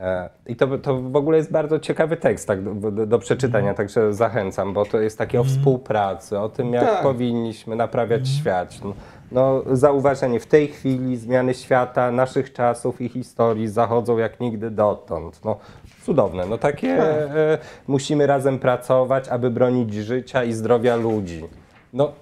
[0.00, 3.64] E, I to, to w ogóle jest bardzo ciekawy tekst tak, do, do, do przeczytania,
[3.64, 3.76] mm.
[3.76, 5.58] także zachęcam, bo to jest takie o mhm.
[5.58, 7.02] współpracy, o tym, jak tak.
[7.02, 8.32] powinniśmy naprawiać mm.
[8.40, 8.78] świat.
[8.84, 8.94] No,
[9.32, 15.44] no, zauważenie, w tej chwili zmiany świata, naszych czasów i historii zachodzą jak nigdy dotąd.
[15.44, 15.56] No,
[16.02, 16.46] cudowne.
[16.46, 17.06] No takie tak.
[17.06, 21.44] e, musimy razem pracować, aby bronić życia i zdrowia ludzi.
[21.92, 22.12] No,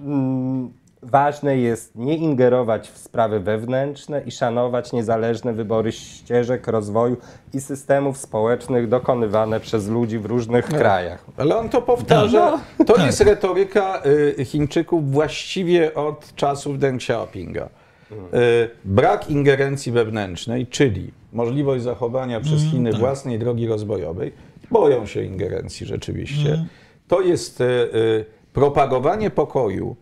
[0.00, 0.70] mm,
[1.02, 7.16] ważne jest nie ingerować w sprawy wewnętrzne i szanować niezależne wybory ścieżek rozwoju
[7.54, 11.24] i systemów społecznych dokonywane przez ludzi w różnych no, krajach.
[11.36, 12.60] Ale on to powtarza.
[12.78, 13.06] No, to tak.
[13.06, 14.02] jest retoryka
[14.38, 17.68] y, Chińczyków właściwie od czasów Deng Xiaopinga.
[18.12, 23.00] Y, brak ingerencji wewnętrznej, czyli możliwość zachowania przez mm, Chiny tak.
[23.00, 24.32] własnej drogi rozwojowej,
[24.70, 26.48] boją się ingerencji rzeczywiście.
[26.54, 26.66] Mm.
[27.08, 29.96] To jest y, propagowanie pokoju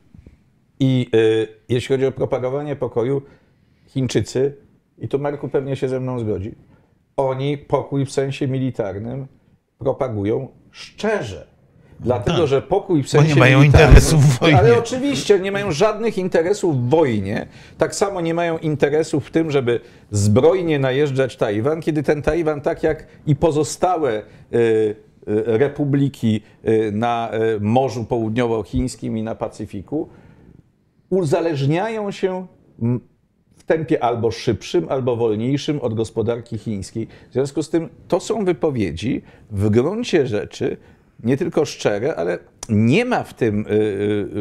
[0.81, 3.23] i y, jeśli chodzi o propagowanie pokoju,
[3.87, 4.57] Chińczycy,
[4.99, 6.55] i tu Marku pewnie się ze mną zgodzi,
[7.17, 9.27] oni pokój w sensie militarnym
[9.79, 11.55] propagują szczerze.
[12.01, 12.47] Dlatego, tak.
[12.47, 13.29] że pokój w sensie.
[13.29, 14.59] Bo nie mają interesów w wojnie.
[14.59, 17.47] Ale oczywiście nie mają żadnych interesów w wojnie.
[17.79, 19.81] Tak samo nie mają interesów w tym, żeby
[20.11, 24.95] zbrojnie najeżdżać Tajwan, kiedy ten Tajwan, tak jak i pozostałe y, y,
[25.45, 30.09] republiki y, na y, Morzu Południowochińskim i na Pacyfiku,
[31.11, 32.47] uzależniają się
[33.57, 37.07] w tempie albo szybszym, albo wolniejszym od gospodarki chińskiej.
[37.31, 40.77] W związku z tym to są wypowiedzi w gruncie rzeczy
[41.25, 43.71] nie tylko szczere, ale nie ma w tym, y,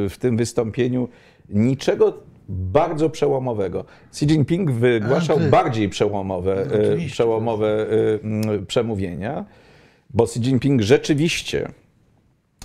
[0.06, 1.10] y, w tym wystąpieniu
[1.50, 2.14] niczego
[2.50, 3.86] bardzo przełomowego.
[4.10, 7.88] Xi Jinping wygłaszał bardziej przełomowe, y, przełomowe
[8.68, 9.46] przemówienia,
[10.10, 11.72] bo Xi Jinping rzeczywiście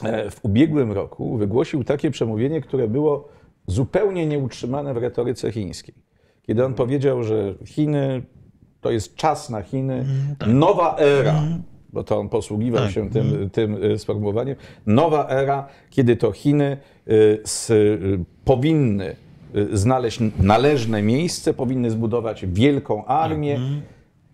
[0.03, 3.29] e, w ubiegłym roku wygłosił takie przemówienie, które było
[3.69, 5.95] zupełnie nieutrzymane w retoryce chińskiej.
[6.43, 8.23] Kiedy on powiedział, że Chiny
[8.81, 10.49] to jest czas na Chiny, mm, tak.
[10.49, 11.63] nowa era, mm.
[11.93, 12.93] bo to on posługiwał tak.
[12.93, 13.51] się tym, mm.
[13.51, 16.77] tym y, sformułowaniem, nowa era, kiedy to Chiny
[17.09, 19.17] y, z, y, powinny
[19.73, 23.55] znaleźć należne miejsce, powinny zbudować wielką armię.
[23.55, 23.83] Mhm.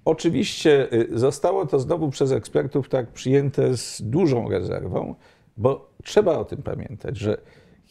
[0.05, 5.15] Oczywiście zostało to znowu przez ekspertów tak przyjęte z dużą rezerwą,
[5.56, 7.39] bo trzeba o tym pamiętać, że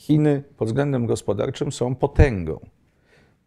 [0.03, 2.59] Chiny pod względem gospodarczym są potęgą.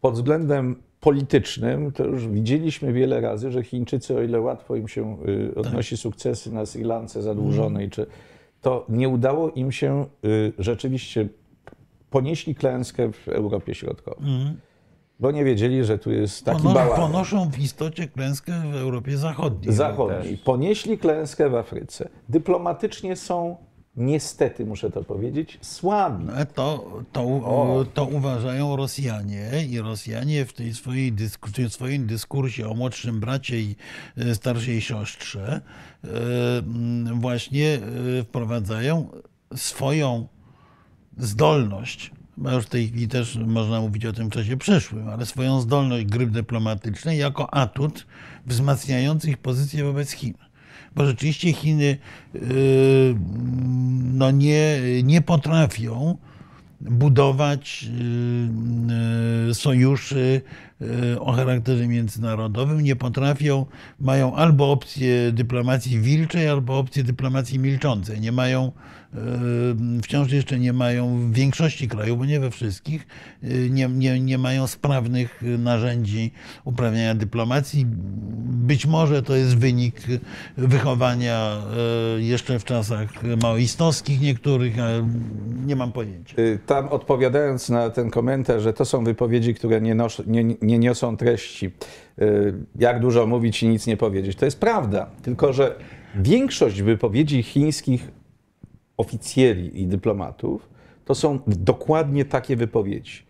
[0.01, 5.17] Pod względem politycznym to już widzieliśmy wiele razy, że Chińczycy, o ile łatwo im się
[5.27, 6.01] y, odnosi tak.
[6.01, 7.91] sukcesy na Sri Lance zadłużonej, mm.
[7.91, 8.05] czy
[8.61, 11.29] to nie udało im się y, rzeczywiście
[12.09, 14.29] ponieśli klęskę w Europie Środkowej.
[15.19, 17.11] Bo nie wiedzieli, że tu jest taki Pono, bałagan.
[17.11, 19.75] ponoszą w istocie klęskę w Europie Zachodniej.
[19.75, 20.37] Zachodniej.
[20.37, 22.09] Ponieśli klęskę w Afryce.
[22.29, 23.57] Dyplomatycznie są,
[23.97, 26.25] niestety muszę to powiedzieć, słabi.
[26.25, 32.69] No, To, to, to uważają Rosjanie i Rosjanie w tej swojej dysku, w swoim dyskursie
[32.69, 33.75] o młodszym bracie i
[34.17, 35.61] e, starszej siostrze
[36.03, 36.07] e,
[37.13, 37.79] właśnie
[38.19, 39.07] e, wprowadzają
[39.55, 40.27] swoją
[41.17, 45.25] zdolność, bo już w tej chwili też można mówić o tym w czasie przeszłym, ale
[45.25, 48.07] swoją zdolność gry dyplomatycznej jako atut
[48.45, 50.33] wzmacniający ich pozycję wobec Chin.
[50.97, 51.97] Bo rzeczywiście Chiny
[52.33, 52.41] yy,
[54.13, 56.17] no nie, nie potrafią
[56.81, 60.41] budować yy, yy, sojuszy
[61.19, 63.65] o charakterze międzynarodowym, nie potrafią,
[63.99, 68.21] mają albo opcję dyplomacji wilczej, albo opcję dyplomacji milczącej.
[68.21, 68.71] Nie mają,
[69.13, 69.21] yy,
[70.01, 73.07] wciąż jeszcze nie mają w większości krajów, bo nie we wszystkich,
[73.43, 76.31] yy, nie, nie, nie mają sprawnych narzędzi
[76.63, 77.85] uprawiania dyplomacji.
[78.67, 80.01] Być może to jest wynik
[80.57, 81.57] wychowania
[82.17, 85.07] jeszcze w czasach maoistowskich niektórych, ale
[85.65, 86.37] nie mam pojęcia.
[86.39, 90.79] Y, Tam odpowiadając na ten komentarz, że to są wypowiedzi, które nie, nos, nie, nie
[90.79, 91.71] niosą treści,
[92.21, 94.35] y, jak dużo mówić i nic nie powiedzieć.
[94.37, 95.75] To jest prawda, tylko że
[96.15, 98.11] większość wypowiedzi chińskich
[98.97, 100.69] oficjeli i dyplomatów
[101.05, 103.25] to są dokładnie takie wypowiedzi.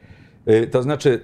[0.49, 1.21] Y, To znaczy,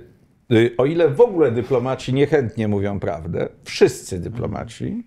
[0.51, 5.03] y, o ile w ogóle dyplomaci niechętnie mówią prawdę, wszyscy dyplomaci,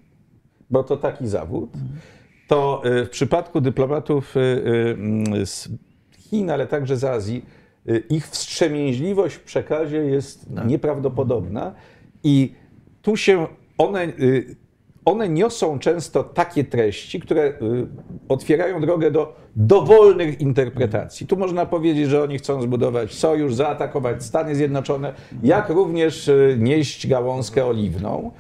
[0.71, 1.71] bo to taki zawód,
[2.49, 5.69] to w przypadku dyplomatów y, z
[6.19, 7.45] Chin, ale także z Azji,
[8.09, 11.75] ich wstrzemięźliwość w przekazie jest nieprawdopodobna
[12.25, 12.55] i
[13.03, 13.47] tu się
[13.79, 14.57] one, y,
[15.05, 17.53] one niosą często takie treści, które y,
[18.29, 21.27] otwierają drogę do dowolnych interpretacji.
[21.27, 27.07] Tu można powiedzieć, że oni chcą zbudować sojusz, zaatakować Stany Zjednoczone, jak również y, nieść
[27.07, 28.31] gałązkę oliwną.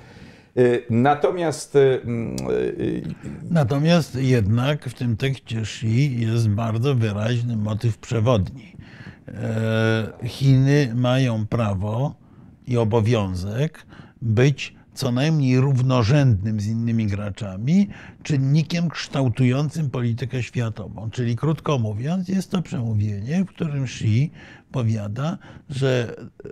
[0.58, 2.00] Y, Natomiast y,
[2.80, 3.02] y,
[3.50, 8.75] Natomiast jednak w tym tekście Xi jest bardzo wyraźny motyw przewodni.
[9.28, 12.14] E, Chiny mają prawo
[12.66, 13.86] i obowiązek
[14.22, 17.88] być co najmniej równorzędnym z innymi graczami,
[18.22, 21.10] czynnikiem kształtującym politykę światową.
[21.10, 24.30] Czyli krótko mówiąc, jest to przemówienie, w którym Xi
[24.76, 25.38] powiada,
[25.70, 26.48] że e,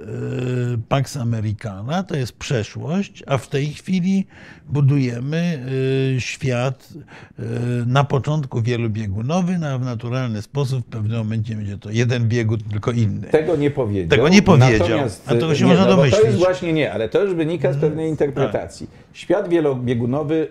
[0.88, 4.26] Pax Americana to jest przeszłość, a w tej chwili
[4.68, 5.64] budujemy
[6.16, 6.88] e, świat
[7.38, 7.42] e,
[7.86, 12.92] na początku wielobiegunowy, a w naturalny sposób w pewnym momencie będzie to jeden biegun, tylko
[12.92, 13.26] inny.
[13.26, 14.08] Tego nie powiedział.
[14.08, 14.88] Tego nie powiedział.
[14.88, 16.24] Natomiast, A tego się nie, można no bo To domyślić.
[16.24, 18.86] jest właśnie nie, ale to już wynika z pewnej interpretacji.
[19.12, 20.48] Świat wielobiegunowy,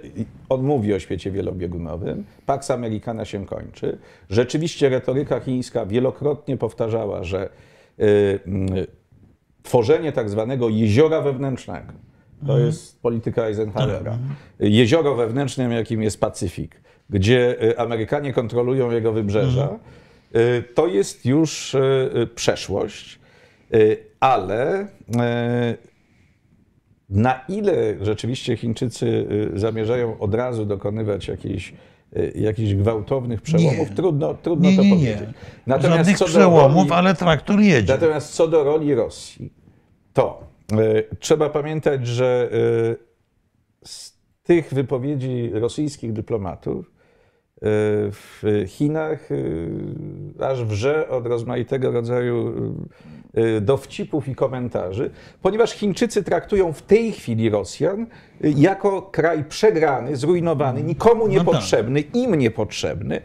[0.49, 3.97] on mówi o świecie wielobiegunowym, Pax Americana się kończy.
[4.29, 7.49] Rzeczywiście retoryka chińska wielokrotnie powtarzała, że
[9.63, 11.93] tworzenie tak zwanego jeziora wewnętrznego,
[12.47, 14.17] to jest polityka Eisenhowera,
[14.59, 19.79] jezioro wewnętrznym, jakim jest Pacyfik, gdzie y, Amerykanie kontrolują jego wybrzeża,
[20.35, 21.79] y, to jest już y,
[22.15, 23.19] y, przeszłość,
[23.73, 24.87] y, ale y,
[27.09, 31.73] na ile rzeczywiście Chińczycy y, zamierzają od razu dokonywać jakichś, y,
[32.35, 33.95] jakichś gwałtownych przełomów, Nie.
[33.95, 35.19] trudno, trudno Nie, to nie, powiedzieć.
[35.67, 35.81] nie.
[35.81, 37.93] Żadnych co przełomów, roli- ale traktor jedzie.
[37.93, 39.53] Natomiast co do roli Rosji,
[40.13, 40.75] to y,
[41.19, 46.92] trzeba pamiętać, że y, z tych wypowiedzi rosyjskich dyplomatów y,
[48.11, 49.69] w Chinach y,
[50.39, 52.53] aż wrze od rozmaitego rodzaju
[53.37, 55.09] y, y, dowcipów i komentarzy,
[55.41, 58.07] ponieważ Chińczycy traktują w tej chwili Rosjan
[58.41, 61.33] jako kraj przegrany, zrujnowany, nikomu No tak.
[61.33, 63.21] niepotrzebny, im niepotrzebny.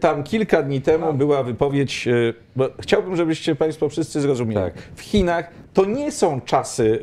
[0.00, 2.08] Tam kilka dni temu była wypowiedź,
[2.56, 4.60] bo chciałbym, żebyście Państwo wszyscy zrozumieli.
[4.60, 4.74] Tak.
[4.94, 6.98] W Chinach to nie są czasy,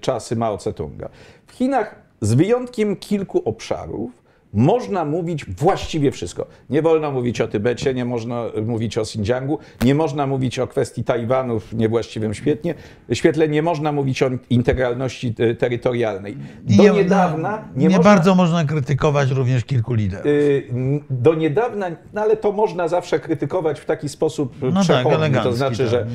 [0.00, 1.08] czasy Mao Tse-tunga.
[1.46, 4.23] W Chinach z wyjątkiem kilku obszarów
[4.54, 6.46] można mówić właściwie wszystko.
[6.70, 11.04] Nie wolno mówić o Tybecie, nie można mówić o Xinjiangu, nie można mówić o kwestii
[11.04, 12.74] Tajwanu w niewłaściwym świetle,
[13.12, 16.36] świetle nie można mówić o integralności y, terytorialnej.
[16.62, 18.14] Do nie- niedawna nie, nie, można...
[18.14, 20.26] bardzo można krytykować również kilku liderów.
[20.26, 20.68] Y,
[21.10, 25.10] Do niedawna, no ale to można zawsze krytykować w taki sposób No tak, przechodni.
[25.10, 25.88] to elegancki, znaczy, tak.
[25.88, 26.06] że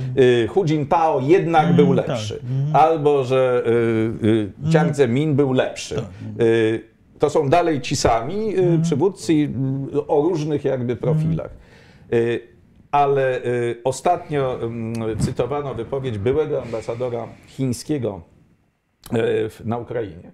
[0.44, 2.08] y, Hu Jintao jednak był tak.
[2.08, 2.40] lepszy.
[2.74, 3.64] Albo, że
[4.24, 5.96] y, y, Jiang Zemin był lepszy.
[5.96, 6.06] Tak.
[7.20, 11.52] To są dalej ci sami y, przywódcy y, o różnych jakby profilach.
[12.14, 12.42] Y,
[12.92, 13.42] Ale
[13.84, 14.60] ostatnio
[15.20, 18.22] cytowano wypowiedź byłego ambasadora chińskiego
[19.66, 20.32] na Ukrainie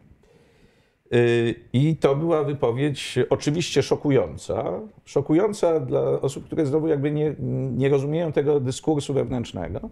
[1.74, 4.82] I to była wypowiedź oczywiście szokująca.
[5.06, 7.36] Szokująca dla osób, które znowu jakby nie,
[7.72, 9.90] nie rozumieją tego dyskursu wewnętrznego.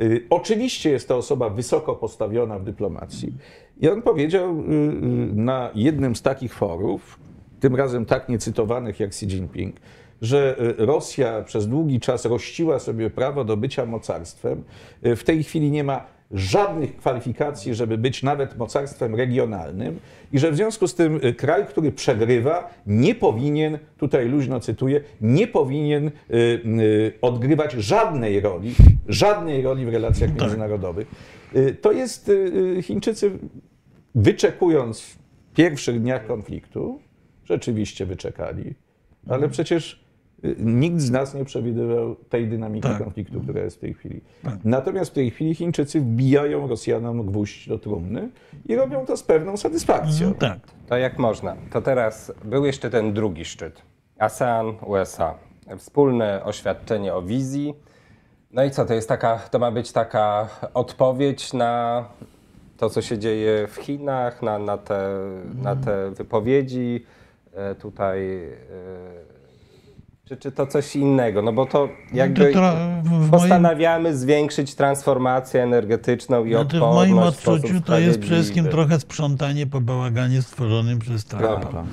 [0.00, 3.32] Y, Oczywiście jest to osoba wysoko postawiona w dyplomacji.
[3.80, 7.18] I on powiedział y, y, na jednym z takich forów,
[7.60, 9.76] tym razem tak niecytowanych jak Xi Jinping,
[10.22, 14.64] że Rosja przez długi czas rościła sobie prawo do bycia mocarstwem.
[15.02, 19.98] W tej chwili nie ma żadnych kwalifikacji, żeby być nawet mocarstwem regionalnym
[20.32, 25.00] i że w związku z tym y, kraj, który przegrywa, nie powinien, tutaj luźno cytuję,
[25.20, 28.74] nie powinien y, y, odgrywać żadnej roli,
[29.08, 31.06] żadnej roli w relacjach międzynarodowych.
[31.56, 32.30] Y, To jest,
[32.82, 33.30] Chińczycy
[34.14, 35.18] wyczekując w
[35.54, 37.00] pierwszych dniach konfliktu,
[37.44, 38.74] rzeczywiście wyczekali,
[39.28, 40.05] ale przecież
[40.58, 42.98] nikt z nas nie przewidywał tej dynamiki Tak.
[42.98, 44.20] konfliktu, która jest w tej chwili.
[44.64, 48.28] Natomiast w tej chwili Chińczycy wbijają Rosjanom gwóźdź do trumny
[48.68, 50.34] i robią to z pewną satysfakcją.
[50.34, 50.58] Tak.
[50.88, 51.56] To jak można?
[51.72, 53.82] To teraz był jeszcze ten drugi szczyt.
[54.18, 55.34] ASEAN, USA.
[55.78, 57.74] Wspólne oświadczenie o wizji.
[58.52, 62.04] No i co, to jest taka, to ma być taka odpowiedź na
[62.76, 65.08] to, co się dzieje w Chinach, na, na, te,
[65.62, 67.04] na te wypowiedzi
[67.54, 68.44] e, tutaj.
[68.44, 69.35] e,
[70.28, 71.42] Czy, czy to coś innego?
[71.42, 72.72] No bo to jakby To
[73.02, 78.20] w moim- postanawiamy zwiększyć transformację energetyczną i Znaczy odporność moim w sposób odczuciu to jest
[78.20, 81.84] przede wszystkim trochę sprzątanie po bałaganie stworzonym przez Trumpa.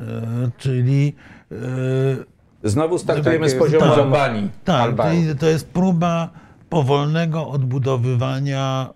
[0.00, 1.14] E, czyli
[1.52, 1.56] e,
[2.68, 3.98] Znowu startujemy z Tak, poziomu tak.
[3.98, 4.50] Albanii.
[4.64, 5.36] tak, Albanii.
[5.40, 6.30] to jest próba
[6.68, 8.88] powolnego odbudowywania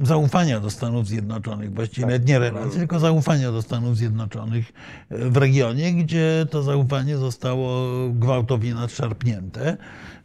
[0.00, 4.72] zaufania do Stanów Zjednoczonych, właściwie nawet nie relacji, tylko zaufania do Stanów Zjednoczonych
[5.10, 9.76] e, w regionie, gdzie to zaufanie zostało gwałtownie nadszarpnięte.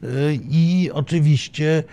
[0.03, 1.83] E, I oczywiście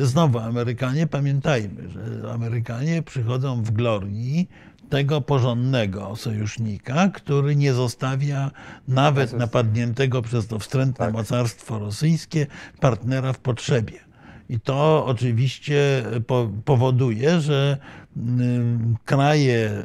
[0.00, 4.48] e, znowu Amerykanie, pamiętajmy, że Amerykanie przychodzą w glorii
[4.90, 8.50] tego porządnego sojusznika, który nie zostawia
[8.88, 12.46] nawet napadniętego przez to wstrętne mocarstwo rosyjskie
[12.80, 14.05] partnera w potrzebie.
[14.48, 17.76] I to oczywiście po, powoduje, że
[18.16, 19.82] mm, kraje,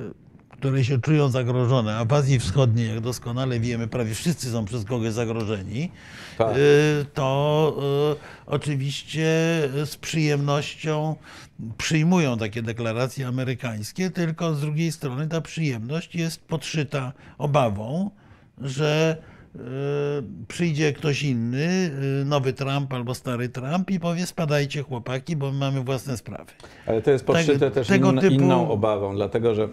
[0.51, 4.85] które się czują zagrożone, a w Azji Wschodniej, jak doskonale wiemy, prawie wszyscy są przez
[4.85, 5.91] kogoś zagrożeni,
[6.37, 6.57] Tak.
[6.57, 7.77] y, to
[8.17, 9.25] y, oczywiście
[9.85, 11.15] z przyjemnością
[11.77, 18.11] przyjmują takie deklaracje amerykańskie, tylko z drugiej strony ta przyjemność jest podszyta obawą,
[18.61, 19.17] że
[20.47, 21.91] przyjdzie ktoś inny,
[22.21, 26.51] y, nowy Trump albo stary Trump i powie spadajcie chłopaki, bo my mamy własne sprawy.
[26.85, 29.67] Ale to jest podszyte Tego- też typu- inną obawą, dlatego że y,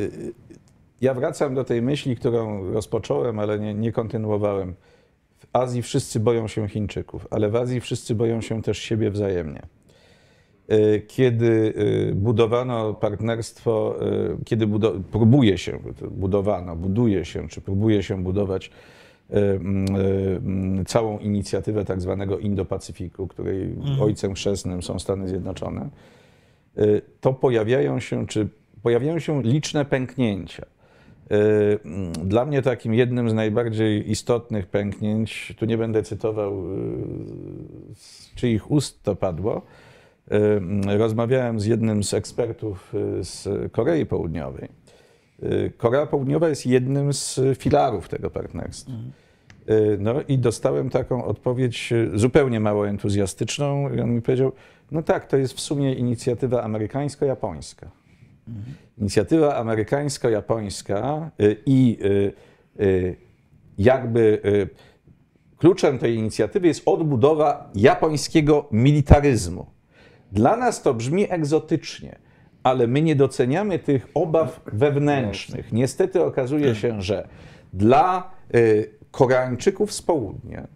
[0.00, 0.32] y,
[1.00, 4.74] ja wracam do tej myśli, którą rozpocząłem, ale nie, nie kontynuowałem.
[5.38, 9.62] W Azji wszyscy boją się Chińczyków, ale w Azji wszyscy boją się też siebie wzajemnie.
[10.72, 11.46] Y, Kiedy
[12.10, 13.96] y, budowano partnerstwo,
[14.40, 15.78] y, kiedy budo- próbuje się,
[16.10, 18.70] budowano, buduje się, czy próbuje się budować
[19.30, 25.88] mm, całą inicjatywę tak zwanego Indo-Pacyfiku, której ojcem chrzestnym są Stany Zjednoczone,
[27.20, 28.48] to pojawiają się, czy
[28.82, 30.66] pojawiają się liczne pęknięcia.
[31.84, 36.62] Mm, Dla mnie takim jednym z najbardziej istotnych pęknięć, tu nie będę cytował
[37.94, 39.62] z czyich ust to padło,
[40.98, 44.68] rozmawiałem z jednym z ekspertów y, z Korei Południowej.
[45.42, 48.92] Y, Korea Południowa jest jednym z filarów tego partnerstwa.
[49.70, 53.94] Y, No i dostałem taką odpowiedź y, zupełnie mało entuzjastyczną.
[53.94, 54.52] I on mi powiedział,
[54.90, 57.86] no tak, to jest w sumie inicjatywa amerykańsko-japońska.
[58.98, 62.32] Inicjatywa amerykańsko-japońska y, i y,
[62.84, 63.16] y,
[63.78, 64.68] jakby y,
[65.58, 69.66] kluczem tej inicjatywy jest odbudowa japońskiego militaryzmu.
[70.34, 72.18] Dla nas to brzmi egzotycznie,
[72.62, 75.72] ale my nie doceniamy tych obaw wewnętrznych.
[75.72, 77.28] Niestety okazuje się, że
[77.72, 80.66] dla y, Koreańczyków z południa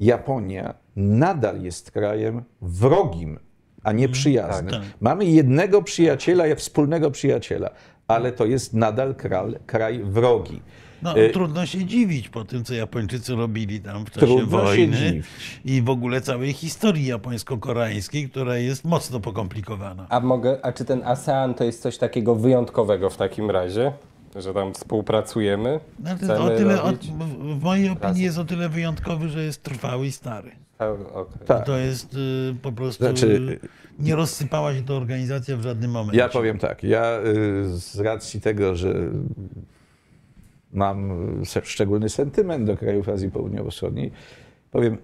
[0.00, 3.38] Japonia nadal jest krajem wrogim,
[3.82, 4.70] a nie przyjaznym.
[4.70, 4.82] tak.
[5.00, 7.70] Mamy jednego przyjaciela, wspólnego przyjaciela,
[8.08, 10.60] ale to jest nadal kraj, kraj wrogi.
[11.02, 15.22] No, Y, trudno się dziwić po tym, co Japończycy robili tam w czasie Trudno wojny
[15.64, 20.06] i w ogóle całej historii japońsko-koreańskiej, która jest mocno pokomplikowana.
[20.08, 23.92] A mogę, a czy ten ASEAN to jest coś takiego wyjątkowego w takim razie?
[24.36, 25.80] Że tam współpracujemy?
[26.00, 30.06] Znaczy, Chcemy o tyle, o, w- mojej opinii jest o tyle wyjątkowy, że jest trwały
[30.06, 30.50] i stary.
[30.78, 31.46] A, okej.
[31.46, 31.66] Tak.
[31.66, 33.04] To jest y, po prostu.
[33.04, 33.60] Znaczy-
[33.98, 36.18] nie rozsypała się ta organizacja w żadnym momencie.
[36.18, 38.94] Ja powiem tak, ja y, z racji tego, że
[40.76, 41.12] mam
[41.62, 44.10] szczególny sentyment do krajów Azji Południowo-Wschodniej,
[44.70, 44.98] powiem,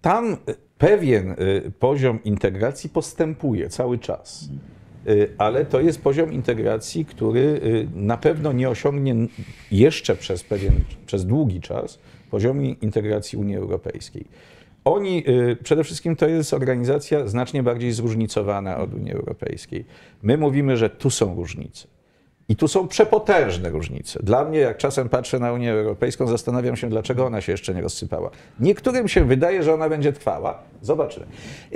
[0.00, 0.36] tam y,
[0.78, 4.48] pewien y, poziom integracji postępuje cały czas.
[5.08, 7.60] y, ale to jest poziom integracji, który
[7.94, 9.14] na pewno nie osiągnie
[9.70, 10.72] jeszcze przez pewien,
[11.06, 11.98] przez długi czas
[12.30, 14.24] poziomu integracji Unii Europejskiej.
[14.84, 15.24] Oni,
[15.62, 19.84] przede wszystkim to jest organizacja znacznie bardziej zróżnicowana od Unii Europejskiej.
[20.22, 21.88] My mówimy, że tu są różnice.
[22.50, 24.20] I tu są przepotężne różnice.
[24.22, 27.80] Dla mnie, jak czasem patrzę na Unię Europejską, zastanawiam się, dlaczego ona się jeszcze nie
[27.80, 28.30] rozsypała.
[28.60, 30.58] Niektórym się wydaje, że ona będzie trwała.
[30.82, 31.26] Zobaczymy.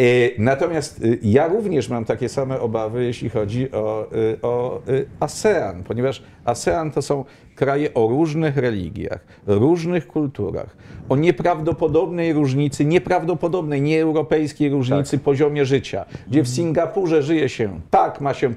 [0.01, 4.83] Y, Natomiast y, ja również mam takie same obawy, jeśli chodzi o, y, o
[5.21, 7.25] ASEAN, ponieważ ASEAN to są
[7.55, 10.77] kraje o różnych religiach, różnych kulturach,
[11.09, 18.35] o nieprawdopodobnej różnicy, nieprawdopodobnej, nieeuropejskiej różnicy poziomie życia, gdzie w Singapurze żyje się tak, ma
[18.35, 18.55] się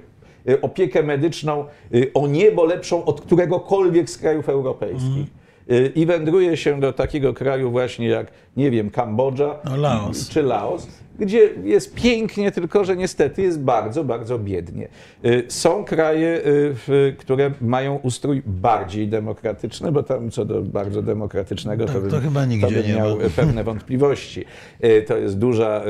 [0.62, 1.66] opiekę medyczną
[1.96, 5.28] y, o niebo lepszą od któregokolwiek z krajów europejskich.
[5.72, 10.30] Y, I wędruje się do takiego kraju właśnie jak, nie wiem, Kambodża No, Laos.
[10.30, 10.88] czy Laos,
[11.20, 14.88] gdzie jest pięknie, tylko że niestety jest bardzo, bardzo biednie.
[15.26, 16.42] Y, Są kraje,
[16.90, 22.12] y, które mają ustrój bardziej demokratyczny, bo tam co do bardzo demokratycznego Tak, to, bym,
[22.12, 23.24] to chyba nigdzie bym nie miał ma.
[23.36, 24.46] pewne wątpliwości.
[24.84, 25.84] Y, To jest duża,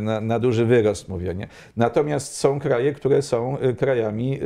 [0.00, 1.48] na, na duży wyrost mówienie.
[1.76, 4.38] Natomiast są kraje, które są krajami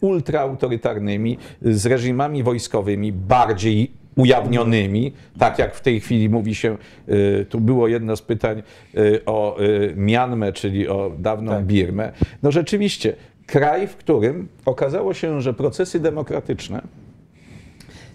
[0.00, 6.76] ultraautorytarnymi, z reżimami wojskowymi bardziej ujawnionymi, tak jak w tej chwili mówi się,
[7.08, 8.62] y, tu było jedno z pytań
[8.94, 11.64] y, o y, Mianmę, czyli o dawną Tak.
[11.64, 12.12] Birmę.
[12.42, 13.16] No rzeczywiście,
[13.46, 16.82] kraj, w którym okazało się, że procesy demokratyczne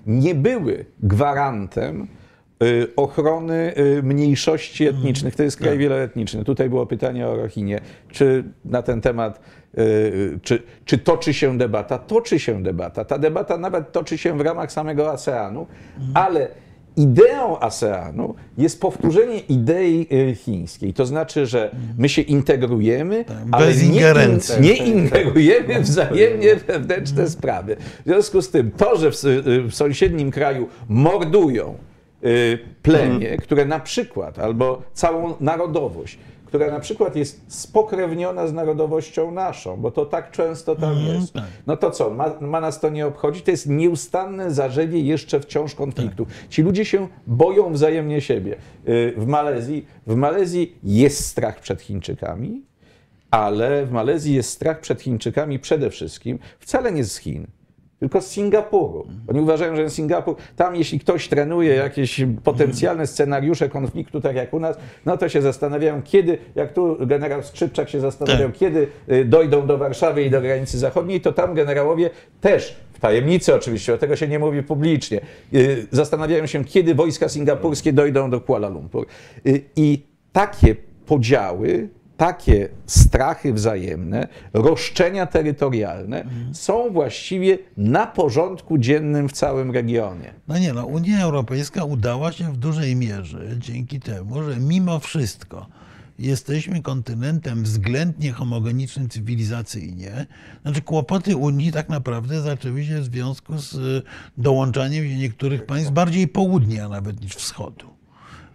[0.07, 2.07] nie były gwarantem
[2.95, 3.73] ochrony
[4.03, 5.35] mniejszości etnicznych.
[5.35, 6.43] To jest kraj wieloetniczny.
[6.43, 7.79] Tutaj było pytanie o Rohinie.
[8.09, 9.39] Czy na ten temat,
[10.43, 11.97] czy, czy toczy się debata?
[11.97, 13.05] Toczy się debata.
[13.05, 15.67] Ta debata nawet toczy się w ramach samego ASEANu,
[16.13, 16.47] ale
[16.97, 20.93] ideą ASEANu jest powtórzenie idei y, chińskiej.
[20.93, 27.75] To znaczy, że my się integrujemy, ale bez nie, in- nie ingerujemy wzajemnie wewnętrzne sprawy.
[28.05, 29.27] W związku z tym to, że w, s-
[29.69, 31.75] w sąsiednim kraju mordują
[32.25, 39.31] y, plemię, które na przykład, albo całą narodowość, która na przykład jest spokrewniona z narodowością
[39.31, 41.33] naszą, bo to tak często tam jest.
[41.33, 41.43] tak.
[41.67, 43.45] No to co, ma, ma nas to nie obchodzić?
[43.45, 46.25] To jest nieustanne zarzewie jeszcze wciąż konfliktu.
[46.49, 48.55] Ci ludzie się boją wzajemnie siebie.
[48.87, 52.61] Y, W Malezji, w Malezji jest strach przed Chińczykami,
[53.31, 57.47] ale w Malezji jest strach przed Chińczykami przede wszystkim wcale nie z Chin,
[57.99, 59.07] tylko z Singapuru.
[59.27, 64.59] Oni uważają, że Singapur, tam jeśli ktoś trenuje jakieś potencjalne scenariusze konfliktu, tak jak u
[64.59, 68.57] nas, no to się zastanawiają, kiedy, jak tu generał Skrzypczak się zastanawiał, Tak.
[68.57, 72.09] kiedy y, dojdą do Warszawy i do granicy zachodniej, to tam generałowie
[72.41, 75.21] też w tajemnicy oczywiście, o tego się nie mówi publicznie,
[75.53, 79.05] y, zastanawiają się, kiedy wojska singapurskie dojdą do Kuala Lumpur.
[79.47, 89.31] Y, I takie podziały, takie strachy wzajemne, roszczenia terytorialne są właściwie na porządku dziennym w
[89.31, 90.33] całym regionie.
[90.47, 95.67] No nie, no Unia Europejska udała się w dużej mierze dzięki temu, że mimo wszystko
[96.19, 100.25] jesteśmy kontynentem względnie homogenicznym cywilizacyjnie.
[100.61, 104.03] Znaczy kłopoty Unii tak naprawdę zaczęły się w związku z
[104.37, 107.95] dołączaniem się niektórych państw bardziej południa nawet niż wschodu.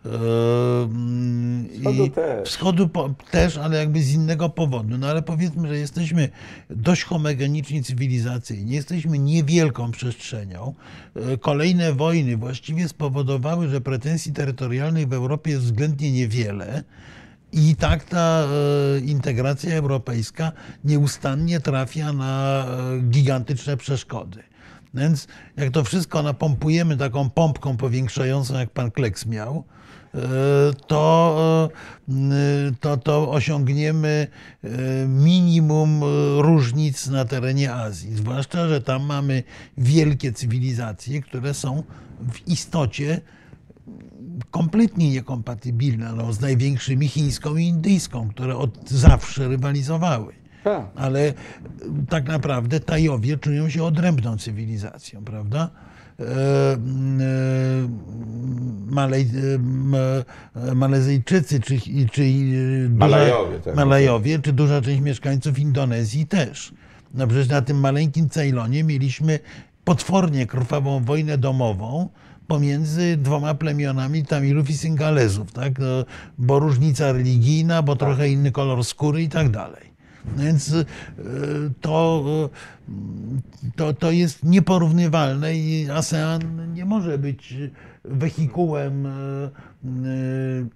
[0.07, 2.49] Ehm, Wschodu też.
[2.49, 4.99] Wschodu po, też, ale jakby z innego powodu.
[4.99, 6.29] No ale powiedzmy, że jesteśmy
[6.71, 10.75] dość homogeniczni cywilizacyjnie, jesteśmy niewielką przestrzenią.
[11.17, 16.85] E, Kolejne wojny właściwie spowodowały, że pretensji terytorialnych w Europie jest względnie niewiele.
[17.53, 18.45] I tak ta
[18.97, 20.53] e, integracja europejska
[20.85, 24.43] nieustannie trafia na e, gigantyczne przeszkody.
[24.95, 29.65] Więc jak to wszystko napompujemy taką pompką powiększającą, jak pan Kleks miał,
[30.87, 31.69] to,
[32.09, 32.13] e,
[32.81, 34.27] to, to osiągniemy
[34.65, 34.69] e,
[35.07, 36.07] minimum e,
[36.43, 38.15] różnic na terenie Azji.
[38.15, 39.43] Zwłaszcza, że tam mamy
[39.79, 41.83] wielkie cywilizacje, które są
[42.33, 43.21] w istocie
[44.51, 50.35] kompletnie niekompatybilne no, z największymi chińską i indyjską, które od zawsze rywalizowały.
[50.65, 50.87] Tak.
[50.95, 51.35] Ale e,
[52.09, 55.71] tak naprawdę Tajowie czują się odrębną cywilizacją, prawda?
[56.21, 56.79] E, e,
[58.91, 59.29] Malej,
[60.71, 61.79] e, Malezyjczycy czy,
[62.13, 62.23] czy
[62.89, 63.75] duża, Malajowie, tak.
[63.77, 66.73] Malajowie, czy duża część mieszkańców Indonezji też.
[67.15, 69.39] No przecież na tym maleńkim Ceylonie mieliśmy
[69.85, 72.09] potwornie krwawą wojnę domową
[72.47, 75.79] pomiędzy dwoma plemionami Tamilów i Singalezów, tak?
[75.79, 76.05] No,
[76.39, 79.90] bo różnica religijna, bo trochę inny kolor skóry i tak dalej.
[80.25, 80.85] No więc y,
[81.81, 82.25] to,
[82.89, 87.55] y, to, to jest nieporównywalne i ASEAN nie może być
[88.05, 89.11] wehikułem e,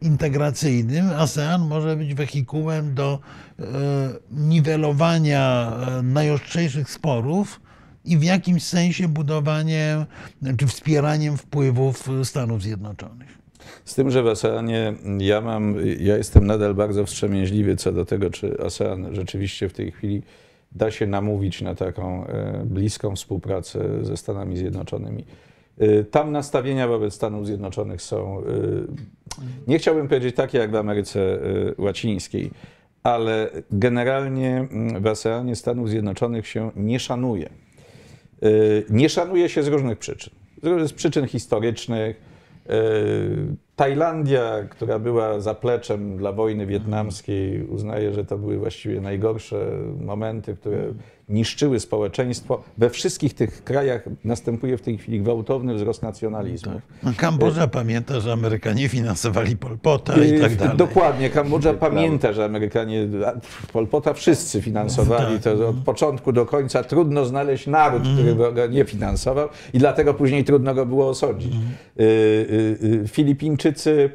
[0.00, 1.10] integracyjnym.
[1.10, 3.18] ASEAN może być wehikułem do
[4.30, 5.72] niwelowania
[6.02, 7.60] najostrzejszych sporów
[8.04, 10.06] i w jakimś sensie budowaniem
[10.58, 13.43] czy wspieraniem wpływów Stanów Zjednoczonych.
[13.84, 18.30] Z tym, że w ASEANie ja mam, ja jestem nadal bardzo wstrzemięźliwy co do tego,
[18.30, 20.22] czy ASEAN rzeczywiście w tej chwili
[20.74, 25.24] da się namówić na taką e, bliską współpracę ze Stanami Zjednoczonymi.
[25.78, 28.42] E, Tam nastawienia wobec Stanów Zjednoczonych są, e,
[29.66, 31.38] nie chciałbym powiedzieć takie jak w Ameryce
[31.78, 32.50] Łacińskiej,
[33.02, 37.50] ale generalnie mm, w ASEANie Stanów Zjednoczonych się nie szanuje.
[38.90, 40.34] Nie szanuje się z różnych przyczyn.
[40.62, 42.33] Z przyczyn historycznych.
[42.68, 42.74] E,
[43.76, 49.70] Tajlandia, która była zapleczem dla wojny wietnamskiej, uznaje, że to były właściwie najgorsze
[50.00, 50.78] momenty, które
[51.28, 52.62] niszczyły społeczeństwo.
[52.78, 56.80] We wszystkich tych krajach następuje w tej chwili gwałtowny wzrost nacjonalizmu.
[57.02, 60.76] No, Kambodża pamięta, że Amerykanie finansowali Pol Pota i tak Yy, dalej.
[60.76, 61.30] Dokładnie.
[61.30, 63.32] Kambodża pamięta, że Amerykanie a,
[63.72, 65.40] Pol Pota wszyscy finansowali.
[65.40, 65.58] Tak.
[65.58, 70.44] To od początku do końca trudno znaleźć naród, który go nie finansował i dlatego później
[70.44, 71.52] trudno go było osądzić.
[71.96, 72.06] Yy,
[72.82, 74.10] yy, Filipińczycy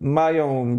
[0.00, 0.78] mają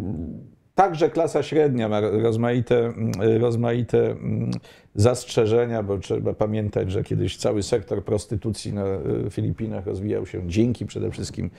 [0.75, 3.11] Także klasa średnia ma rozmaite, mm,
[3.41, 4.51] rozmaite mm,
[4.95, 10.85] zastrzeżenia, bo trzeba pamiętać, że kiedyś cały sektor prostytucji na y, Filipinach rozwijał się dzięki
[10.85, 11.49] przede wszystkim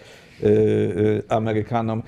[0.42, 2.02] y, y, Amerykanom.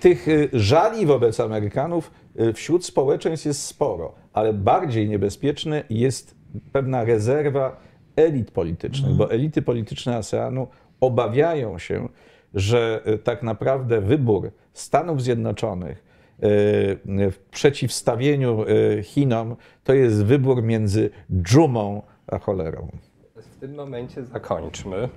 [0.00, 2.10] Tych żali wobec Amerykanów
[2.54, 6.34] wśród społeczeństw jest sporo, ale bardziej niebezpieczne jest
[6.72, 7.80] pewna rezerwa
[8.16, 10.66] elit politycznych, bo elity polityczne ASEANu
[11.00, 12.08] obawiają się,
[12.54, 16.05] że tak naprawdę wybór Stanów Zjednoczonych
[16.38, 21.10] w przeciwstawieniu y, Chinom to jest wybór między
[21.42, 22.88] dżumą a cholerą.
[23.36, 25.08] W tym momencie zakończmy,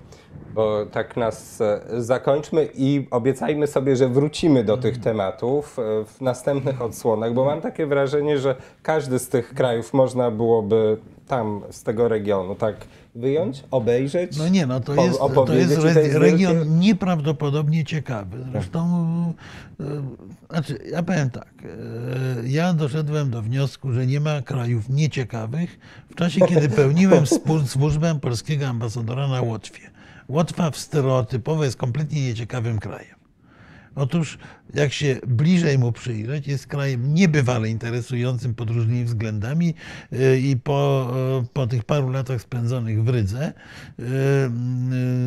[0.53, 6.21] bo tak nas e, zakończmy i obiecajmy sobie, że wrócimy do tych tematów e, w
[6.21, 10.97] następnych odsłonach, bo mam takie wrażenie, że każdy z tych krajów można byłoby
[11.29, 12.75] tam z tego regionu tak
[13.15, 14.37] wyjąć, obejrzeć.
[14.37, 18.37] No nie, no to jest, to jest to re- jest region wielkie- nieprawdopodobnie ciekawy.
[18.51, 18.83] Zresztą,
[19.79, 19.83] e,
[20.49, 25.79] znaczy, ja powiem tak, e, ja doszedłem do wniosku, że nie ma krajów nieciekawych
[26.11, 27.23] w czasie, kiedy pełniłem
[27.65, 29.89] służbę polskiego ambasadora na Łotwie.
[30.29, 33.15] Łotwa w stereotypowo jest kompletnie nieciekawym krajem.
[33.95, 34.37] Otóż,
[34.73, 39.73] jak się bliżej mu przyjrzeć, jest krajem niebywale interesującym pod różnymi względami
[40.13, 41.11] y, i po,
[41.43, 43.53] y, po tych paru latach spędzonych w Rydze
[43.99, 44.03] y,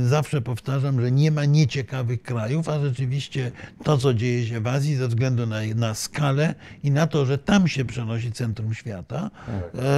[0.08, 3.52] zawsze powtarzam, że nie ma nieciekawych krajów, a rzeczywiście
[3.84, 6.54] to, co dzieje się w Azji ze względu na, na skalę
[6.84, 9.30] i na to, że tam się przenosi centrum świata,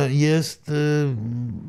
[0.06, 0.70] y, jest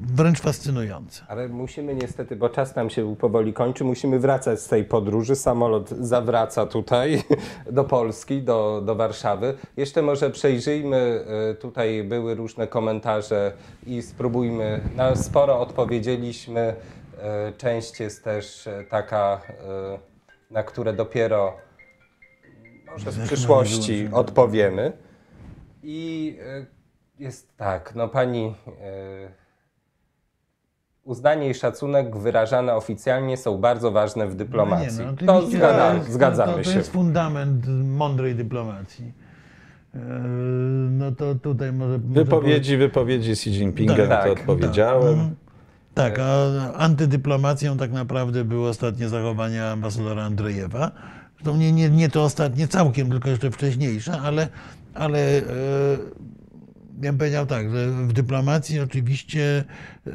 [0.01, 1.23] wręcz fascynujące.
[1.27, 5.35] Ale musimy niestety, bo czas nam się powoli kończy, musimy wracać z tej podróży.
[5.35, 7.23] Samolot zawraca tutaj
[7.71, 9.57] do Polski, do, do Warszawy.
[9.77, 13.53] Jeszcze może przejrzyjmy, y, tutaj były różne komentarze
[13.85, 16.75] i spróbujmy, na sporo odpowiedzieliśmy.
[17.49, 19.41] Y, Część jest też y, taka,
[20.51, 21.53] na które dopiero
[22.91, 24.91] może w przyszłości odpowiemy.
[25.83, 26.37] I
[27.19, 28.55] jest tak, no pani...
[31.05, 35.05] Uznanie i szacunek wyrażane oficjalnie są bardzo ważne w dyplomacji.
[35.05, 35.47] No nie, no, to
[36.11, 36.77] zgadzamy to, to się.
[36.77, 39.13] jest fundament mądrej dyplomacji.
[39.95, 39.99] E,
[40.89, 41.97] No to tutaj może.
[41.97, 45.13] może Wypowiedzi, wypowiedzi Xi Jinpinga, Tak, na tak, to odpowiedziałem.
[45.13, 45.35] Mhm.
[45.93, 50.91] Tak, a antydyplomacją tak naprawdę były ostatnie zachowania ambasadora Andrzejewa.
[51.35, 54.47] Zresztą nie, nie, nie to ostatnie całkiem, tylko jeszcze wcześniejsze, ale,
[54.93, 55.43] ale e,
[57.01, 59.63] ja bym powiedział tak, że w dyplomacji oczywiście
[60.07, 60.11] e,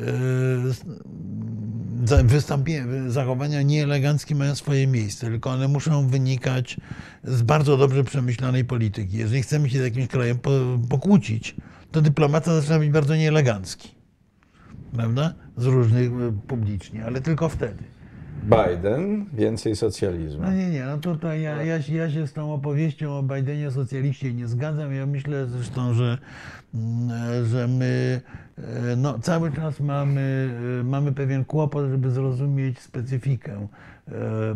[3.08, 6.76] zachowania nieeleganckie mają swoje miejsce, tylko one muszą wynikać
[7.24, 9.16] z bardzo dobrze przemyślanej polityki.
[9.16, 10.50] Jeżeli chcemy się z jakimś krajem po,
[10.88, 11.56] pokłócić,
[11.90, 14.00] to dyplomata zaczyna być bardzo nieelegancki
[14.96, 15.34] prawda?
[15.56, 17.84] Z różnych e, publicznie, ale tylko wtedy.
[18.42, 20.42] Biden, więcej socjalizmu.
[20.42, 23.70] No nie, nie, no tutaj ja, ja, się- ja się z tą opowieścią o Bidenie
[23.70, 24.94] socjaliście nie zgadzam.
[24.94, 26.18] Ja myślę zresztą, że,
[27.44, 28.49] że my e,
[28.96, 30.50] no, cały czas mamy,
[30.80, 34.54] e, mamy pewien kłopot, żeby zrozumieć specyfikę e, e,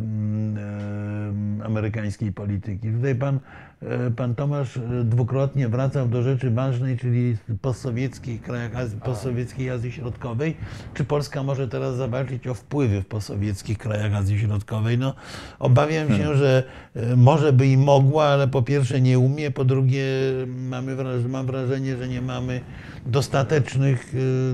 [1.64, 2.92] amerykańskiej polityki.
[2.92, 3.40] Tutaj pan,
[3.82, 9.92] e, pan Tomasz e, dwukrotnie wracał do rzeczy ważnej, czyli postsowieckich krajach Azji, postsowieckiej Azji
[9.92, 10.56] Środkowej.
[10.94, 14.98] Czy Polska może teraz zawalczyć o wpływy w postsowieckich krajach Azji Środkowej?
[14.98, 15.14] No,
[15.58, 16.62] obawiam się, że
[16.94, 20.04] e, może by i mogła, ale po pierwsze nie umie, po drugie
[20.46, 20.96] mamy
[21.28, 22.60] mam wrażenie, że nie mamy
[23.06, 23.93] dostatecznych,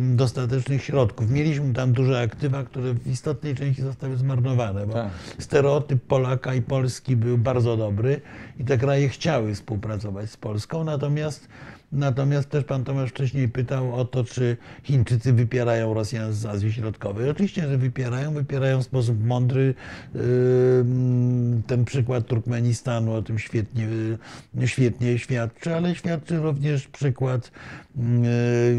[0.01, 1.31] dostatecznych środków.
[1.31, 5.11] Mieliśmy tam duże aktywa, które w istotnej części zostały zmarnowane, bo Tak.
[5.39, 8.21] stereotyp Polaka i Polski był bardzo dobry
[8.59, 11.49] i te kraje chciały współpracować z Polską, natomiast
[11.93, 17.31] Natomiast też pan Tomasz wcześniej pytał o to, czy Chińczycy wypierają Rosjan z Azji Środkowej.
[17.31, 19.75] Oczywiście, że wypierają, wypierają w sposób mądry.
[21.67, 23.89] Ten przykład Turkmenistanu o tym świetnie,
[24.67, 27.51] świetnie świadczy, ale świadczy również przykład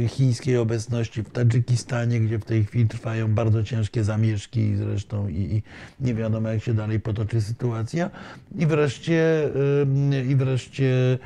[0.08, 5.64] chińskiej obecności w Tadżykistanie, gdzie w tej chwili trwają bardzo ciężkie zamieszki zresztą i, i
[6.00, 8.10] nie wiadomo, jak się dalej potoczy sytuacja.
[8.60, 9.50] I wreszcie,
[9.82, 11.18] ym, i wreszcie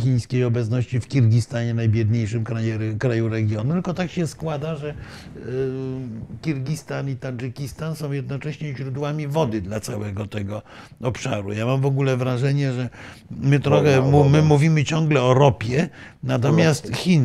[0.00, 3.72] chińskiej obecności w Kirgistanie, najbiedniejszym kraju, kraju regionu.
[3.72, 4.94] Tylko tak się składa, że
[5.36, 10.62] ym, Kirgistan i Tadżykistan są jednocześnie źródłami wody dla całego tego
[11.00, 11.52] obszaru.
[11.52, 12.88] Ja mam w ogóle wrażenie, że
[13.30, 15.88] my trochę my mówimy ciągle o ropie,
[16.22, 17.23] natomiast Chiny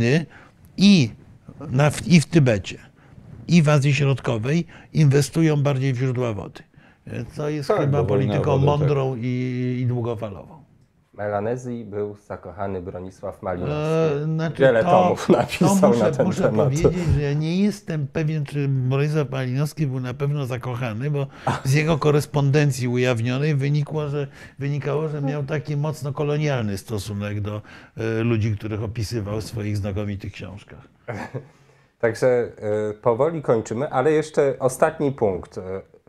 [0.77, 1.09] i,
[1.69, 2.77] na, i w Tybecie,
[3.47, 6.63] i w Azji Środkowej inwestują bardziej w źródła wody.
[7.35, 10.58] To jest Tak, chyba polityką wodę, mądrą i, i długofalową.
[11.19, 14.21] Melanezji był zakochany Bronisław Malinowski.
[14.21, 16.65] E, znaczy Wiele to, tomów napisał to muszę, na ten muszę temat.
[16.65, 21.27] powiedzieć, że ja nie jestem pewien, czy Bronisław Malinowski był na pewno zakochany, bo
[21.63, 24.27] z jego korespondencji ujawnionej wynikło, że,
[24.59, 27.61] wynikało, że miał taki mocno kolonialny stosunek do
[27.97, 30.87] e, ludzi, których opisywał w swoich znakomitych książkach.
[31.99, 32.51] Także
[32.91, 35.59] y, powoli kończymy, ale jeszcze ostatni punkt.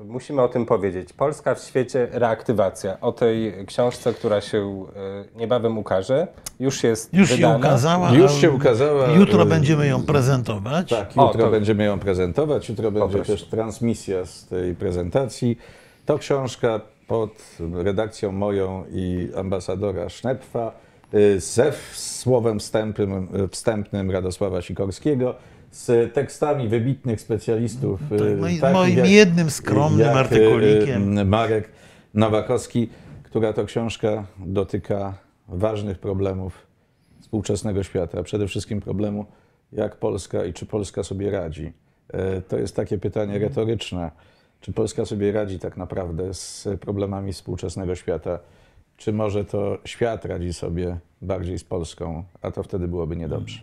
[0.05, 1.13] Musimy o tym powiedzieć.
[1.13, 3.01] Polska w świecie reaktywacja.
[3.01, 4.87] O tej książce, która się
[5.35, 6.27] y, niebawem ukaże,
[6.61, 7.57] już jest Już się wydana.
[7.57, 8.13] ukazała.
[8.13, 10.89] Już się ukazała, Jutro e, będziemy ją prezentować.
[10.91, 13.33] Tak, O, jutro to- będziemy ją prezentować, jutro będzie Poproszę.
[13.33, 15.59] też transmisja z tej prezentacji.
[16.07, 17.31] To książka pod
[17.75, 20.73] redakcją moją i ambasadora Sznepfa,
[21.15, 25.35] y, ze słowem wstępnym, wstępnym Radosława Sikorskiego,
[25.71, 28.01] z tekstami wybitnych specjalistów.
[28.13, 31.19] y, Tak, no i takich moim jak- jednym skromnym jak, y, artykulikiem.
[31.19, 31.69] y, Marek
[32.15, 32.89] Nowakowski,
[33.23, 35.15] która to książka dotyka
[35.49, 36.67] ważnych problemów
[37.21, 39.27] współczesnego świata, przede wszystkim problemu,
[39.73, 41.73] jak Polska i czy Polska sobie radzi.
[42.13, 44.11] E, To jest takie pytanie retoryczne.
[44.61, 48.39] Czy Polska sobie radzi tak naprawdę z problemami współczesnego świata?
[48.97, 53.61] Czy może to świat radzi sobie bardziej z Polską, a to wtedy byłoby niedobrze.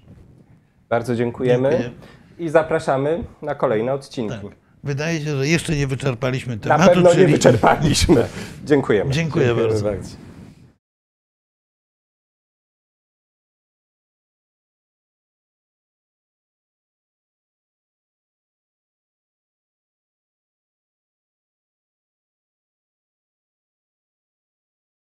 [0.89, 1.91] Bardzo dziękujemy Dziękuję.
[2.39, 4.35] i zapraszamy na kolejne odcinki.
[4.47, 4.55] Tak.
[4.83, 8.25] Wydaje się, że jeszcze nie wyczerpaliśmy Na tematu, pewno nie czyli wyczerpaliśmy.
[8.65, 9.11] Dziękujemy.
[9.11, 9.83] Dziękuję bardzo.
[9.85, 10.26] bardzo.